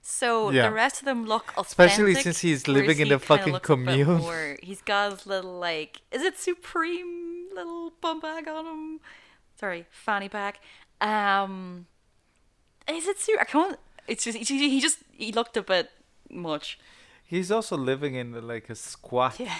So 0.00 0.50
Yeah. 0.50 0.68
the 0.68 0.74
rest 0.74 0.98
of 1.00 1.04
them 1.04 1.26
look 1.26 1.52
Especially 1.56 2.14
since 2.14 2.40
he's 2.40 2.66
living 2.66 2.98
in 2.98 3.06
he 3.06 3.12
a 3.12 3.18
fucking 3.18 3.60
commune. 3.60 4.18
more- 4.18 4.56
He's 4.62 4.82
got 4.82 5.12
his 5.12 5.26
little 5.26 5.58
like, 5.58 6.00
is 6.10 6.22
it 6.22 6.38
Supreme 6.38 7.46
little 7.54 7.92
bum 8.00 8.18
bag 8.20 8.48
on 8.48 8.66
him? 8.66 9.00
Sorry, 9.58 9.86
fanny 9.90 10.28
pack. 10.28 10.60
Um, 11.00 11.86
is 12.88 13.06
it 13.06 13.18
Su? 13.20 13.36
I 13.40 13.44
can't. 13.44 13.78
It's 14.08 14.24
just 14.24 14.36
he 14.38 14.44
he 14.70 14.80
just 14.80 14.98
he 15.12 15.30
looked 15.32 15.56
a 15.56 15.62
bit 15.62 15.90
much. 16.30 16.78
he's 17.24 17.50
also 17.52 17.76
living 17.76 18.14
in 18.16 18.32
like 18.46 18.68
a 18.70 18.74
squat. 18.74 19.38
Yeah. 19.38 19.54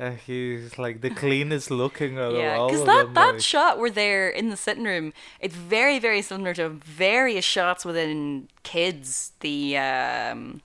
Uh, 0.00 0.12
he's 0.12 0.78
like 0.78 1.00
the 1.00 1.10
cleanest 1.10 1.70
looking 1.72 2.14
Yeah, 2.16 2.66
because 2.66 2.84
that 2.84 3.06
them. 3.06 3.14
that 3.14 3.32
like- 3.34 3.40
shot 3.40 3.78
where 3.78 3.90
they're 3.90 4.28
in 4.28 4.48
the 4.48 4.56
sitting 4.56 4.84
room, 4.84 5.12
it's 5.40 5.56
very 5.56 5.98
very 5.98 6.22
similar 6.22 6.54
to 6.54 6.68
various 6.68 7.44
shots 7.44 7.84
within 7.84 8.48
Kids, 8.62 9.32
the 9.40 9.76
um 9.76 10.62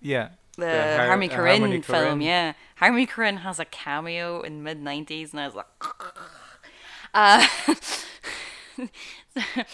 yeah, 0.00 0.30
the, 0.56 0.66
Har- 0.96 1.06
Harmony 1.06 1.28
Korine 1.28 1.58
Harmony 1.60 1.80
film. 1.82 2.20
Yeah, 2.20 2.54
Harmony 2.76 3.06
Korine 3.06 3.38
has 3.38 3.60
a 3.60 3.64
cameo 3.64 4.40
in 4.42 4.62
mid 4.64 4.82
'90s, 4.82 5.30
and 5.32 5.40
I 5.40 5.46
was 5.46 5.54
like, 5.54 5.66
uh, 7.14 7.46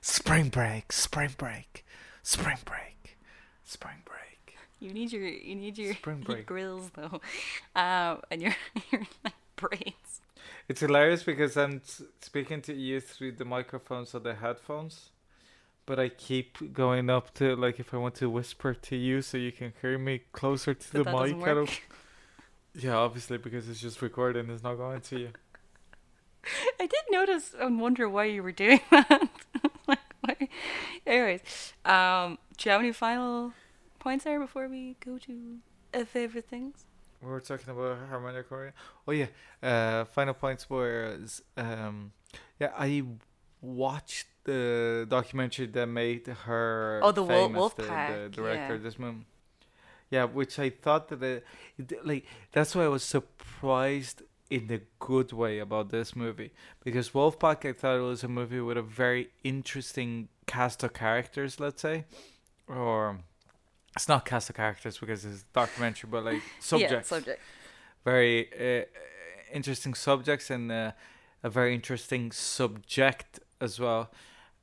Spring 0.00 0.48
break, 0.48 0.92
spring 0.92 1.34
break, 1.38 1.84
spring 2.22 2.58
break, 2.64 3.16
spring 3.64 3.96
break. 4.03 4.03
You 4.84 4.92
need 4.92 5.12
your 5.12 5.22
you 5.22 5.54
need 5.54 5.78
your, 5.78 5.94
your 6.28 6.42
grills 6.42 6.90
though, 6.94 7.20
um, 7.74 8.20
and 8.30 8.42
your 8.42 8.54
your 8.92 9.02
like 9.24 9.34
braids. 9.56 10.20
It's 10.68 10.80
hilarious 10.80 11.22
because 11.22 11.56
I'm 11.56 11.80
speaking 12.20 12.62
to 12.62 12.74
you 12.74 13.00
through 13.00 13.32
the 13.32 13.44
microphones 13.44 14.14
or 14.14 14.20
the 14.20 14.34
headphones, 14.34 15.10
but 15.86 15.98
I 15.98 16.08
keep 16.08 16.72
going 16.72 17.10
up 17.10 17.34
to 17.34 17.56
like 17.56 17.80
if 17.80 17.92
I 17.92 17.96
want 17.96 18.14
to 18.16 18.30
whisper 18.30 18.74
to 18.74 18.96
you 18.96 19.22
so 19.22 19.36
you 19.38 19.52
can 19.52 19.72
hear 19.80 19.98
me 19.98 20.22
closer 20.32 20.74
to 20.74 20.92
But 20.92 21.04
the 21.04 21.12
mic. 21.12 21.48
I 21.48 21.54
don't, 21.54 21.80
yeah, 22.74 22.96
obviously 22.96 23.38
because 23.38 23.68
it's 23.68 23.80
just 23.80 24.00
recording, 24.02 24.50
it's 24.50 24.62
not 24.62 24.76
going 24.76 25.00
to 25.00 25.18
you. 25.18 25.28
I 26.78 26.86
did 26.86 27.00
notice 27.10 27.54
and 27.58 27.80
wonder 27.80 28.08
why 28.08 28.24
you 28.24 28.42
were 28.42 28.52
doing 28.52 28.80
that. 28.90 29.28
like, 29.86 29.98
why? 30.20 30.48
Anyways, 31.06 31.72
um, 31.86 32.38
do 32.58 32.68
you 32.68 32.72
have 32.72 32.80
any 32.82 32.92
final 32.92 33.52
points 34.04 34.26
are 34.26 34.38
before 34.38 34.68
we 34.68 34.96
go 35.04 35.16
to 35.16 35.56
uh, 35.94 36.04
favorite 36.04 36.46
things? 36.46 36.84
We 37.22 37.30
were 37.30 37.40
talking 37.40 37.70
about 37.70 37.96
Harmony 38.10 38.42
Korine. 38.48 38.72
Oh 39.08 39.12
yeah. 39.12 39.30
Uh, 39.62 40.04
final 40.04 40.34
points 40.34 40.68
was 40.68 41.42
um, 41.56 42.12
yeah. 42.60 42.72
I 42.76 43.02
watched 43.62 44.26
the 44.44 45.06
documentary 45.08 45.66
that 45.68 45.86
made 45.86 46.26
her. 46.26 47.00
Oh, 47.02 47.12
the 47.12 47.24
famous, 47.24 47.72
the, 47.72 47.82
Wolfpack, 47.82 48.24
the 48.24 48.28
director 48.28 48.72
yeah. 48.72 48.74
of 48.74 48.82
this 48.82 48.98
movie. 48.98 49.26
Yeah, 50.10 50.24
which 50.24 50.58
I 50.58 50.68
thought 50.68 51.08
that 51.08 51.22
it, 51.22 51.44
it, 51.78 52.06
like 52.06 52.26
that's 52.52 52.76
why 52.76 52.84
I 52.84 52.88
was 52.88 53.02
surprised 53.02 54.22
in 54.50 54.70
a 54.70 54.80
good 54.98 55.32
way 55.32 55.58
about 55.58 55.88
this 55.88 56.14
movie 56.14 56.52
because 56.84 57.10
Wolfpack 57.10 57.66
I 57.66 57.72
thought 57.72 57.96
it 57.96 58.02
was 58.02 58.22
a 58.22 58.28
movie 58.28 58.60
with 58.60 58.76
a 58.76 58.82
very 58.82 59.30
interesting 59.42 60.28
cast 60.46 60.84
of 60.84 60.92
characters, 60.92 61.58
let's 61.58 61.80
say, 61.80 62.04
or 62.68 63.20
it's 63.96 64.08
not 64.08 64.24
cast 64.24 64.50
of 64.50 64.56
characters 64.56 64.98
because 64.98 65.24
it's 65.24 65.42
a 65.42 65.44
documentary, 65.52 66.08
but 66.10 66.24
like 66.24 66.34
Yeah, 66.42 66.60
subjects 66.60 67.08
subject. 67.08 67.40
very 68.04 68.48
uh, 68.80 68.84
interesting 69.52 69.94
subjects 69.94 70.50
and 70.50 70.70
uh, 70.72 70.92
a 71.42 71.50
very 71.50 71.74
interesting 71.74 72.32
subject 72.32 73.40
as 73.60 73.78
well. 73.78 74.10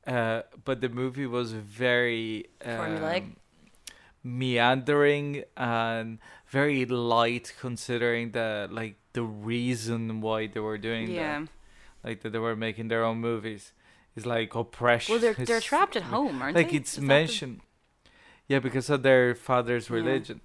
Uh, 0.08 0.42
but 0.66 0.82
the 0.82 0.90
movie 0.90 1.28
was 1.28 1.54
very 1.54 2.46
um, 2.66 3.36
meandering 4.24 5.44
and 5.58 6.20
very 6.48 6.86
light, 6.86 7.54
considering 7.60 8.32
the 8.32 8.68
like 8.72 8.96
the 9.14 9.24
reason 9.24 10.22
why 10.22 10.48
they 10.48 10.60
were 10.60 10.78
doing 10.78 11.10
Yeah. 11.12 11.40
that, 11.42 11.48
like 12.04 12.22
that 12.22 12.32
they 12.32 12.40
were 12.40 12.56
making 12.56 12.88
their 12.88 13.04
own 13.04 13.18
movies. 13.20 13.74
It's 14.16 14.26
like 14.26 14.56
oppression. 14.56 15.14
Well, 15.14 15.22
they're 15.22 15.34
they're 15.34 15.58
It's- 15.58 15.64
trapped 15.64 15.96
at 15.96 16.04
home, 16.04 16.42
aren't 16.42 16.56
like 16.56 16.68
they? 16.68 16.74
Like 16.74 16.82
it's 16.82 16.98
Is 16.98 17.04
mentioned 17.04 17.62
yeah 18.52 18.60
because 18.60 18.90
of 18.90 19.04
their 19.04 19.36
father's 19.36 19.90
Yeah. 19.90 19.96
religion 20.00 20.42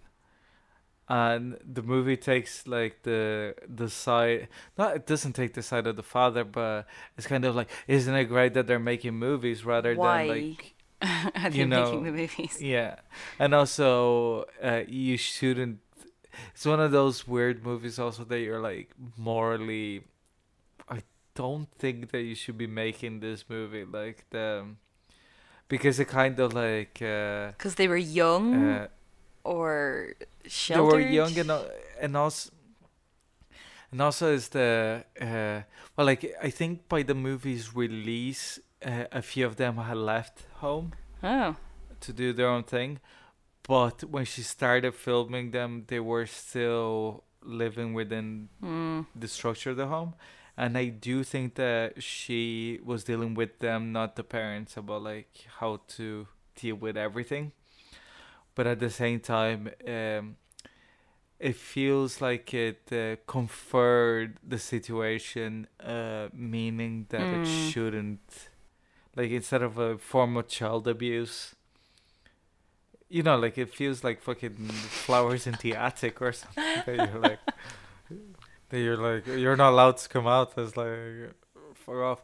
and 1.09 1.57
the 1.64 1.82
movie 1.82 2.16
takes 2.16 2.66
like 2.66 3.02
the 3.04 3.54
the 3.68 3.88
side 3.88 4.48
not 4.76 4.96
it 4.96 5.07
doesn't 5.07 5.34
take 5.34 5.54
the 5.54 5.62
side 5.62 5.86
of 5.86 5.94
the 5.96 6.02
father 6.02 6.42
but 6.44 6.86
it's 7.16 7.26
kind 7.28 7.44
of 7.44 7.54
like 7.54 7.70
isn't 7.86 8.14
it 8.14 8.24
great 8.24 8.54
that 8.54 8.66
they're 8.66 8.80
making 8.80 9.14
movies 9.14 9.64
rather 9.64 9.94
Why? 9.94 10.18
than 10.18 10.28
like 10.28 10.74
Are 11.02 11.50
you 11.50 11.66
know, 11.66 11.84
making 11.84 12.04
the 12.04 12.12
movies? 12.12 12.59
yeah 12.61 12.96
and 13.38 13.54
also 13.54 14.46
uh, 14.62 14.82
you 14.88 15.16
shouldn't 15.16 15.78
it's 16.52 16.66
one 16.66 16.80
of 16.80 16.90
those 16.90 17.26
weird 17.28 17.64
movies 17.64 17.98
also 17.98 18.24
that 18.24 18.40
you're 18.40 18.61
like 18.61 18.90
morally 19.16 20.02
i 20.88 21.02
don't 21.34 21.70
think 21.72 22.11
that 22.12 22.22
you 22.22 22.34
should 22.34 22.59
be 22.59 22.66
making 22.66 23.20
this 23.20 23.44
movie 23.48 23.84
like 23.84 24.24
the 24.30 24.64
because 25.68 25.98
it 26.00 26.06
kind 26.08 26.38
of 26.40 26.52
like 26.52 27.00
uh, 27.02 27.48
Because 27.56 27.74
they 27.76 27.88
were 27.88 27.96
young 27.96 28.54
uh 28.54 28.86
or 29.44 30.14
sheltered. 30.46 30.92
they 31.00 31.04
were 31.04 31.10
young 31.20 31.38
and 31.38 31.50
and 32.00 32.16
also 32.16 32.50
and 33.92 34.00
also 34.02 34.32
is 34.32 34.48
the 34.48 35.04
uh 35.20 35.60
well 35.96 36.06
like 36.06 36.22
i 36.42 36.50
think 36.50 36.88
by 36.88 37.02
the 37.02 37.14
movie's 37.14 37.74
release 37.74 38.58
uh, 38.84 39.04
a 39.12 39.22
few 39.22 39.46
of 39.46 39.56
them 39.56 39.76
had 39.76 39.96
left 39.96 40.44
home 40.60 40.92
Oh, 41.22 41.56
to 42.00 42.12
do 42.12 42.32
their 42.32 42.48
own 42.48 42.64
thing 42.64 43.00
but 43.62 44.04
when 44.04 44.24
she 44.24 44.42
started 44.42 44.94
filming 44.94 45.50
them 45.52 45.84
they 45.86 45.98
were 46.00 46.26
still 46.26 47.24
living 47.42 47.94
within 47.94 48.48
mm. 48.62 49.06
the 49.14 49.28
structure 49.28 49.70
of 49.70 49.76
the 49.76 49.86
home 49.86 50.14
and 50.57 50.76
i 50.78 50.86
do 50.86 51.22
think 51.24 51.54
that 51.54 52.02
she 52.02 52.80
was 52.84 53.04
dealing 53.04 53.34
with 53.34 53.59
them 53.61 53.92
not 53.92 54.16
the 54.16 54.24
parents 54.24 54.76
about 54.76 55.02
like 55.02 55.46
how 55.59 55.80
to 55.88 56.26
deal 56.54 56.76
with 56.76 56.96
everything 56.96 57.52
but 58.54 58.66
at 58.66 58.80
the 58.80 58.90
same 58.90 59.20
time 59.20 59.70
um 59.86 60.36
it 61.38 61.54
feels 61.54 62.22
like 62.22 62.54
it 62.54 62.90
uh, 62.92 63.16
conferred 63.26 64.38
the 64.46 64.59
situation 64.59 65.66
uh 65.80 66.28
meaning 66.32 67.07
that 67.11 67.32
it 67.32 67.42
Mm. 67.42 67.46
shouldn't 67.72 68.48
like 69.14 69.30
instead 69.30 69.62
of 69.62 69.78
a 69.78 69.98
form 69.98 70.36
of 70.36 70.48
child 70.48 70.88
abuse 70.88 71.54
you 73.09 73.22
know 73.22 73.36
like 73.36 73.57
it 73.59 73.68
feels 73.72 74.02
like 74.02 74.20
fucking 74.22 74.90
flowers 74.90 75.46
in 75.46 75.57
the 75.61 75.74
attic 75.74 76.20
or 76.22 76.32
something 76.32 76.82
that 76.86 76.98
you're 76.98 77.18
like 77.20 77.40
that 78.68 78.78
you're 78.78 78.96
like 78.96 79.26
you're 79.26 79.56
not 79.56 79.70
allowed 79.70 79.96
to 79.98 80.08
come 80.08 80.26
out 80.26 80.52
It's 80.56 80.76
like 80.76 81.34
fuck 81.74 81.94
off. 81.96 82.22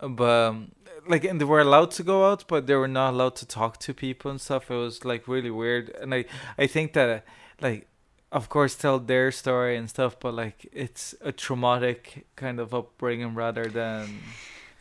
But 0.00 0.48
um, 0.48 0.72
like 1.06 1.24
and 1.24 1.40
they 1.40 1.44
were 1.44 1.60
allowed 1.60 1.90
to 1.92 2.02
go 2.02 2.30
out 2.30 2.44
but 2.48 2.66
they 2.66 2.74
were 2.74 2.88
not 2.88 3.14
allowed 3.14 3.36
to 3.36 3.46
talk 3.46 3.78
to 3.80 3.94
people 3.94 4.30
and 4.30 4.40
stuff. 4.40 4.70
It 4.70 4.74
was 4.74 5.04
like 5.04 5.26
really 5.28 5.50
weird. 5.50 5.90
And 6.00 6.14
i 6.14 6.24
i 6.56 6.66
think 6.66 6.92
that 6.92 7.24
like 7.60 7.88
of 8.30 8.48
course 8.48 8.74
tell 8.74 8.98
their 8.98 9.30
story 9.32 9.76
and 9.76 9.88
stuff 9.88 10.20
but 10.20 10.34
like 10.34 10.68
it's 10.70 11.14
a 11.22 11.32
traumatic 11.32 12.26
kind 12.36 12.60
of 12.60 12.74
upbringing 12.74 13.34
rather 13.34 13.64
than 13.64 14.20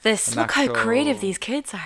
this 0.03 0.35
look 0.35 0.51
how 0.51 0.67
creative 0.67 1.21
these 1.21 1.37
kids 1.37 1.73
are. 1.73 1.81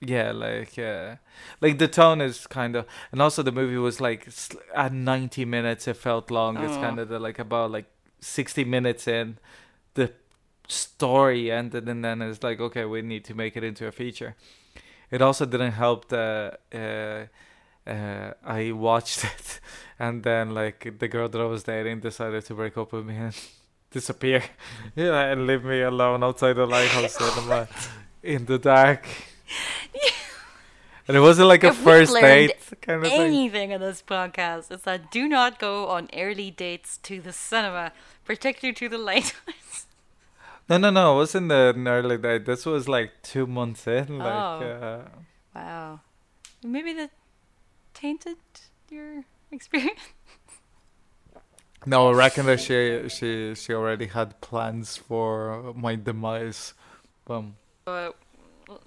Yeah 0.00 0.32
like 0.32 0.78
uh 0.78 1.16
like 1.60 1.78
the 1.78 1.86
tone 1.88 2.20
is 2.22 2.46
kind 2.46 2.74
of 2.74 2.86
and 3.12 3.20
also 3.20 3.42
the 3.42 3.52
movie 3.52 3.76
was 3.76 4.00
like 4.00 4.28
at 4.74 4.92
90 4.92 5.44
minutes 5.44 5.86
it 5.88 5.96
felt 5.96 6.30
long. 6.30 6.56
It's 6.56 6.76
Oh. 6.76 6.80
kind 6.80 6.98
of 6.98 7.08
the, 7.08 7.18
like 7.18 7.38
about 7.38 7.70
like 7.70 7.86
60 8.20 8.64
minutes 8.64 9.06
in 9.06 9.38
the 9.94 10.12
story 10.68 11.50
ended 11.50 11.88
and 11.88 12.04
then 12.04 12.22
it's 12.22 12.42
like 12.42 12.60
okay 12.60 12.84
we 12.84 13.02
need 13.02 13.24
to 13.24 13.34
make 13.34 13.56
it 13.56 13.64
into 13.64 13.86
a 13.86 13.92
feature. 13.92 14.36
It 15.10 15.20
also 15.20 15.44
didn't 15.44 15.72
help 15.72 16.08
that 16.08 16.60
uh, 16.72 17.90
uh, 17.90 18.32
I 18.44 18.72
watched 18.72 19.24
it 19.34 19.60
and 19.98 20.22
then 20.22 20.54
like 20.54 20.98
the 20.98 21.08
girl 21.08 21.28
that 21.28 21.40
I 21.40 21.44
was 21.44 21.64
dating 21.64 22.00
decided 22.00 22.44
to 22.46 22.54
break 22.54 22.78
up 22.78 22.92
with 22.92 23.04
me 23.04 23.16
and 23.16 23.34
disappear. 23.90 24.42
Yeah 24.96 25.20
and 25.32 25.46
leave 25.46 25.64
me 25.64 25.82
alone 25.82 26.22
outside 26.24 26.54
the 26.54 26.66
lighthouse 26.66 27.14
cinema 27.16 27.68
in 28.22 28.46
the 28.46 28.58
dark 28.58 29.06
and 31.10 31.16
it 31.16 31.20
wasn't 31.22 31.48
like 31.48 31.64
a 31.64 31.68
If 31.68 31.78
we've 31.78 31.84
first 31.84 32.14
date 32.14 32.54
kind 32.82 33.04
of 33.04 33.10
thing 33.10 33.20
Anything 33.20 33.72
in 33.72 33.80
this 33.80 34.00
podcast 34.00 34.70
is 34.70 34.82
that 34.82 35.10
do 35.10 35.26
not 35.26 35.58
go 35.58 35.88
on 35.88 36.08
early 36.14 36.52
dates 36.52 36.98
to 36.98 37.20
the 37.20 37.32
cinema, 37.32 37.90
particularly 38.24 38.74
to 38.76 38.88
the 38.88 38.96
lighthouse. 38.96 39.86
no 40.68 40.78
no 40.78 40.90
no 40.90 41.14
it 41.14 41.16
wasn't 41.16 41.50
an 41.50 41.88
early 41.88 42.16
date 42.16 42.46
this 42.46 42.64
was 42.64 42.88
like 42.88 43.10
two 43.24 43.44
months 43.44 43.88
in 43.88 44.18
like 44.20 44.32
Oh. 44.32 44.62
uh, 44.62 45.08
Wow. 45.52 46.00
Maybe 46.62 46.92
that 46.92 47.10
tainted 47.92 48.36
your 48.88 49.24
experience. 49.50 49.98
No, 51.86 52.10
I 52.10 52.12
reckon 52.12 52.46
that 52.46 52.60
she 52.60 53.08
she 53.08 53.54
she 53.56 53.72
already 53.74 54.06
had 54.06 54.40
plans 54.40 54.96
for 54.96 55.72
my 55.74 55.96
demise. 55.96 56.74
Um, 57.26 57.56
But 57.84 58.14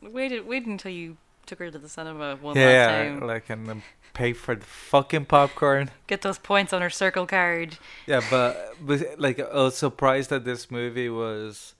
wait, 0.01 0.45
wait 0.45 0.65
until 0.65 0.91
you 0.91 1.17
took 1.45 1.59
her 1.59 1.71
to 1.71 1.77
the 1.77 1.89
cinema 1.89 2.35
one 2.35 2.55
last 2.55 2.61
yeah, 2.61 2.87
time. 2.87 3.27
like 3.27 3.49
and 3.49 3.67
then 3.67 3.83
pay 4.13 4.33
for 4.33 4.55
the 4.55 4.65
fucking 4.65 5.25
popcorn. 5.25 5.91
Get 6.07 6.21
those 6.21 6.37
points 6.37 6.73
on 6.73 6.81
her 6.81 6.89
circle 6.89 7.25
card. 7.25 7.77
Yeah, 8.07 8.21
but 8.29 8.75
but 8.81 9.19
like 9.19 9.39
I 9.39 9.53
was 9.53 9.75
surprised 9.75 10.29
that 10.29 10.45
this 10.45 10.71
movie 10.71 11.09
was 11.09 11.75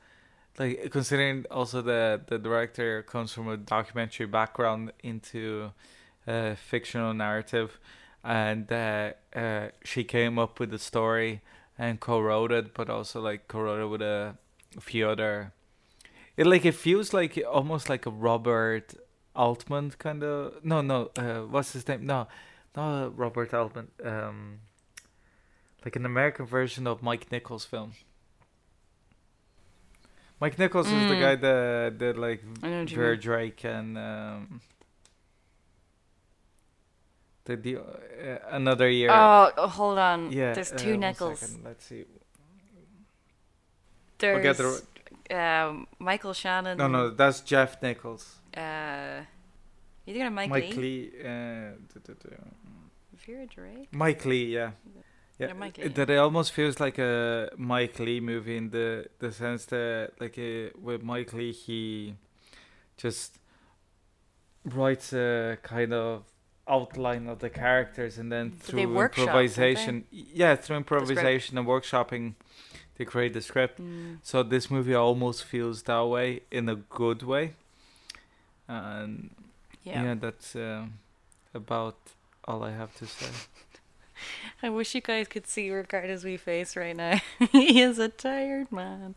like 0.60 0.92
considering 0.92 1.46
also 1.50 1.82
that 1.82 2.28
the 2.28 2.38
director 2.38 3.04
comes 3.04 3.34
from 3.34 3.48
a 3.48 3.58
documentary 3.58 4.26
background 4.26 4.92
into 5.04 5.72
uh, 6.28 6.56
fictional 6.56 7.14
narrative, 7.14 7.80
and 8.24 8.72
uh, 8.72 9.14
uh, 9.36 9.68
she 9.84 10.04
came 10.04 10.38
up 10.38 10.60
with 10.60 10.72
the 10.72 10.80
story 10.80 11.42
and 11.78 12.00
co-wrote 12.00 12.52
it, 12.52 12.74
but 12.74 12.90
also 12.90 13.20
like 13.22 13.48
co-wrote 13.48 13.82
it 13.82 13.88
with 13.88 14.02
a 14.02 14.36
few 14.80 15.08
other. 15.08 15.54
It 16.36 16.48
like 16.48 16.66
it 16.66 16.74
feels 16.74 17.14
like 17.14 17.40
almost 17.48 17.90
like 17.90 18.06
a 18.06 18.10
Robert 18.10 18.96
Altman 19.36 19.92
kind 19.98 20.24
of 20.24 20.64
no 20.64 20.82
no 20.82 21.10
uh, 21.18 21.42
what's 21.42 21.74
his 21.74 21.88
name 21.88 22.06
no 22.06 22.28
not 22.76 23.18
Robert 23.18 23.54
Altman 23.54 23.88
um 24.04 24.60
like 25.84 25.96
an 25.96 26.06
American 26.06 26.46
version 26.46 26.88
of 26.88 27.02
Mike 27.02 27.32
Nichols 27.32 27.66
film. 27.66 27.94
Mike 30.40 30.58
Nichols 30.60 30.88
is 30.88 31.08
the 31.08 31.16
Mm. 31.16 31.20
guy 31.20 31.36
that 31.36 31.98
did 31.98 32.18
like 32.18 32.44
I 32.62 32.68
know 32.70 32.80
what 32.82 32.92
you 32.92 32.96
Vera. 32.98 33.18
Drake 33.18 33.64
and 33.66 33.98
um, 33.98 34.62
the, 37.46 37.56
the 37.58 37.78
uh, 37.78 37.82
another 38.52 38.90
year. 38.90 39.10
Oh, 39.12 39.52
oh, 39.58 39.68
hold 39.68 39.98
on. 39.98 40.32
yeah, 40.32 40.54
There's 40.54 40.72
uh, 40.72 40.78
two 40.78 40.92
one 40.92 41.00
Nichols. 41.02 41.58
Let's 41.64 41.86
see. 41.86 42.06
There's 44.20 44.58
the 44.58 44.82
um, 45.34 45.88
Michael 46.00 46.34
Shannon. 46.34 46.78
No, 46.78 46.88
no, 46.88 47.10
that's 47.10 47.42
Jeff 47.42 47.82
Nichols. 47.82 48.40
Uh, 48.56 49.22
you 50.06 50.14
thinking 50.14 50.28
of 50.28 50.34
Mike, 50.34 50.52
Leigh? 50.52 50.62
Mike 50.62 50.76
Leigh? 50.78 51.12
Leigh. 51.24 51.26
uh. 51.26 52.36
Vera 53.26 53.46
Drake. 53.46 53.88
Mike 53.92 54.26
Leigh, 54.26 54.46
yeah. 54.46 54.72
Yeah, 55.40 55.48
Yeah, 55.48 55.54
Mike 55.54 55.80
it- 55.80 55.84
Leigh. 55.84 55.94
that 55.94 56.10
it 56.10 56.18
almost 56.18 56.52
feels 56.52 56.80
like 56.80 56.98
a 57.00 57.50
Mike 57.58 57.98
Leigh 58.00 58.20
movie 58.20 58.58
in 58.58 58.70
the 58.70 59.06
the 59.20 59.32
sense 59.32 59.66
that 59.66 60.12
like 60.20 60.38
uh, 60.38 60.70
with 60.82 61.02
Mike 61.04 61.32
Leigh 61.34 61.52
he 61.54 62.16
just 62.98 63.40
writes 64.66 65.14
a 65.14 65.58
kind 65.64 65.94
of 65.94 66.24
outline 66.68 67.28
of 67.28 67.40
the 67.40 67.50
characters 67.50 68.18
and 68.18 68.32
then 68.32 68.52
through 68.52 68.94
workshop, 68.94 69.28
improvisation 69.28 70.06
yeah 70.12 70.56
through 70.56 70.78
improvisation 70.78 71.58
and 71.58 71.68
workshopping 71.68 72.36
they 72.98 73.06
create 73.06 73.34
the 73.34 73.42
script 73.42 73.80
Mm. 73.82 74.18
so 74.24 74.44
this 74.44 74.70
movie 74.72 74.96
almost 74.96 75.44
feels 75.44 75.84
that 75.84 76.06
way 76.06 76.42
in 76.52 76.70
a 76.70 76.76
good 76.76 77.24
way 77.24 77.54
and 78.68 79.30
Yeah. 79.84 80.04
yeah, 80.04 80.16
that's 80.16 80.56
uh, 80.56 80.86
about 81.54 81.98
all 82.48 82.64
I 82.64 82.72
have 82.72 82.96
to 83.00 83.06
say 83.06 83.28
I 84.64 84.70
wish 84.70 84.96
you 84.96 85.02
guys 85.02 85.28
could 85.28 85.48
see 85.48 85.70
Ricardo's 85.72 86.24
wee 86.24 86.38
face 86.38 86.78
right 86.78 86.96
now. 86.96 87.20
he 87.52 87.82
is 87.82 88.00
a 88.00 88.08
tired 88.08 88.72
man. 88.72 89.16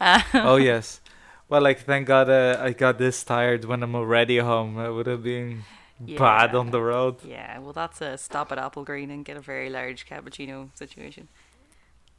Uh, 0.00 0.22
oh 0.32 0.56
yes. 0.70 1.00
Well, 1.48 1.60
like 1.60 1.80
thank 1.80 2.06
God 2.06 2.30
uh, 2.30 2.56
I 2.62 2.72
got 2.72 2.96
this 2.96 3.22
tired 3.22 3.64
when 3.66 3.82
I'm 3.82 3.94
already 3.94 4.38
home. 4.38 4.78
I 4.78 4.88
would 4.88 5.06
have 5.06 5.22
been 5.22 5.64
bad 6.00 6.54
on 6.54 6.70
the 6.70 6.80
road. 6.80 7.16
Yeah, 7.24 7.58
well, 7.58 7.74
that's 7.74 8.00
a 8.00 8.16
stop 8.16 8.50
at 8.52 8.56
Applegreen 8.58 9.10
and 9.10 9.24
get 9.24 9.36
a 9.36 9.40
very 9.40 9.68
large 9.68 10.06
cappuccino 10.06 10.70
situation. 10.74 11.28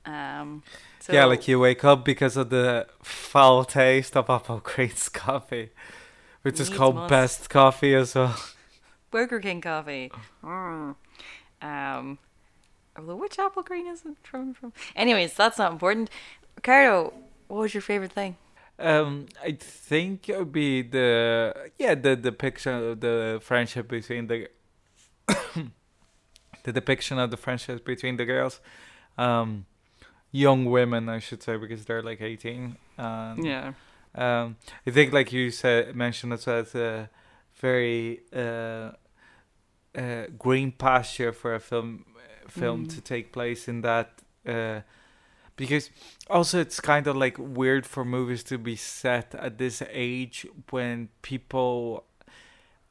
Um, 0.05 0.63
so 0.99 1.13
yeah, 1.13 1.25
like 1.25 1.47
you 1.47 1.59
wake 1.59 1.83
up 1.83 2.03
because 2.03 2.37
of 2.37 2.49
the 2.49 2.87
foul 3.01 3.63
taste 3.65 4.17
of 4.17 4.29
Apple 4.29 4.59
Green's 4.63 5.09
coffee, 5.09 5.69
which 6.41 6.59
is 6.59 6.69
called 6.69 6.95
must. 6.95 7.09
best 7.09 7.49
coffee 7.49 7.93
as 7.95 8.15
well. 8.15 8.35
Burger 9.11 9.39
King 9.39 9.61
coffee. 9.61 10.11
Mm. 10.43 10.95
Um, 11.61 12.17
although 12.97 13.15
which 13.15 13.37
Applegreen 13.37 13.91
is 13.91 14.03
it 14.05 14.17
from? 14.23 14.53
From 14.53 14.73
anyways, 14.95 15.33
that's 15.33 15.57
not 15.57 15.71
important. 15.71 16.09
Ricardo, 16.55 17.13
what 17.47 17.61
was 17.61 17.73
your 17.73 17.81
favorite 17.81 18.13
thing? 18.13 18.37
Um, 18.79 19.27
I 19.43 19.51
think 19.51 20.27
it 20.27 20.37
would 20.39 20.51
be 20.51 20.81
the 20.81 21.71
yeah 21.77 21.93
the 21.93 22.15
depiction 22.15 22.73
of 22.73 22.99
the 22.99 23.39
friendship 23.43 23.87
between 23.87 24.27
the 24.27 24.47
the 26.63 26.73
depiction 26.73 27.19
of 27.19 27.29
the 27.29 27.37
friendship 27.37 27.85
between 27.85 28.17
the 28.17 28.25
girls, 28.25 28.59
um, 29.17 29.65
young 30.31 30.65
women 30.65 31.09
I 31.09 31.19
should 31.19 31.43
say 31.43 31.57
because 31.57 31.85
they're 31.85 32.03
like 32.03 32.21
eighteen. 32.21 32.77
And, 32.97 33.43
Yeah. 33.45 33.73
Um, 34.13 34.57
I 34.85 34.91
think, 34.91 35.13
like 35.13 35.31
you 35.31 35.51
said, 35.51 35.95
mentioned 35.95 36.33
as 36.33 36.45
well, 36.45 36.59
it's 36.59 36.75
a 36.75 37.09
very 37.61 38.19
uh, 38.35 38.91
uh, 39.97 40.25
green 40.37 40.71
pasture 40.73 41.31
for 41.31 41.55
a 41.55 41.59
film 41.59 42.05
film 42.47 42.85
Mm. 42.85 42.95
to 42.95 43.01
take 43.01 43.31
place 43.31 43.67
in 43.69 43.81
that. 43.81 44.21
Uh, 44.45 44.81
because 45.55 45.91
also 46.29 46.59
it's 46.59 46.79
kind 46.81 47.07
of 47.07 47.15
like 47.15 47.37
weird 47.37 47.85
for 47.85 48.03
movies 48.03 48.43
to 48.43 48.57
be 48.57 48.75
set 48.75 49.35
at 49.35 49.57
this 49.57 49.81
age 49.91 50.47
when 50.71 51.07
people 51.21 52.03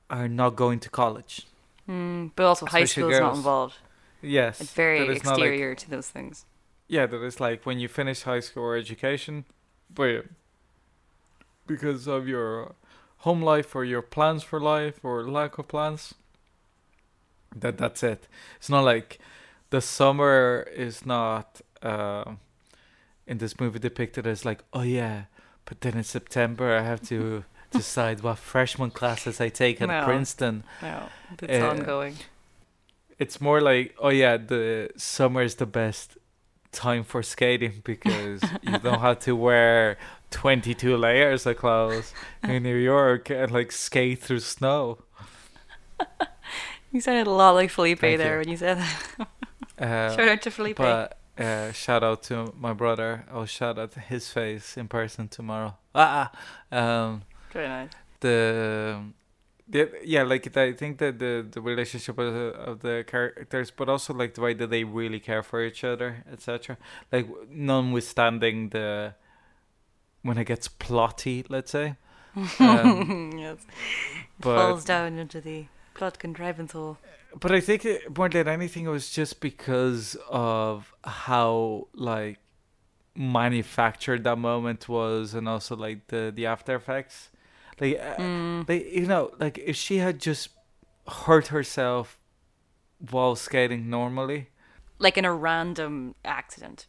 are 0.08 0.28
not 0.28 0.56
going 0.56 0.78
to 0.80 0.88
college. 0.88 1.46
Mm, 1.88 2.30
but 2.36 2.44
also 2.46 2.66
high 2.66 2.80
Especially 2.80 3.02
school 3.02 3.12
is 3.12 3.20
not 3.20 3.34
involved. 3.36 3.76
Yes, 4.22 4.60
It's 4.60 4.72
very 4.72 5.00
not 5.00 5.08
like- 5.08 5.16
exterior 5.18 5.74
to 5.74 5.90
those 5.90 6.08
things. 6.08 6.46
Yeah, 6.90 7.06
that 7.06 7.22
is 7.22 7.38
like 7.40 7.64
when 7.64 7.78
you 7.78 7.88
finish 7.88 8.22
high 8.22 8.40
school 8.40 8.64
or 8.64 8.76
education, 8.76 9.44
but 9.94 10.24
because 11.66 12.06
of 12.08 12.26
your 12.26 12.74
home 13.18 13.42
life 13.42 13.74
or 13.76 13.84
your 13.84 14.02
plans 14.02 14.42
for 14.42 14.60
life 14.60 14.98
or 15.04 15.22
lack 15.28 15.58
of 15.58 15.68
plans, 15.68 16.14
that 17.54 17.78
that's 17.78 18.02
it. 18.02 18.26
It's 18.56 18.68
not 18.68 18.84
like 18.84 19.18
the 19.70 19.80
summer 19.80 20.66
is 20.74 21.06
not 21.06 21.60
uh, 21.82 22.24
in 23.26 23.38
this 23.38 23.60
movie 23.60 23.78
depicted 23.78 24.26
as 24.26 24.44
like, 24.44 24.64
oh 24.72 24.82
yeah, 24.82 25.24
but 25.64 25.80
then 25.82 25.94
in 25.96 26.04
September 26.04 26.76
I 26.76 26.82
have 26.82 27.02
to 27.08 27.44
decide 27.70 28.20
what 28.22 28.38
freshman 28.38 28.90
classes 28.90 29.40
I 29.40 29.48
take 29.48 29.80
at 29.80 29.88
No. 29.88 30.04
Princeton. 30.04 30.64
No, 30.82 31.08
it's 31.40 31.62
Uh, 31.62 31.68
ongoing. 31.70 32.16
It's 33.18 33.40
more 33.40 33.60
like, 33.60 33.94
oh 34.00 34.08
yeah, 34.08 34.38
the 34.38 34.90
summer 34.96 35.42
is 35.42 35.54
the 35.56 35.66
best 35.66 36.16
time 36.72 37.04
for 37.04 37.22
skating 37.22 37.80
because 37.84 38.42
you 38.62 38.78
don't 38.78 39.00
have 39.00 39.18
to 39.20 39.34
wear 39.36 39.98
22 40.30 40.96
layers 40.96 41.46
of 41.46 41.56
clothes 41.56 42.12
in 42.44 42.62
New 42.62 42.76
York 42.76 43.30
and 43.30 43.50
like 43.50 43.72
skate 43.72 44.20
through 44.22 44.40
snow. 44.40 44.98
You 46.92 47.00
sounded 47.00 47.28
a 47.28 47.30
lot 47.30 47.54
like 47.54 47.70
Felipe 47.70 48.00
Thank 48.00 48.18
there 48.18 48.32
you. 48.32 48.38
when 48.40 48.48
you 48.48 48.56
said 48.56 48.78
that. 48.78 49.28
Uh, 49.78 50.14
Shout 50.14 50.28
out 50.28 50.42
to 50.42 50.50
Felipe. 50.50 50.76
but 50.76 51.16
uh, 51.38 51.72
shout 51.72 52.02
out 52.04 52.22
to 52.24 52.52
my 52.58 52.74
brother. 52.74 53.24
I'll 53.32 53.46
shout 53.46 53.78
out 53.78 53.94
his 53.94 54.28
face 54.30 54.76
in 54.76 54.88
person 54.88 55.26
tomorrow. 55.28 55.78
Ah, 55.94 56.30
ah. 56.70 56.76
um, 57.06 57.22
Very 57.50 57.66
nice. 57.68 57.88
the, 58.20 58.28
the 58.28 59.00
yeah, 59.72 60.22
like 60.22 60.56
I 60.56 60.72
think 60.72 60.98
that 60.98 61.18
the 61.18 61.46
the 61.50 61.60
relationship 61.60 62.18
of 62.18 62.34
the, 62.34 62.40
of 62.40 62.80
the 62.80 63.04
characters, 63.06 63.70
but 63.70 63.88
also 63.88 64.12
like 64.14 64.34
the 64.34 64.40
way 64.40 64.54
that 64.54 64.70
they 64.70 64.84
really 64.84 65.20
care 65.20 65.42
for 65.42 65.62
each 65.62 65.84
other, 65.84 66.24
etc. 66.30 66.76
Like 67.12 67.28
notwithstanding 67.50 68.70
the 68.70 69.14
when 70.22 70.38
it 70.38 70.44
gets 70.44 70.68
plotty, 70.68 71.44
let's 71.48 71.70
say. 71.70 71.96
Um, 72.60 73.32
yes. 73.36 73.58
but 74.38 74.56
Falls 74.56 74.84
down 74.84 75.18
into 75.18 75.40
the 75.40 75.66
plot 75.94 76.20
contrivance 76.20 76.72
hole. 76.72 76.96
but 77.38 77.50
I 77.50 77.60
think 77.60 77.84
it, 77.84 78.16
more 78.16 78.28
than 78.28 78.46
anything, 78.46 78.86
it 78.86 78.90
was 78.90 79.10
just 79.10 79.40
because 79.40 80.16
of 80.28 80.94
how 81.02 81.88
like 81.94 82.38
manufactured 83.16 84.22
that 84.24 84.38
moment 84.38 84.88
was, 84.88 85.34
and 85.34 85.48
also 85.48 85.74
like 85.76 86.06
the 86.08 86.32
the 86.34 86.46
after 86.46 86.76
effects. 86.76 87.29
Like, 87.80 87.98
uh, 87.98 88.16
Mm. 88.20 88.68
like 88.68 88.92
you 88.92 89.06
know, 89.06 89.32
like 89.38 89.58
if 89.58 89.76
she 89.76 89.98
had 89.98 90.18
just 90.20 90.50
hurt 91.08 91.48
herself 91.48 92.18
while 93.10 93.34
skating 93.36 93.88
normally, 93.90 94.48
Like 94.98 95.16
in 95.16 95.24
a 95.24 95.32
random 95.32 96.14
accident. 96.24 96.86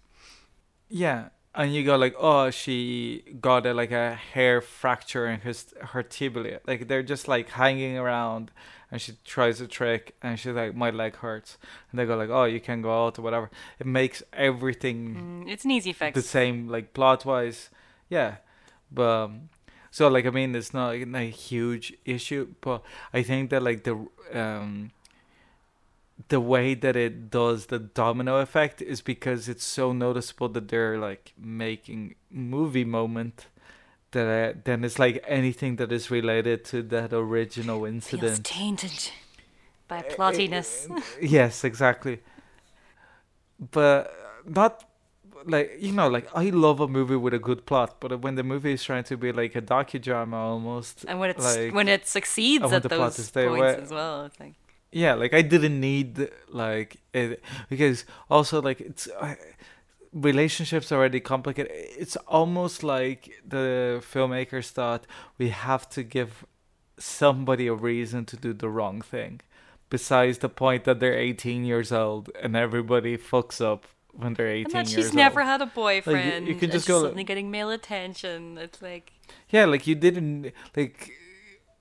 yeah, 0.89 1.30
and 1.56 1.74
you 1.74 1.84
go 1.86 1.96
like, 1.96 2.16
oh, 2.20 2.50
she 2.50 3.24
got 3.39 3.66
a, 3.66 3.74
like 3.74 3.92
a 3.92 4.16
hair 4.16 4.60
fracture 4.62 5.28
in 5.28 5.42
his 5.42 5.74
her 5.92 6.04
tibia. 6.04 6.60
Like 6.68 6.88
they're 6.88 7.04
just 7.04 7.28
like 7.28 7.50
hanging 7.50 7.98
around, 7.98 8.52
and 8.92 9.00
she 9.02 9.14
tries 9.26 9.62
a 9.62 9.68
trick, 9.68 10.16
and 10.22 10.38
she's 10.38 10.54
like, 10.54 10.76
my 10.76 10.89
leg 10.89 11.16
hurts, 11.18 11.58
and 11.89 12.00
they 12.00 12.06
go 12.06 12.18
like, 12.18 12.30
oh, 12.30 12.44
you 12.44 12.60
can 12.60 12.82
go 12.82 13.06
out 13.06 13.18
or 13.18 13.22
whatever. 13.22 13.50
It 13.80 13.86
makes 13.88 14.24
everything 14.34 15.16
Mm, 15.48 15.50
it's 15.50 15.64
an 15.66 15.72
easy 15.72 15.94
fix. 15.94 16.16
the 16.16 16.22
same, 16.22 16.68
like 16.68 16.94
plot 16.94 17.24
wise, 17.26 17.70
yeah. 18.10 18.36
But 18.94 19.24
um, 19.24 19.50
so 19.92 20.08
like 20.08 20.26
I 20.26 20.30
mean, 20.30 20.56
it's 20.56 20.74
not 20.74 20.89
like, 20.98 21.08
a 21.14 21.30
huge 21.30 21.94
issue, 22.06 22.54
but 22.62 22.82
I 23.14 23.22
think 23.24 23.50
that 23.52 23.62
like 23.62 23.84
the 23.84 24.08
um 24.34 24.92
the 26.30 26.39
way 26.39 26.74
that 26.76 26.96
it 26.96 27.30
does 27.30 27.66
the 27.68 27.80
domino 27.80 28.38
effect 28.38 28.82
is 28.82 29.02
because 29.02 29.50
it's 29.50 29.64
so 29.66 29.92
noticeable 29.92 30.48
that 30.50 30.68
they're 30.70 30.98
like 30.98 31.34
making 31.38 32.16
movie 32.30 32.86
moment 32.86 33.48
that 34.12 34.28
uh, 34.28 34.60
then 34.64 34.84
it's 34.84 35.00
like 35.00 35.24
anything 35.28 35.78
that 35.78 35.92
is 35.92 36.12
related 36.12 36.64
to 36.66 36.84
that 36.84 37.12
original 37.14 37.80
Feels 37.82 37.94
incident 37.94 38.46
tainted 38.46 39.12
by 39.88 40.00
Eh, 40.00 40.16
plottiness. 40.16 40.89
eh, 40.92 41.02
yes, 41.22 41.64
exactly. 41.64 42.20
But 43.72 44.14
not 44.46 44.84
like 45.46 45.78
you 45.80 45.92
know, 45.92 46.08
like 46.08 46.28
I 46.36 46.50
love 46.50 46.80
a 46.80 46.88
movie 46.88 47.16
with 47.16 47.34
a 47.34 47.39
good 47.39 47.66
plot, 47.66 47.98
but 48.00 48.22
when 48.22 48.36
the 48.36 48.44
movie 48.44 48.74
is 48.74 48.84
trying 48.84 49.04
to 49.06 49.18
be 49.18 49.32
like 49.32 49.56
a 49.56 49.62
docudrama 49.62 50.34
almost, 50.34 51.06
and 51.08 51.20
when 51.20 51.30
it's 51.30 51.56
like, 51.56 51.74
when 51.74 51.88
it 51.88 52.08
succeeds 52.08 52.72
at 52.72 52.84
the 52.84 52.89
plot 52.89 53.00
those 53.00 53.16
to 53.16 53.24
stay 53.24 53.48
points 53.48 53.62
away. 53.62 53.76
as 53.76 53.92
well, 53.92 54.26
it's 54.26 54.39
like 54.39 54.54
yeah, 54.92 55.14
like 55.14 55.34
I 55.34 55.42
didn't 55.42 55.80
need 55.80 56.30
like 56.50 56.98
it 57.14 57.42
because 57.70 58.06
also 58.30 58.62
like 58.62 58.82
it's. 58.82 59.08
Uh, 59.08 59.36
relationships 60.14 60.92
are 60.92 60.98
already 60.98 61.22
complicated 61.22 61.72
it's 61.74 62.18
almost 62.28 62.84
like 62.84 63.32
the 63.48 64.04
filmmakers 64.12 64.70
thought 64.70 65.08
we 65.38 65.48
have 65.48 65.88
to 65.88 66.04
give 66.04 66.46
somebody 66.98 67.68
a 67.68 67.74
reason 67.74 68.26
to 68.26 68.36
do 68.36 68.52
the 68.52 68.68
wrong 68.68 69.00
thing 69.00 69.39
besides 69.89 70.39
the 70.39 70.50
point 70.50 70.84
that 70.84 71.00
they're 71.00 71.18
18 71.18 71.64
years 71.64 71.94
old 71.94 72.30
and 72.42 72.58
everybody 72.58 73.18
fucks 73.18 73.62
up 73.62 73.86
when 74.14 74.34
they're 74.34 74.47
18 74.47 74.66
and 74.66 74.74
that 74.74 74.88
she's 74.91 75.14
never 75.14 75.41
old. 75.41 75.49
had 75.49 75.62
a 75.62 75.66
boyfriend. 75.66 76.47
you 76.47 76.55
can 76.55 76.70
just 76.72 76.88
go- 76.88 77.01
suddenly 77.01 77.24
getting 77.24 77.49
male 77.51 77.70
attention. 77.70 78.57
It's 78.57 78.82
like 78.82 79.14
yeah 79.49 79.66
like 79.66 79.88
you 79.88 79.95
didn't 79.95 80.51
like 80.76 81.12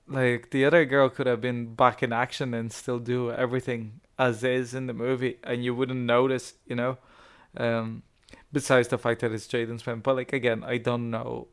like 0.07 0.49
the 0.51 0.65
other 0.65 0.85
girl 0.85 1.09
could 1.09 1.27
have 1.27 1.41
been 1.41 1.73
back 1.75 2.01
in 2.03 2.11
action 2.13 2.53
and 2.53 2.71
still 2.71 2.99
do 2.99 3.31
everything 3.31 4.01
as 4.19 4.43
is 4.43 4.73
in 4.73 4.87
the 4.87 4.93
movie 4.93 5.37
and 5.43 5.63
you 5.63 5.73
wouldn't 5.73 5.99
notice 6.01 6.53
you 6.65 6.75
know 6.75 6.97
um 7.57 8.03
besides 8.51 8.89
the 8.89 8.97
fact 8.97 9.21
that 9.21 9.31
it's 9.31 9.47
Jaden 9.47 9.79
Smith. 9.79 10.03
But 10.03 10.15
like 10.15 10.33
again, 10.33 10.63
I 10.63 10.77
don't 10.77 11.09
know, 11.09 11.47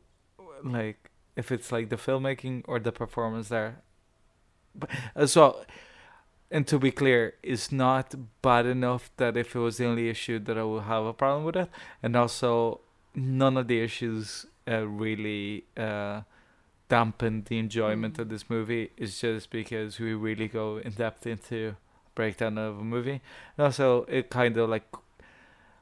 like 0.63 1.11
if 1.35 1.51
it's 1.51 1.71
like 1.71 1.89
the 1.89 1.95
filmmaking 1.95 2.63
or 2.67 2.79
the 2.79 2.91
performance 2.91 3.49
there. 3.49 3.81
But 4.75 4.89
as 5.15 5.35
well, 5.35 5.65
and 6.51 6.65
to 6.67 6.79
be 6.79 6.91
clear, 6.91 7.35
it's 7.43 7.71
not 7.71 8.15
bad 8.41 8.65
enough 8.65 9.09
that 9.17 9.37
if 9.37 9.55
it 9.55 9.59
was 9.59 9.77
the 9.77 9.85
only 9.85 10.09
issue 10.09 10.39
that 10.39 10.57
I 10.57 10.63
would 10.63 10.83
have 10.83 11.05
a 11.05 11.13
problem 11.13 11.43
with 11.45 11.55
it, 11.55 11.69
and 12.03 12.15
also 12.15 12.81
none 13.15 13.57
of 13.57 13.67
the 13.67 13.81
issues 13.81 14.45
uh, 14.67 14.87
really 14.87 15.65
uh, 15.77 16.21
dampen 16.89 17.43
the 17.47 17.57
enjoyment 17.59 18.15
Mm. 18.15 18.19
of 18.21 18.29
this 18.29 18.49
movie. 18.49 18.91
It's 18.97 19.19
just 19.21 19.49
because 19.51 19.99
we 19.99 20.13
really 20.13 20.47
go 20.47 20.77
in 20.77 20.91
depth 20.93 21.27
into 21.27 21.75
breakdown 22.15 22.57
of 22.57 22.79
a 22.79 22.83
movie, 22.83 23.21
and 23.57 23.65
also 23.65 24.05
it 24.09 24.29
kind 24.29 24.57
of 24.57 24.69
like 24.69 24.87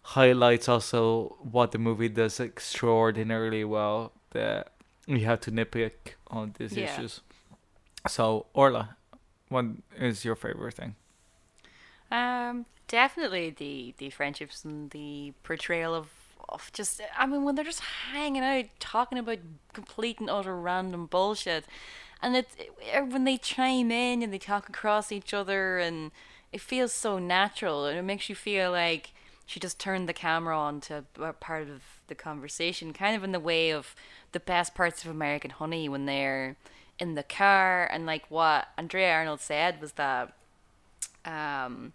highlights 0.04 0.70
also 0.70 1.38
what 1.40 1.72
the 1.72 1.78
movie 1.78 2.10
does 2.10 2.40
extraordinarily 2.40 3.64
well. 3.64 4.12
That 4.32 4.74
we 5.08 5.22
have 5.22 5.40
to 5.42 5.52
nitpick 5.52 6.16
on 6.28 6.54
these 6.58 6.76
Yeah. 6.76 6.84
issues. 6.84 7.22
So 8.08 8.46
Orla, 8.54 8.97
what 9.50 9.66
is 9.98 10.26
your 10.26 10.36
favorite 10.36 10.76
thing? 10.76 10.96
Um, 12.12 12.66
definitely 12.88 13.50
the 13.50 13.94
the 13.98 14.10
friendships 14.10 14.64
and 14.64 14.92
the 14.92 15.34
portrayal 15.44 15.94
of 15.94 16.10
of 16.50 16.72
just 16.74 17.02
I 17.18 17.26
mean 17.26 17.44
when 17.44 17.56
they're 17.56 17.66
just 17.66 17.82
hanging 18.12 18.44
out 18.44 18.66
talking 18.80 19.18
about 19.18 19.40
complete 19.74 20.20
and 20.20 20.30
utter 20.30 20.56
random 20.56 21.06
bullshit, 21.06 21.66
and 22.22 22.36
it's 22.36 22.56
it, 22.58 23.08
when 23.08 23.26
they 23.26 23.38
chime 23.38 23.92
in 23.92 24.24
and 24.24 24.34
they 24.34 24.38
talk 24.38 24.70
across 24.70 25.12
each 25.12 25.34
other 25.34 25.78
and 25.78 26.12
it 26.52 26.62
feels 26.62 26.94
so 26.94 27.20
natural 27.20 27.86
and 27.86 27.98
it 27.98 28.04
makes 28.04 28.30
you 28.30 28.36
feel 28.36 28.72
like 28.72 29.12
she 29.46 29.60
just 29.60 29.80
turned 29.80 30.08
the 30.08 30.14
camera 30.14 30.58
on 30.58 30.82
to 30.82 31.06
a 31.22 31.34
part 31.34 31.70
of 31.70 31.82
the 32.08 32.16
conversation, 32.16 32.94
kind 32.94 33.16
of 33.16 33.24
in 33.24 33.32
the 33.32 33.40
way 33.40 33.72
of 33.72 33.96
the 34.34 34.40
best 34.40 34.76
parts 34.76 35.04
of 35.04 35.12
American 35.12 35.52
Honey 35.52 35.88
when 35.88 36.06
they're 36.06 36.58
in 37.00 37.16
the 37.16 37.24
car 37.24 37.86
and 37.92 38.06
like 38.06 38.26
what 38.30 38.70
Andrea 38.78 39.12
Arnold 39.14 39.40
said 39.42 39.80
was 39.82 39.94
that 39.94 40.34
um, 41.26 41.94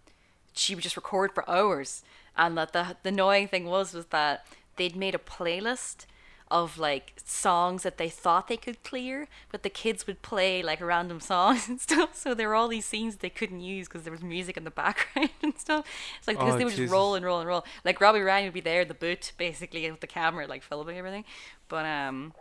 she 0.53 0.75
would 0.75 0.83
just 0.83 0.95
record 0.95 1.33
for 1.33 1.47
hours, 1.49 2.03
and 2.37 2.57
that 2.57 2.73
the 2.73 2.97
the 3.03 3.09
annoying 3.09 3.47
thing 3.47 3.65
was 3.65 3.93
was 3.93 4.07
that 4.07 4.45
they'd 4.77 4.95
made 4.95 5.15
a 5.15 5.19
playlist 5.19 6.05
of 6.51 6.77
like 6.77 7.13
songs 7.25 7.81
that 7.81 7.97
they 7.97 8.09
thought 8.09 8.47
they 8.47 8.57
could 8.57 8.83
clear, 8.83 9.27
but 9.51 9.63
the 9.63 9.69
kids 9.69 10.05
would 10.05 10.21
play 10.21 10.61
like 10.61 10.79
random 10.81 11.19
songs 11.19 11.67
and 11.69 11.81
stuff. 11.81 12.15
So 12.15 12.33
there 12.35 12.49
were 12.49 12.55
all 12.55 12.67
these 12.67 12.85
scenes 12.85 13.17
they 13.17 13.29
couldn't 13.29 13.61
use 13.61 13.87
because 13.87 14.03
there 14.03 14.11
was 14.11 14.21
music 14.21 14.55
in 14.57 14.63
the 14.63 14.69
background 14.71 15.31
and 15.41 15.57
stuff. 15.57 15.85
It's 16.19 16.27
like 16.27 16.37
because 16.37 16.55
Oh, 16.55 16.57
they 16.57 16.63
would 16.65 16.75
Jesus. 16.75 16.85
just 16.85 16.93
roll 16.93 17.15
and 17.15 17.25
roll 17.25 17.39
and 17.39 17.47
roll. 17.47 17.65
Like 17.83 17.99
Robbie 17.99 18.19
Ryan 18.21 18.45
would 18.45 18.53
be 18.53 18.61
there, 18.61 18.81
in 18.81 18.87
the 18.87 18.93
boot 18.93 19.31
basically 19.37 19.89
with 19.89 20.01
the 20.01 20.07
camera, 20.07 20.45
like 20.45 20.61
filming 20.61 20.97
everything. 20.97 21.25
But 21.69 21.85
um, 21.85 22.33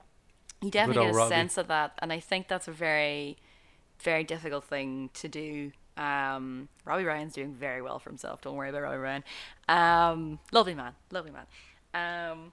you 0.62 0.70
definitely 0.70 1.04
get 1.06 1.14
a 1.14 1.16
Robbie. 1.16 1.28
sense 1.28 1.58
of 1.58 1.68
that, 1.68 1.92
and 1.98 2.12
I 2.12 2.20
think 2.20 2.48
that's 2.48 2.68
a 2.68 2.72
very 2.72 3.36
very 4.00 4.24
difficult 4.24 4.64
thing 4.64 5.10
to 5.14 5.28
do. 5.28 5.72
Um, 5.96 6.68
Robbie 6.84 7.04
Ryan's 7.04 7.34
doing 7.34 7.52
very 7.54 7.82
well 7.82 7.98
for 7.98 8.10
himself. 8.10 8.40
Don't 8.40 8.56
worry 8.56 8.70
about 8.70 8.82
Robbie 8.82 8.96
Ryan. 8.96 9.24
Um, 9.68 10.38
lovely 10.50 10.74
man, 10.74 10.94
lovely 11.10 11.30
man. 11.30 11.46
Um, 11.94 12.52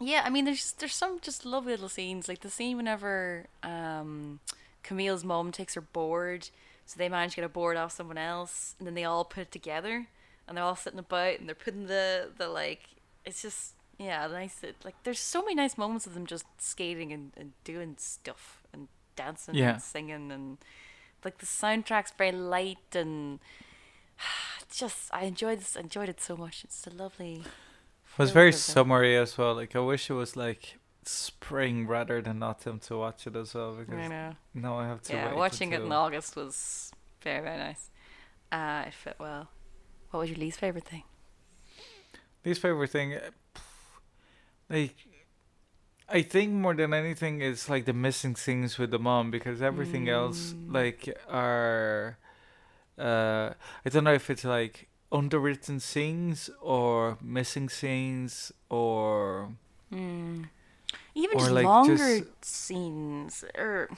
yeah, 0.00 0.22
I 0.24 0.30
mean, 0.30 0.44
there's 0.44 0.72
there's 0.72 0.94
some 0.94 1.20
just 1.20 1.46
lovely 1.46 1.72
little 1.72 1.88
scenes, 1.88 2.28
like 2.28 2.40
the 2.40 2.50
scene 2.50 2.76
whenever 2.76 3.46
um, 3.62 4.40
Camille's 4.82 5.24
mom 5.24 5.52
takes 5.52 5.74
her 5.74 5.80
board, 5.80 6.50
so 6.84 6.98
they 6.98 7.08
manage 7.08 7.32
to 7.32 7.36
get 7.36 7.44
a 7.44 7.48
board 7.48 7.76
off 7.76 7.92
someone 7.92 8.18
else, 8.18 8.74
and 8.78 8.86
then 8.86 8.94
they 8.94 9.04
all 9.04 9.24
put 9.24 9.42
it 9.42 9.52
together, 9.52 10.08
and 10.46 10.56
they're 10.56 10.64
all 10.64 10.76
sitting 10.76 10.98
about, 10.98 11.38
and 11.38 11.48
they're 11.48 11.54
putting 11.54 11.86
the 11.86 12.30
the 12.36 12.48
like, 12.48 12.88
it's 13.24 13.40
just 13.42 13.74
yeah, 13.98 14.26
nice. 14.26 14.62
Like 14.84 14.94
there's 15.04 15.18
so 15.20 15.42
many 15.42 15.54
nice 15.54 15.76
moments 15.78 16.06
of 16.06 16.14
them 16.14 16.26
just 16.26 16.44
skating 16.58 17.12
and, 17.12 17.32
and 17.36 17.52
doing 17.64 17.94
stuff 17.98 18.62
and 18.72 18.88
dancing 19.16 19.54
Yeah. 19.54 19.72
and 19.74 19.82
singing 19.82 20.30
and 20.32 20.58
like 21.24 21.38
the 21.38 21.46
soundtrack's 21.46 22.12
very 22.18 22.32
light 22.32 22.94
and 22.94 23.40
just 24.70 25.10
I 25.12 25.24
enjoyed 25.24 25.60
this 25.60 25.76
enjoyed 25.76 26.08
it 26.08 26.20
so 26.20 26.36
much. 26.36 26.64
It's 26.64 26.86
a 26.86 26.90
lovely. 26.90 27.42
It 27.44 28.18
was 28.18 28.30
very 28.30 28.52
summery 28.52 29.16
as 29.16 29.36
well. 29.36 29.54
Like 29.54 29.76
I 29.76 29.80
wish 29.80 30.08
it 30.10 30.14
was 30.14 30.36
like 30.36 30.78
spring 31.04 31.86
rather 31.86 32.20
than 32.20 32.42
autumn 32.42 32.80
to 32.80 32.96
watch 32.96 33.26
it 33.26 33.36
as 33.36 33.54
well 33.54 33.78
I 33.92 34.08
know. 34.08 34.32
now 34.54 34.78
I 34.78 34.86
have 34.88 35.02
to 35.02 35.12
Yeah, 35.12 35.34
watching 35.34 35.72
it 35.72 35.80
in 35.82 35.92
August 35.92 36.34
was 36.36 36.90
very 37.22 37.42
very 37.42 37.58
nice. 37.58 37.90
Uh, 38.50 38.84
it 38.86 38.92
fit 38.94 39.16
well. 39.18 39.48
What 40.10 40.20
was 40.20 40.30
your 40.30 40.38
least 40.38 40.60
favorite 40.60 40.84
thing? 40.84 41.02
Least 42.44 42.60
favorite 42.62 42.90
thing, 42.90 43.14
uh, 43.14 43.20
like, 44.68 44.94
I 46.08 46.22
think 46.22 46.52
more 46.52 46.74
than 46.74 46.94
anything 46.94 47.40
is 47.40 47.68
like 47.68 47.84
the 47.84 47.92
missing 47.92 48.36
scenes 48.36 48.78
with 48.78 48.90
the 48.90 48.98
mom 48.98 49.30
because 49.30 49.60
everything 49.62 50.08
else 50.08 50.52
Mm. 50.54 50.72
like 50.72 51.08
are, 51.28 52.16
uh, 52.98 53.50
I 53.84 53.88
don't 53.90 54.04
know 54.04 54.14
if 54.14 54.30
it's 54.30 54.44
like 54.44 54.88
underwritten 55.10 55.80
scenes 55.80 56.50
or 56.60 57.18
missing 57.20 57.68
scenes 57.68 58.52
or 58.70 59.50
Mm. 59.92 60.48
Even 61.14 61.36
Or, 61.38 61.40
just 61.40 61.52
like, 61.52 61.64
longer 61.64 61.96
just- 61.96 62.44
scenes, 62.44 63.44
or 63.56 63.88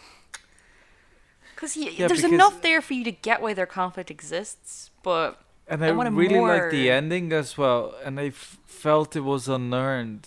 because 1.55 1.77
y- 1.77 1.85
Yeah, 1.97 2.07
there's 2.09 2.21
because- 2.23 2.33
enough 2.33 2.61
there 2.62 2.81
for 2.81 2.95
you 2.95 3.05
to 3.05 3.11
get 3.12 3.41
why 3.43 3.55
their 3.55 3.66
conflict 3.66 4.11
exists, 4.11 4.91
but 5.03 5.41
and 5.66 5.85
I 5.85 5.89
I, 5.89 6.09
really 6.09 6.39
like 6.41 6.71
the 6.71 6.91
ending 6.91 7.33
as 7.33 7.59
well 7.59 7.95
and 8.05 8.19
I 8.21 8.27
f- 8.29 8.59
felt 8.66 9.16
it 9.16 9.21
was 9.21 9.49
unearned. 9.49 10.27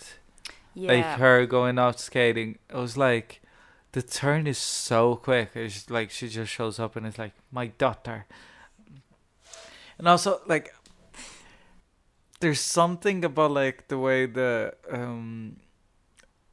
Yeah, 0.73 0.91
like 0.91 1.19
her 1.19 1.45
going 1.45 1.77
out 1.77 1.99
skating 1.99 2.57
it 2.69 2.75
was 2.75 2.97
like 2.97 3.41
the 3.93 4.01
turn 4.01 4.47
is 4.47 4.57
so 4.57 5.17
quick. 5.17 5.49
It's 5.53 5.89
like 5.89 6.11
she 6.11 6.29
just 6.29 6.51
shows 6.51 6.79
up 6.79 6.95
and 6.95 7.05
it's 7.05 7.17
like 7.17 7.33
my 7.51 7.67
daughter. 7.67 8.25
And 9.97 10.07
also 10.07 10.41
like 10.47 10.73
there's 12.41 12.59
something 12.59 13.23
about 13.23 13.51
like 13.51 13.87
the 13.87 13.97
way 13.97 14.25
the 14.25 14.73
um 14.91 15.57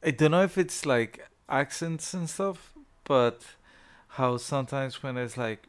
i 0.03 0.11
don't 0.11 0.31
know 0.31 0.43
if 0.43 0.57
it's 0.57 0.85
like 0.85 1.27
accents 1.49 2.13
and 2.13 2.29
stuff 2.29 2.73
but 3.03 3.41
how 4.09 4.37
sometimes 4.37 5.01
when 5.03 5.17
it's 5.17 5.35
like 5.35 5.67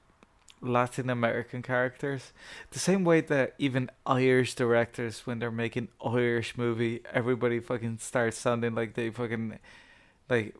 Latin 0.61 1.09
American 1.09 1.63
characters, 1.63 2.33
the 2.71 2.79
same 2.79 3.05
way 3.05 3.21
that 3.23 3.55
even 3.59 3.91
Irish 4.07 4.55
directors, 4.55 5.27
when 5.27 5.39
they're 5.39 5.51
making 5.51 5.89
Irish 6.05 6.57
movie, 6.57 7.03
everybody 7.13 7.61
fucking 7.61 7.99
starts 7.99 8.39
sounding 8.39 8.75
like 8.75 8.95
they 8.95 9.11
fucking 9.11 9.59
like 10.29 10.55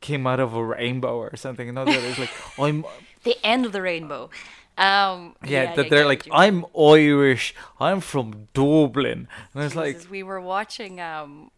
came 0.00 0.26
out 0.26 0.40
of 0.40 0.54
a 0.54 0.64
rainbow 0.64 1.16
or 1.16 1.36
something. 1.36 1.72
Know, 1.72 1.84
that 1.84 1.94
it's 1.94 2.18
like 2.18 2.30
I'm 2.58 2.84
the 3.24 3.36
end 3.44 3.66
of 3.66 3.72
the 3.72 3.82
rainbow. 3.82 4.30
Um, 4.78 5.36
yeah, 5.44 5.74
that 5.74 5.86
I 5.86 5.88
they're 5.88 6.06
like. 6.06 6.28
I'm 6.30 6.66
Irish, 6.78 7.54
I'm 7.80 8.00
from 8.00 8.48
Dublin, 8.52 9.26
and 9.54 9.64
it's 9.64 9.74
like 9.74 9.98
we 10.10 10.22
were 10.22 10.40
watching 10.40 11.00
um 11.00 11.50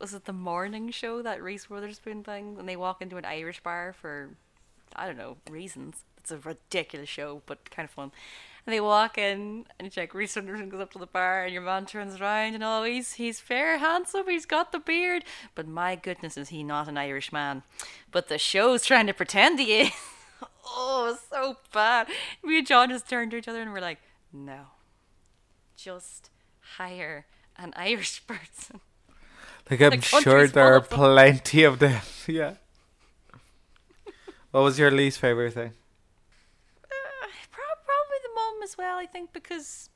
was 0.00 0.14
it 0.14 0.26
the 0.26 0.32
morning 0.32 0.90
show 0.90 1.22
that 1.22 1.42
Reese 1.42 1.68
Witherspoon 1.68 2.22
thing 2.22 2.56
and 2.58 2.68
they 2.68 2.76
walk 2.76 3.02
into 3.02 3.16
an 3.16 3.24
Irish 3.24 3.60
bar 3.62 3.92
for 3.92 4.30
I 4.94 5.06
don't 5.06 5.18
know 5.18 5.36
reasons. 5.50 6.04
It's 6.30 6.44
a 6.44 6.48
ridiculous 6.48 7.08
show, 7.08 7.42
but 7.46 7.70
kind 7.70 7.86
of 7.86 7.90
fun. 7.90 8.12
And 8.66 8.74
they 8.74 8.80
walk 8.80 9.16
in 9.16 9.64
and 9.78 9.96
like 9.96 10.14
Reese 10.14 10.36
Witherspoon 10.36 10.68
goes 10.68 10.80
up 10.80 10.92
to 10.92 10.98
the 10.98 11.06
bar 11.06 11.44
and 11.44 11.52
your 11.52 11.62
man 11.62 11.86
turns 11.86 12.20
around 12.20 12.54
and 12.54 12.62
oh 12.62 12.84
he's 12.84 13.14
he's 13.14 13.40
fair 13.40 13.78
handsome, 13.78 14.28
he's 14.28 14.44
got 14.44 14.72
the 14.72 14.78
beard, 14.78 15.24
but 15.54 15.66
my 15.66 15.96
goodness 15.96 16.36
is 16.36 16.50
he 16.50 16.62
not 16.62 16.86
an 16.88 16.98
Irish 16.98 17.32
man. 17.32 17.62
But 18.10 18.28
the 18.28 18.36
show's 18.36 18.84
trying 18.84 19.06
to 19.06 19.14
pretend 19.14 19.58
he 19.58 19.80
is. 19.80 19.92
oh, 20.66 21.18
so 21.30 21.56
bad. 21.72 22.08
Me 22.44 22.58
and 22.58 22.66
John 22.66 22.90
just 22.90 23.08
turned 23.08 23.30
to 23.30 23.38
each 23.38 23.48
other 23.48 23.62
and 23.62 23.72
we're 23.72 23.80
like, 23.80 24.00
no 24.32 24.66
just 25.78 26.30
hire 26.76 27.24
an 27.56 27.72
Irish 27.76 28.26
person. 28.26 28.80
like 29.70 29.80
I'm 29.80 30.00
the 30.00 30.00
sure 30.02 30.46
there 30.46 30.74
are 30.74 30.80
plenty 30.80 31.62
of 31.62 31.78
them. 31.78 32.02
yeah. 32.26 32.54
What 34.50 34.64
was 34.64 34.78
your 34.78 34.90
least 34.90 35.20
favorite 35.20 35.54
thing? 35.54 35.72
Uh, 36.84 37.26
prob- 37.52 37.84
probably 37.84 38.18
the 38.22 38.34
mom 38.34 38.57
as 38.68 38.76
well, 38.78 38.98
I 38.98 39.06
think, 39.06 39.32
because 39.32 39.90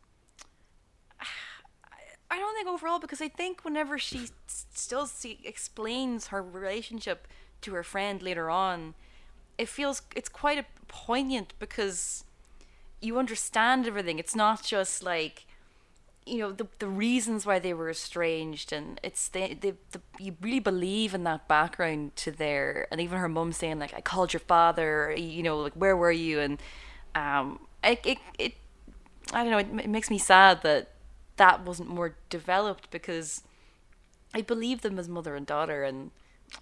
I- 2.31 2.39
don't 2.39 2.55
think 2.55 2.68
overall 2.68 2.99
because 2.99 3.20
I 3.20 3.29
think 3.29 3.64
whenever 3.64 3.99
she 3.99 4.29
still 4.47 5.07
see, 5.07 5.39
explains 5.45 6.29
her 6.29 6.43
relationship 6.43 7.29
to 7.62 7.75
her 7.75 7.83
friend 7.83 8.23
later 8.23 8.51
on, 8.51 8.95
it 9.59 9.68
feels 9.68 10.03
it's 10.16 10.29
quite 10.29 10.59
a 10.59 10.64
poignant 10.89 11.55
because 11.59 12.25
you 13.01 13.18
understand 13.18 13.87
everything. 13.87 14.18
It's 14.18 14.37
not 14.37 14.62
just 14.64 15.03
like 15.03 15.47
you 16.27 16.39
know 16.39 16.53
the 16.53 16.68
the 16.81 16.89
reasons 16.89 17.47
why 17.47 17.59
they 17.59 17.75
were 17.75 17.91
estranged, 17.91 18.73
and 18.73 19.01
it's 19.03 19.29
the, 19.29 19.55
the, 19.55 19.75
the 19.93 20.01
you 20.18 20.37
really 20.41 20.61
believe 20.61 21.14
in 21.14 21.25
that 21.25 21.49
background 21.49 22.16
to 22.16 22.31
their 22.33 22.89
and 22.93 23.01
even 23.01 23.18
her 23.18 23.29
mum 23.29 23.53
saying 23.53 23.79
like 23.81 23.95
I 23.95 24.01
called 24.03 24.33
your 24.33 24.41
father, 24.41 25.14
you 25.16 25.43
know 25.43 25.59
like 25.61 25.75
where 25.75 25.97
were 25.97 26.12
you, 26.12 26.41
and 26.41 26.61
um 27.14 27.61
it 27.85 28.01
it, 28.05 28.18
it 28.39 28.55
I 29.33 29.45
don't 29.45 29.51
know 29.51 29.59
it, 29.59 29.85
it 29.85 29.91
makes 29.91 30.11
me 30.11 30.18
sad 30.18 30.62
that 30.62 30.91
that 31.37 31.64
wasn't 31.64 31.89
more 31.89 32.16
developed 32.29 32.91
because 32.91 33.43
I 34.35 34.43
believe 34.43 34.83
them 34.83 34.99
as 34.99 35.09
mother 35.09 35.37
and 35.37 35.47
daughter, 35.47 35.85
and 35.85 36.11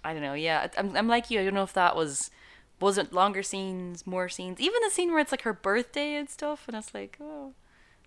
I 0.03 0.13
don't 0.13 0.21
know. 0.21 0.33
Yeah, 0.33 0.67
I'm 0.77 0.95
I'm 0.95 1.07
like 1.07 1.29
you. 1.29 1.39
I 1.39 1.43
don't 1.43 1.53
know 1.53 1.63
if 1.63 1.73
that 1.73 1.95
was 1.95 2.31
wasn't 2.79 3.13
longer 3.13 3.43
scenes, 3.43 4.07
more 4.07 4.27
scenes, 4.27 4.59
even 4.59 4.81
the 4.83 4.89
scene 4.89 5.11
where 5.11 5.19
it's 5.19 5.31
like 5.31 5.43
her 5.43 5.53
birthday 5.53 6.15
and 6.15 6.29
stuff, 6.29 6.67
and 6.67 6.75
it's 6.75 6.93
like 6.93 7.17
oh, 7.21 7.53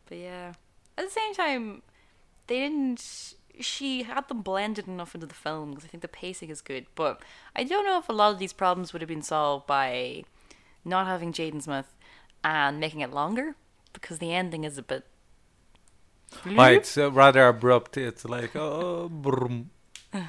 but 0.06 0.18
yeah. 0.18 0.54
At 0.96 1.06
the 1.06 1.10
same 1.10 1.34
time, 1.34 1.82
they 2.46 2.60
didn't. 2.60 3.34
She 3.60 4.02
had 4.02 4.28
them 4.28 4.42
blended 4.42 4.88
enough 4.88 5.14
into 5.14 5.26
the 5.26 5.34
film 5.34 5.70
because 5.70 5.84
I 5.84 5.88
think 5.88 6.02
the 6.02 6.08
pacing 6.08 6.50
is 6.50 6.60
good. 6.60 6.86
But 6.94 7.22
I 7.54 7.64
don't 7.64 7.86
know 7.86 7.98
if 7.98 8.08
a 8.08 8.12
lot 8.12 8.32
of 8.32 8.38
these 8.38 8.52
problems 8.52 8.92
would 8.92 9.02
have 9.02 9.08
been 9.08 9.22
solved 9.22 9.66
by 9.66 10.24
not 10.84 11.06
having 11.06 11.32
Jaden 11.32 11.62
Smith 11.62 11.94
and 12.42 12.80
making 12.80 13.00
it 13.00 13.12
longer 13.12 13.54
because 14.04 14.18
the 14.18 14.34
ending 14.34 14.64
is 14.64 14.76
a 14.76 14.82
bit. 14.82 15.06
Right, 16.44 16.76
it's 16.76 16.98
uh, 16.98 17.10
rather 17.10 17.48
abrupt. 17.48 17.96
It's 17.96 18.26
like 18.26 18.54
oh. 18.54 19.10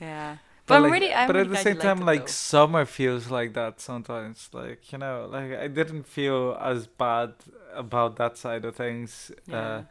Yeah. 0.00 0.36
But, 0.66 0.66
But, 0.66 0.74
I'm 0.74 0.82
like, 0.82 0.92
really, 0.92 1.14
I'm 1.14 1.26
but 1.26 1.36
really 1.36 1.48
at 1.48 1.50
the 1.50 1.62
same 1.62 1.78
time, 1.78 2.00
like 2.00 2.26
though. 2.26 2.26
summer 2.26 2.84
feels 2.84 3.30
like 3.30 3.54
that 3.54 3.80
sometimes. 3.80 4.48
Like 4.52 4.92
you 4.92 4.98
know, 4.98 5.28
like 5.30 5.52
I 5.58 5.66
didn't 5.66 6.06
feel 6.06 6.56
as 6.60 6.86
bad 6.86 7.34
about 7.74 8.14
that 8.16 8.38
side 8.38 8.64
of 8.64 8.76
things. 8.76 9.32
Yeah. 9.46 9.58
Uh, 9.58 9.82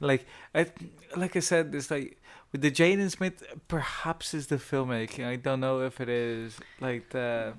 like 0.00 0.26
I, 0.52 0.66
like 1.14 1.36
I 1.36 1.40
said, 1.40 1.72
it's 1.74 1.90
like 1.90 2.20
with 2.50 2.62
the 2.62 2.72
Jaden 2.72 3.10
Smith. 3.10 3.44
Perhaps 3.68 4.34
is 4.34 4.48
the 4.48 4.56
filmmaking. 4.56 5.26
I 5.26 5.36
don't 5.36 5.60
know 5.60 5.80
if 5.82 6.00
it 6.00 6.08
is 6.08 6.58
like 6.80 7.10
the. 7.10 7.54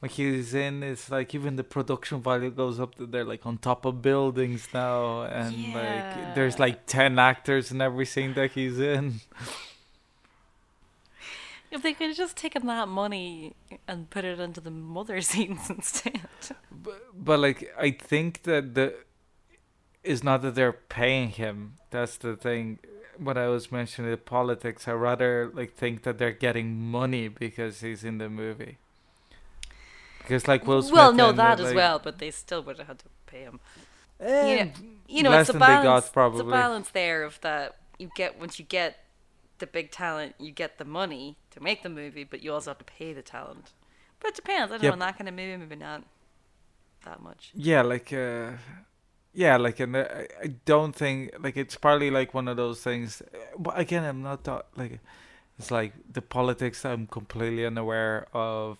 Like 0.00 0.12
he's 0.12 0.54
in, 0.54 0.82
it's 0.84 1.10
like 1.10 1.34
even 1.34 1.56
the 1.56 1.64
production 1.64 2.22
value 2.22 2.50
goes 2.50 2.78
up. 2.78 2.94
They're 2.98 3.24
like 3.24 3.44
on 3.44 3.58
top 3.58 3.84
of 3.84 4.00
buildings 4.00 4.68
now, 4.72 5.22
and 5.22 5.74
like 5.74 6.34
there's 6.36 6.58
like 6.60 6.86
ten 6.86 7.18
actors 7.18 7.72
in 7.72 7.80
every 7.80 8.06
scene 8.06 8.34
that 8.34 8.52
he's 8.52 8.78
in. 8.78 9.20
If 11.70 11.82
they 11.82 11.92
could 11.92 12.08
have 12.08 12.16
just 12.16 12.36
taken 12.36 12.66
that 12.66 12.88
money 12.88 13.54
and 13.86 14.08
put 14.08 14.24
it 14.24 14.40
into 14.40 14.60
the 14.60 14.70
mother 14.70 15.20
scenes 15.30 15.68
instead. 15.68 16.22
But, 16.70 17.02
but 17.14 17.40
like 17.40 17.74
I 17.78 17.90
think 17.90 18.44
that 18.44 18.74
the 18.74 18.94
is 20.02 20.24
not 20.24 20.42
that 20.42 20.54
they're 20.54 20.72
paying 20.72 21.30
him. 21.30 21.74
That's 21.90 22.16
the 22.16 22.36
thing. 22.36 22.78
When 23.18 23.36
I 23.36 23.48
was 23.48 23.70
mentioning 23.70 24.10
the 24.10 24.16
politics, 24.16 24.88
I 24.88 24.92
rather 24.92 25.50
like 25.52 25.74
think 25.74 26.04
that 26.04 26.18
they're 26.18 26.32
getting 26.32 26.80
money 26.80 27.28
because 27.28 27.80
he's 27.80 28.04
in 28.04 28.18
the 28.18 28.30
movie. 28.30 28.78
Because 30.28 30.48
like 30.48 30.66
Will 30.66 30.82
Smith. 30.82 30.92
well, 30.92 31.12
no, 31.12 31.32
and, 31.32 31.40
uh, 31.40 31.56
that 31.56 31.60
as 31.60 31.72
like, 31.72 31.74
well, 31.74 31.98
but 31.98 32.18
they 32.18 32.30
still 32.30 32.62
would 32.62 32.78
have 32.78 32.86
had 32.86 32.98
to 33.00 33.06
pay 33.26 33.40
him. 33.42 33.60
eh, 34.20 34.56
You 34.56 34.64
know, 34.64 34.72
you 35.08 35.22
know 35.22 35.32
it's 35.32 35.48
a 35.48 35.54
they 35.54 35.76
got, 35.78 36.04
balance. 36.04 36.12
It's 36.30 36.40
probably. 36.40 36.40
a 36.40 36.44
balance 36.44 36.90
there 36.90 37.22
of 37.24 37.40
that 37.42 37.76
you 37.98 38.10
get 38.14 38.38
once 38.38 38.58
you 38.58 38.64
get 38.64 39.04
the 39.58 39.66
big 39.66 39.90
talent, 39.90 40.34
you 40.38 40.52
get 40.52 40.78
the 40.78 40.84
money 40.84 41.38
to 41.50 41.60
make 41.60 41.82
the 41.82 41.88
movie, 41.88 42.24
but 42.24 42.42
you 42.42 42.52
also 42.52 42.70
have 42.70 42.78
to 42.78 42.84
pay 42.84 43.12
the 43.12 43.22
talent. 43.22 43.72
But 44.20 44.30
it 44.30 44.36
depends. 44.36 44.72
I 44.72 44.76
don't 44.78 44.82
Yep. 44.82 44.88
know. 44.88 44.92
In 44.94 44.98
that 45.00 45.18
kind 45.18 45.28
of 45.28 45.34
movie, 45.34 45.56
maybe 45.56 45.76
not 45.76 46.04
that 47.04 47.20
much. 47.22 47.54
Yeah, 47.54 47.82
like 47.82 48.12
uh, 48.12 48.52
yeah, 49.34 49.56
like 49.56 49.80
and 49.80 49.96
uh, 49.96 50.06
I 50.42 50.48
don't 50.64 50.94
think 50.94 51.32
like 51.40 51.56
it's 51.56 51.76
probably 51.76 52.10
like 52.10 52.34
one 52.34 52.48
of 52.48 52.56
those 52.56 52.82
things. 52.82 53.22
uh, 53.22 53.38
But 53.58 53.78
again, 53.78 54.04
I'm 54.04 54.22
not 54.22 54.44
that, 54.44 54.66
like 54.76 55.00
it's 55.58 55.70
like 55.70 55.94
the 56.12 56.22
politics. 56.22 56.84
I'm 56.84 57.06
completely 57.06 57.66
unaware 57.66 58.28
of 58.34 58.78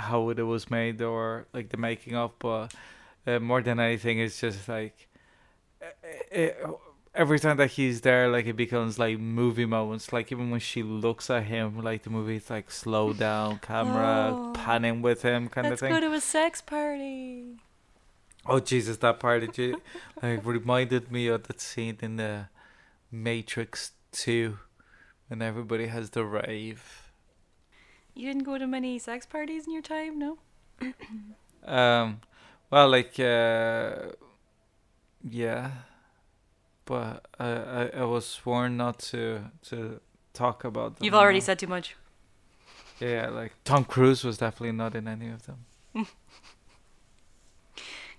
how 0.00 0.28
it 0.30 0.40
was 0.40 0.70
made 0.70 1.00
or 1.02 1.46
like 1.52 1.68
the 1.70 1.76
making 1.76 2.14
of. 2.16 2.38
But 2.38 2.74
uh, 3.26 3.38
more 3.38 3.62
than 3.62 3.78
anything, 3.80 4.18
it's 4.18 4.40
just 4.40 4.68
like 4.68 5.08
uh, 5.82 6.36
uh, 6.36 6.72
every 7.14 7.38
time 7.38 7.56
that 7.58 7.72
he's 7.72 8.00
there, 8.02 8.28
like 8.28 8.46
it 8.46 8.56
becomes 8.56 8.98
like 8.98 9.18
movie 9.18 9.66
moments. 9.66 10.12
Like 10.12 10.30
even 10.32 10.50
when 10.50 10.60
she 10.60 10.82
looks 10.82 11.30
at 11.30 11.44
him, 11.44 11.80
like 11.80 12.02
the 12.02 12.10
movie 12.10 12.36
is 12.36 12.50
like 12.50 12.70
slow 12.70 13.12
down 13.26 13.58
camera, 13.60 14.30
Oh. 14.32 14.52
panning 14.54 15.02
with 15.02 15.22
him, 15.22 15.48
kind 15.48 15.68
Let's 15.68 15.82
of 15.82 15.88
thing. 15.88 15.94
go 15.94 16.00
to 16.00 16.12
a 16.14 16.20
sex 16.20 16.60
party. 16.60 17.56
Oh 18.46 18.58
Jesus, 18.58 18.96
that 18.98 19.20
part 19.20 19.42
of 19.42 19.56
you 19.58 19.80
like 20.22 20.44
reminded 20.46 21.12
me 21.12 21.26
of 21.28 21.42
that 21.46 21.60
scene 21.60 21.98
in 22.00 22.16
the 22.16 22.46
Matrix 23.12 23.92
Two 24.12 24.58
when 25.28 25.42
everybody 25.42 25.86
has 25.86 26.10
the 26.10 26.24
rave. 26.24 27.09
You 28.14 28.26
didn't 28.26 28.44
go 28.44 28.58
to 28.58 28.66
many 28.66 28.98
sex 28.98 29.26
parties 29.26 29.66
in 29.66 29.72
your 29.72 29.82
time, 29.82 30.18
no? 30.18 30.38
Um, 31.64 32.20
well, 32.70 32.88
like 32.88 33.18
uh, 33.18 34.12
yeah, 35.28 35.70
but 36.84 37.26
I, 37.38 37.48
I 37.48 37.86
I 38.00 38.04
was 38.04 38.26
sworn 38.26 38.76
not 38.76 38.98
to 39.10 39.50
to 39.68 40.00
talk 40.32 40.64
about 40.64 40.96
them. 40.96 41.04
You've 41.04 41.14
already 41.14 41.38
now. 41.38 41.44
said 41.44 41.58
too 41.58 41.66
much. 41.66 41.96
yeah, 43.00 43.28
like 43.28 43.52
Tom 43.64 43.84
Cruise 43.84 44.24
was 44.24 44.38
definitely 44.38 44.72
not 44.72 44.94
in 44.94 45.08
any 45.08 45.28
of 45.28 45.46
them. 45.46 45.66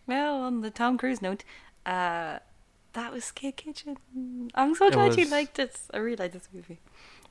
Well, 0.07 0.41
on 0.41 0.61
the 0.61 0.69
Tom 0.71 0.97
Cruise 0.97 1.21
note, 1.21 1.43
uh, 1.85 2.39
that 2.93 3.13
was 3.13 3.25
Skate 3.25 3.57
Kitchen. 3.57 3.97
I'm 4.55 4.75
so 4.75 4.89
It 4.89 4.93
glad 4.93 5.17
you 5.17 5.25
liked 5.29 5.59
it. 5.59 5.79
I 5.93 5.97
really 5.97 6.17
liked 6.17 6.33
this 6.33 6.49
movie. 6.53 6.79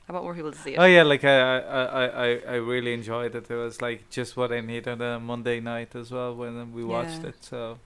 I 0.09 0.13
want 0.13 0.25
more 0.25 0.33
people 0.35 0.51
to 0.51 0.57
see 0.57 0.73
it. 0.73 0.77
Oh 0.77 0.85
yeah, 0.85 1.03
like 1.03 1.23
I 1.23 1.59
I, 1.59 2.05
I, 2.05 2.41
I, 2.47 2.55
really 2.55 2.93
enjoyed 2.93 3.33
it. 3.35 3.49
It 3.49 3.55
was 3.55 3.81
like 3.81 4.09
just 4.09 4.35
what 4.35 4.51
I 4.51 4.59
needed 4.59 4.87
on 4.89 5.01
a 5.01 5.19
Monday 5.19 5.59
night 5.59 5.95
as 5.95 6.11
well 6.11 6.35
when 6.35 6.73
we 6.73 6.83
watched 6.83 7.21
Yeah. 7.21 7.29
it. 7.29 7.43
So 7.43 7.77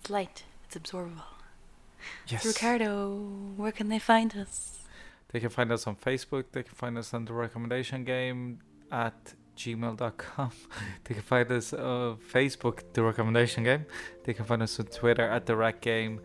It's 0.00 0.10
light. 0.10 0.44
It's 0.64 0.76
absorbable. 0.76 1.22
yes. 2.28 2.46
Ricardo, 2.46 3.16
where 3.56 3.72
can 3.72 3.88
they 3.88 3.98
find 3.98 4.34
us? 4.36 4.78
They 5.32 5.40
can 5.40 5.50
find 5.50 5.70
us 5.72 5.86
on 5.86 5.96
Facebook. 5.96 6.44
They 6.52 6.62
can 6.62 6.74
find 6.74 6.96
us 6.96 7.12
on 7.12 7.24
the 7.24 7.32
recommendation 7.32 8.04
game 8.04 8.60
at 8.92 9.34
gmail.com. 9.56 10.50
they 11.04 11.14
can 11.14 11.22
find 11.22 11.50
us 11.50 11.72
on 11.72 12.16
Facebook, 12.16 12.82
the 12.92 13.02
recommendation 13.02 13.64
game. 13.64 13.86
They 14.24 14.32
can 14.34 14.44
find 14.44 14.62
us 14.62 14.78
on 14.78 14.86
Twitter 14.86 15.28
at 15.28 15.46
the 15.46 15.56
rec 15.56 15.80
game. 15.80 16.20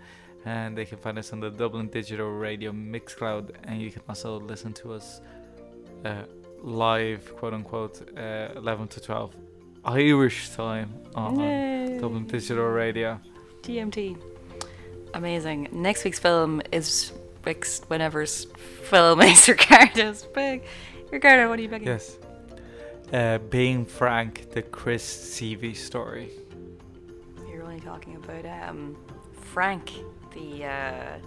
And 0.45 0.77
they 0.77 0.85
can 0.85 0.97
find 0.97 1.17
us 1.19 1.33
on 1.33 1.39
the 1.39 1.49
Dublin 1.49 1.87
Digital 1.87 2.29
Radio 2.31 2.71
Mixcloud. 2.71 3.51
And 3.65 3.81
you 3.81 3.91
can 3.91 4.01
also 4.07 4.39
listen 4.39 4.73
to 4.73 4.93
us 4.93 5.21
uh, 6.05 6.23
live, 6.61 7.35
quote 7.35 7.53
unquote, 7.53 8.01
uh, 8.17 8.49
11 8.55 8.87
to 8.89 9.01
12 9.01 9.35
Irish 9.85 10.49
time 10.49 10.93
on 11.15 11.39
Yay. 11.39 11.97
Dublin 11.99 12.25
Digital 12.25 12.65
Radio. 12.65 13.19
DMT. 13.63 14.17
Amazing. 15.13 15.69
Next 15.71 16.03
week's 16.03 16.19
film 16.19 16.61
is 16.71 17.11
Rick's 17.45 17.81
whenever's 17.87 18.45
film 18.83 19.21
is 19.21 19.47
Ricardo's 19.47 20.23
big. 20.23 20.63
Ricardo, 21.11 21.49
what 21.49 21.59
are 21.59 21.61
you 21.61 21.69
begging? 21.69 21.87
Yes. 21.87 22.17
Uh, 23.11 23.39
being 23.49 23.85
Frank, 23.85 24.51
the 24.51 24.61
Chris 24.61 25.03
Sievey 25.03 25.75
story. 25.75 26.29
You're 27.49 27.63
only 27.63 27.79
talking 27.79 28.15
about 28.17 28.45
um, 28.45 28.95
Frank, 29.33 29.91
the 30.31 30.65
uh, 30.65 31.17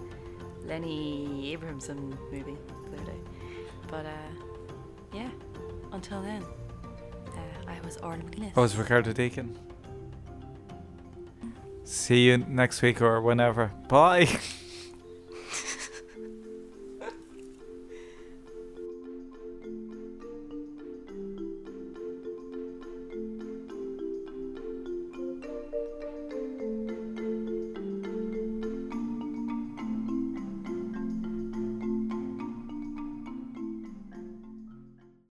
Lenny 0.63 1.51
Abrahamson 1.53 2.17
movie 2.31 2.57
the 2.91 2.95
other 2.95 3.05
day. 3.05 3.19
But 3.89 4.05
uh, 4.05 4.09
yeah, 5.13 5.29
until 5.91 6.21
then, 6.21 6.43
uh, 7.27 7.71
I 7.71 7.79
was 7.85 7.97
Orla 7.97 8.17
McNelis. 8.17 8.57
I 8.57 8.59
was 8.59 8.75
Ricardo 8.75 9.13
Deakin. 9.13 9.57
See 11.83 12.27
you 12.27 12.37
next 12.37 12.81
week 12.81 13.01
or 13.01 13.21
whenever. 13.21 13.67
Bye. 13.87 14.27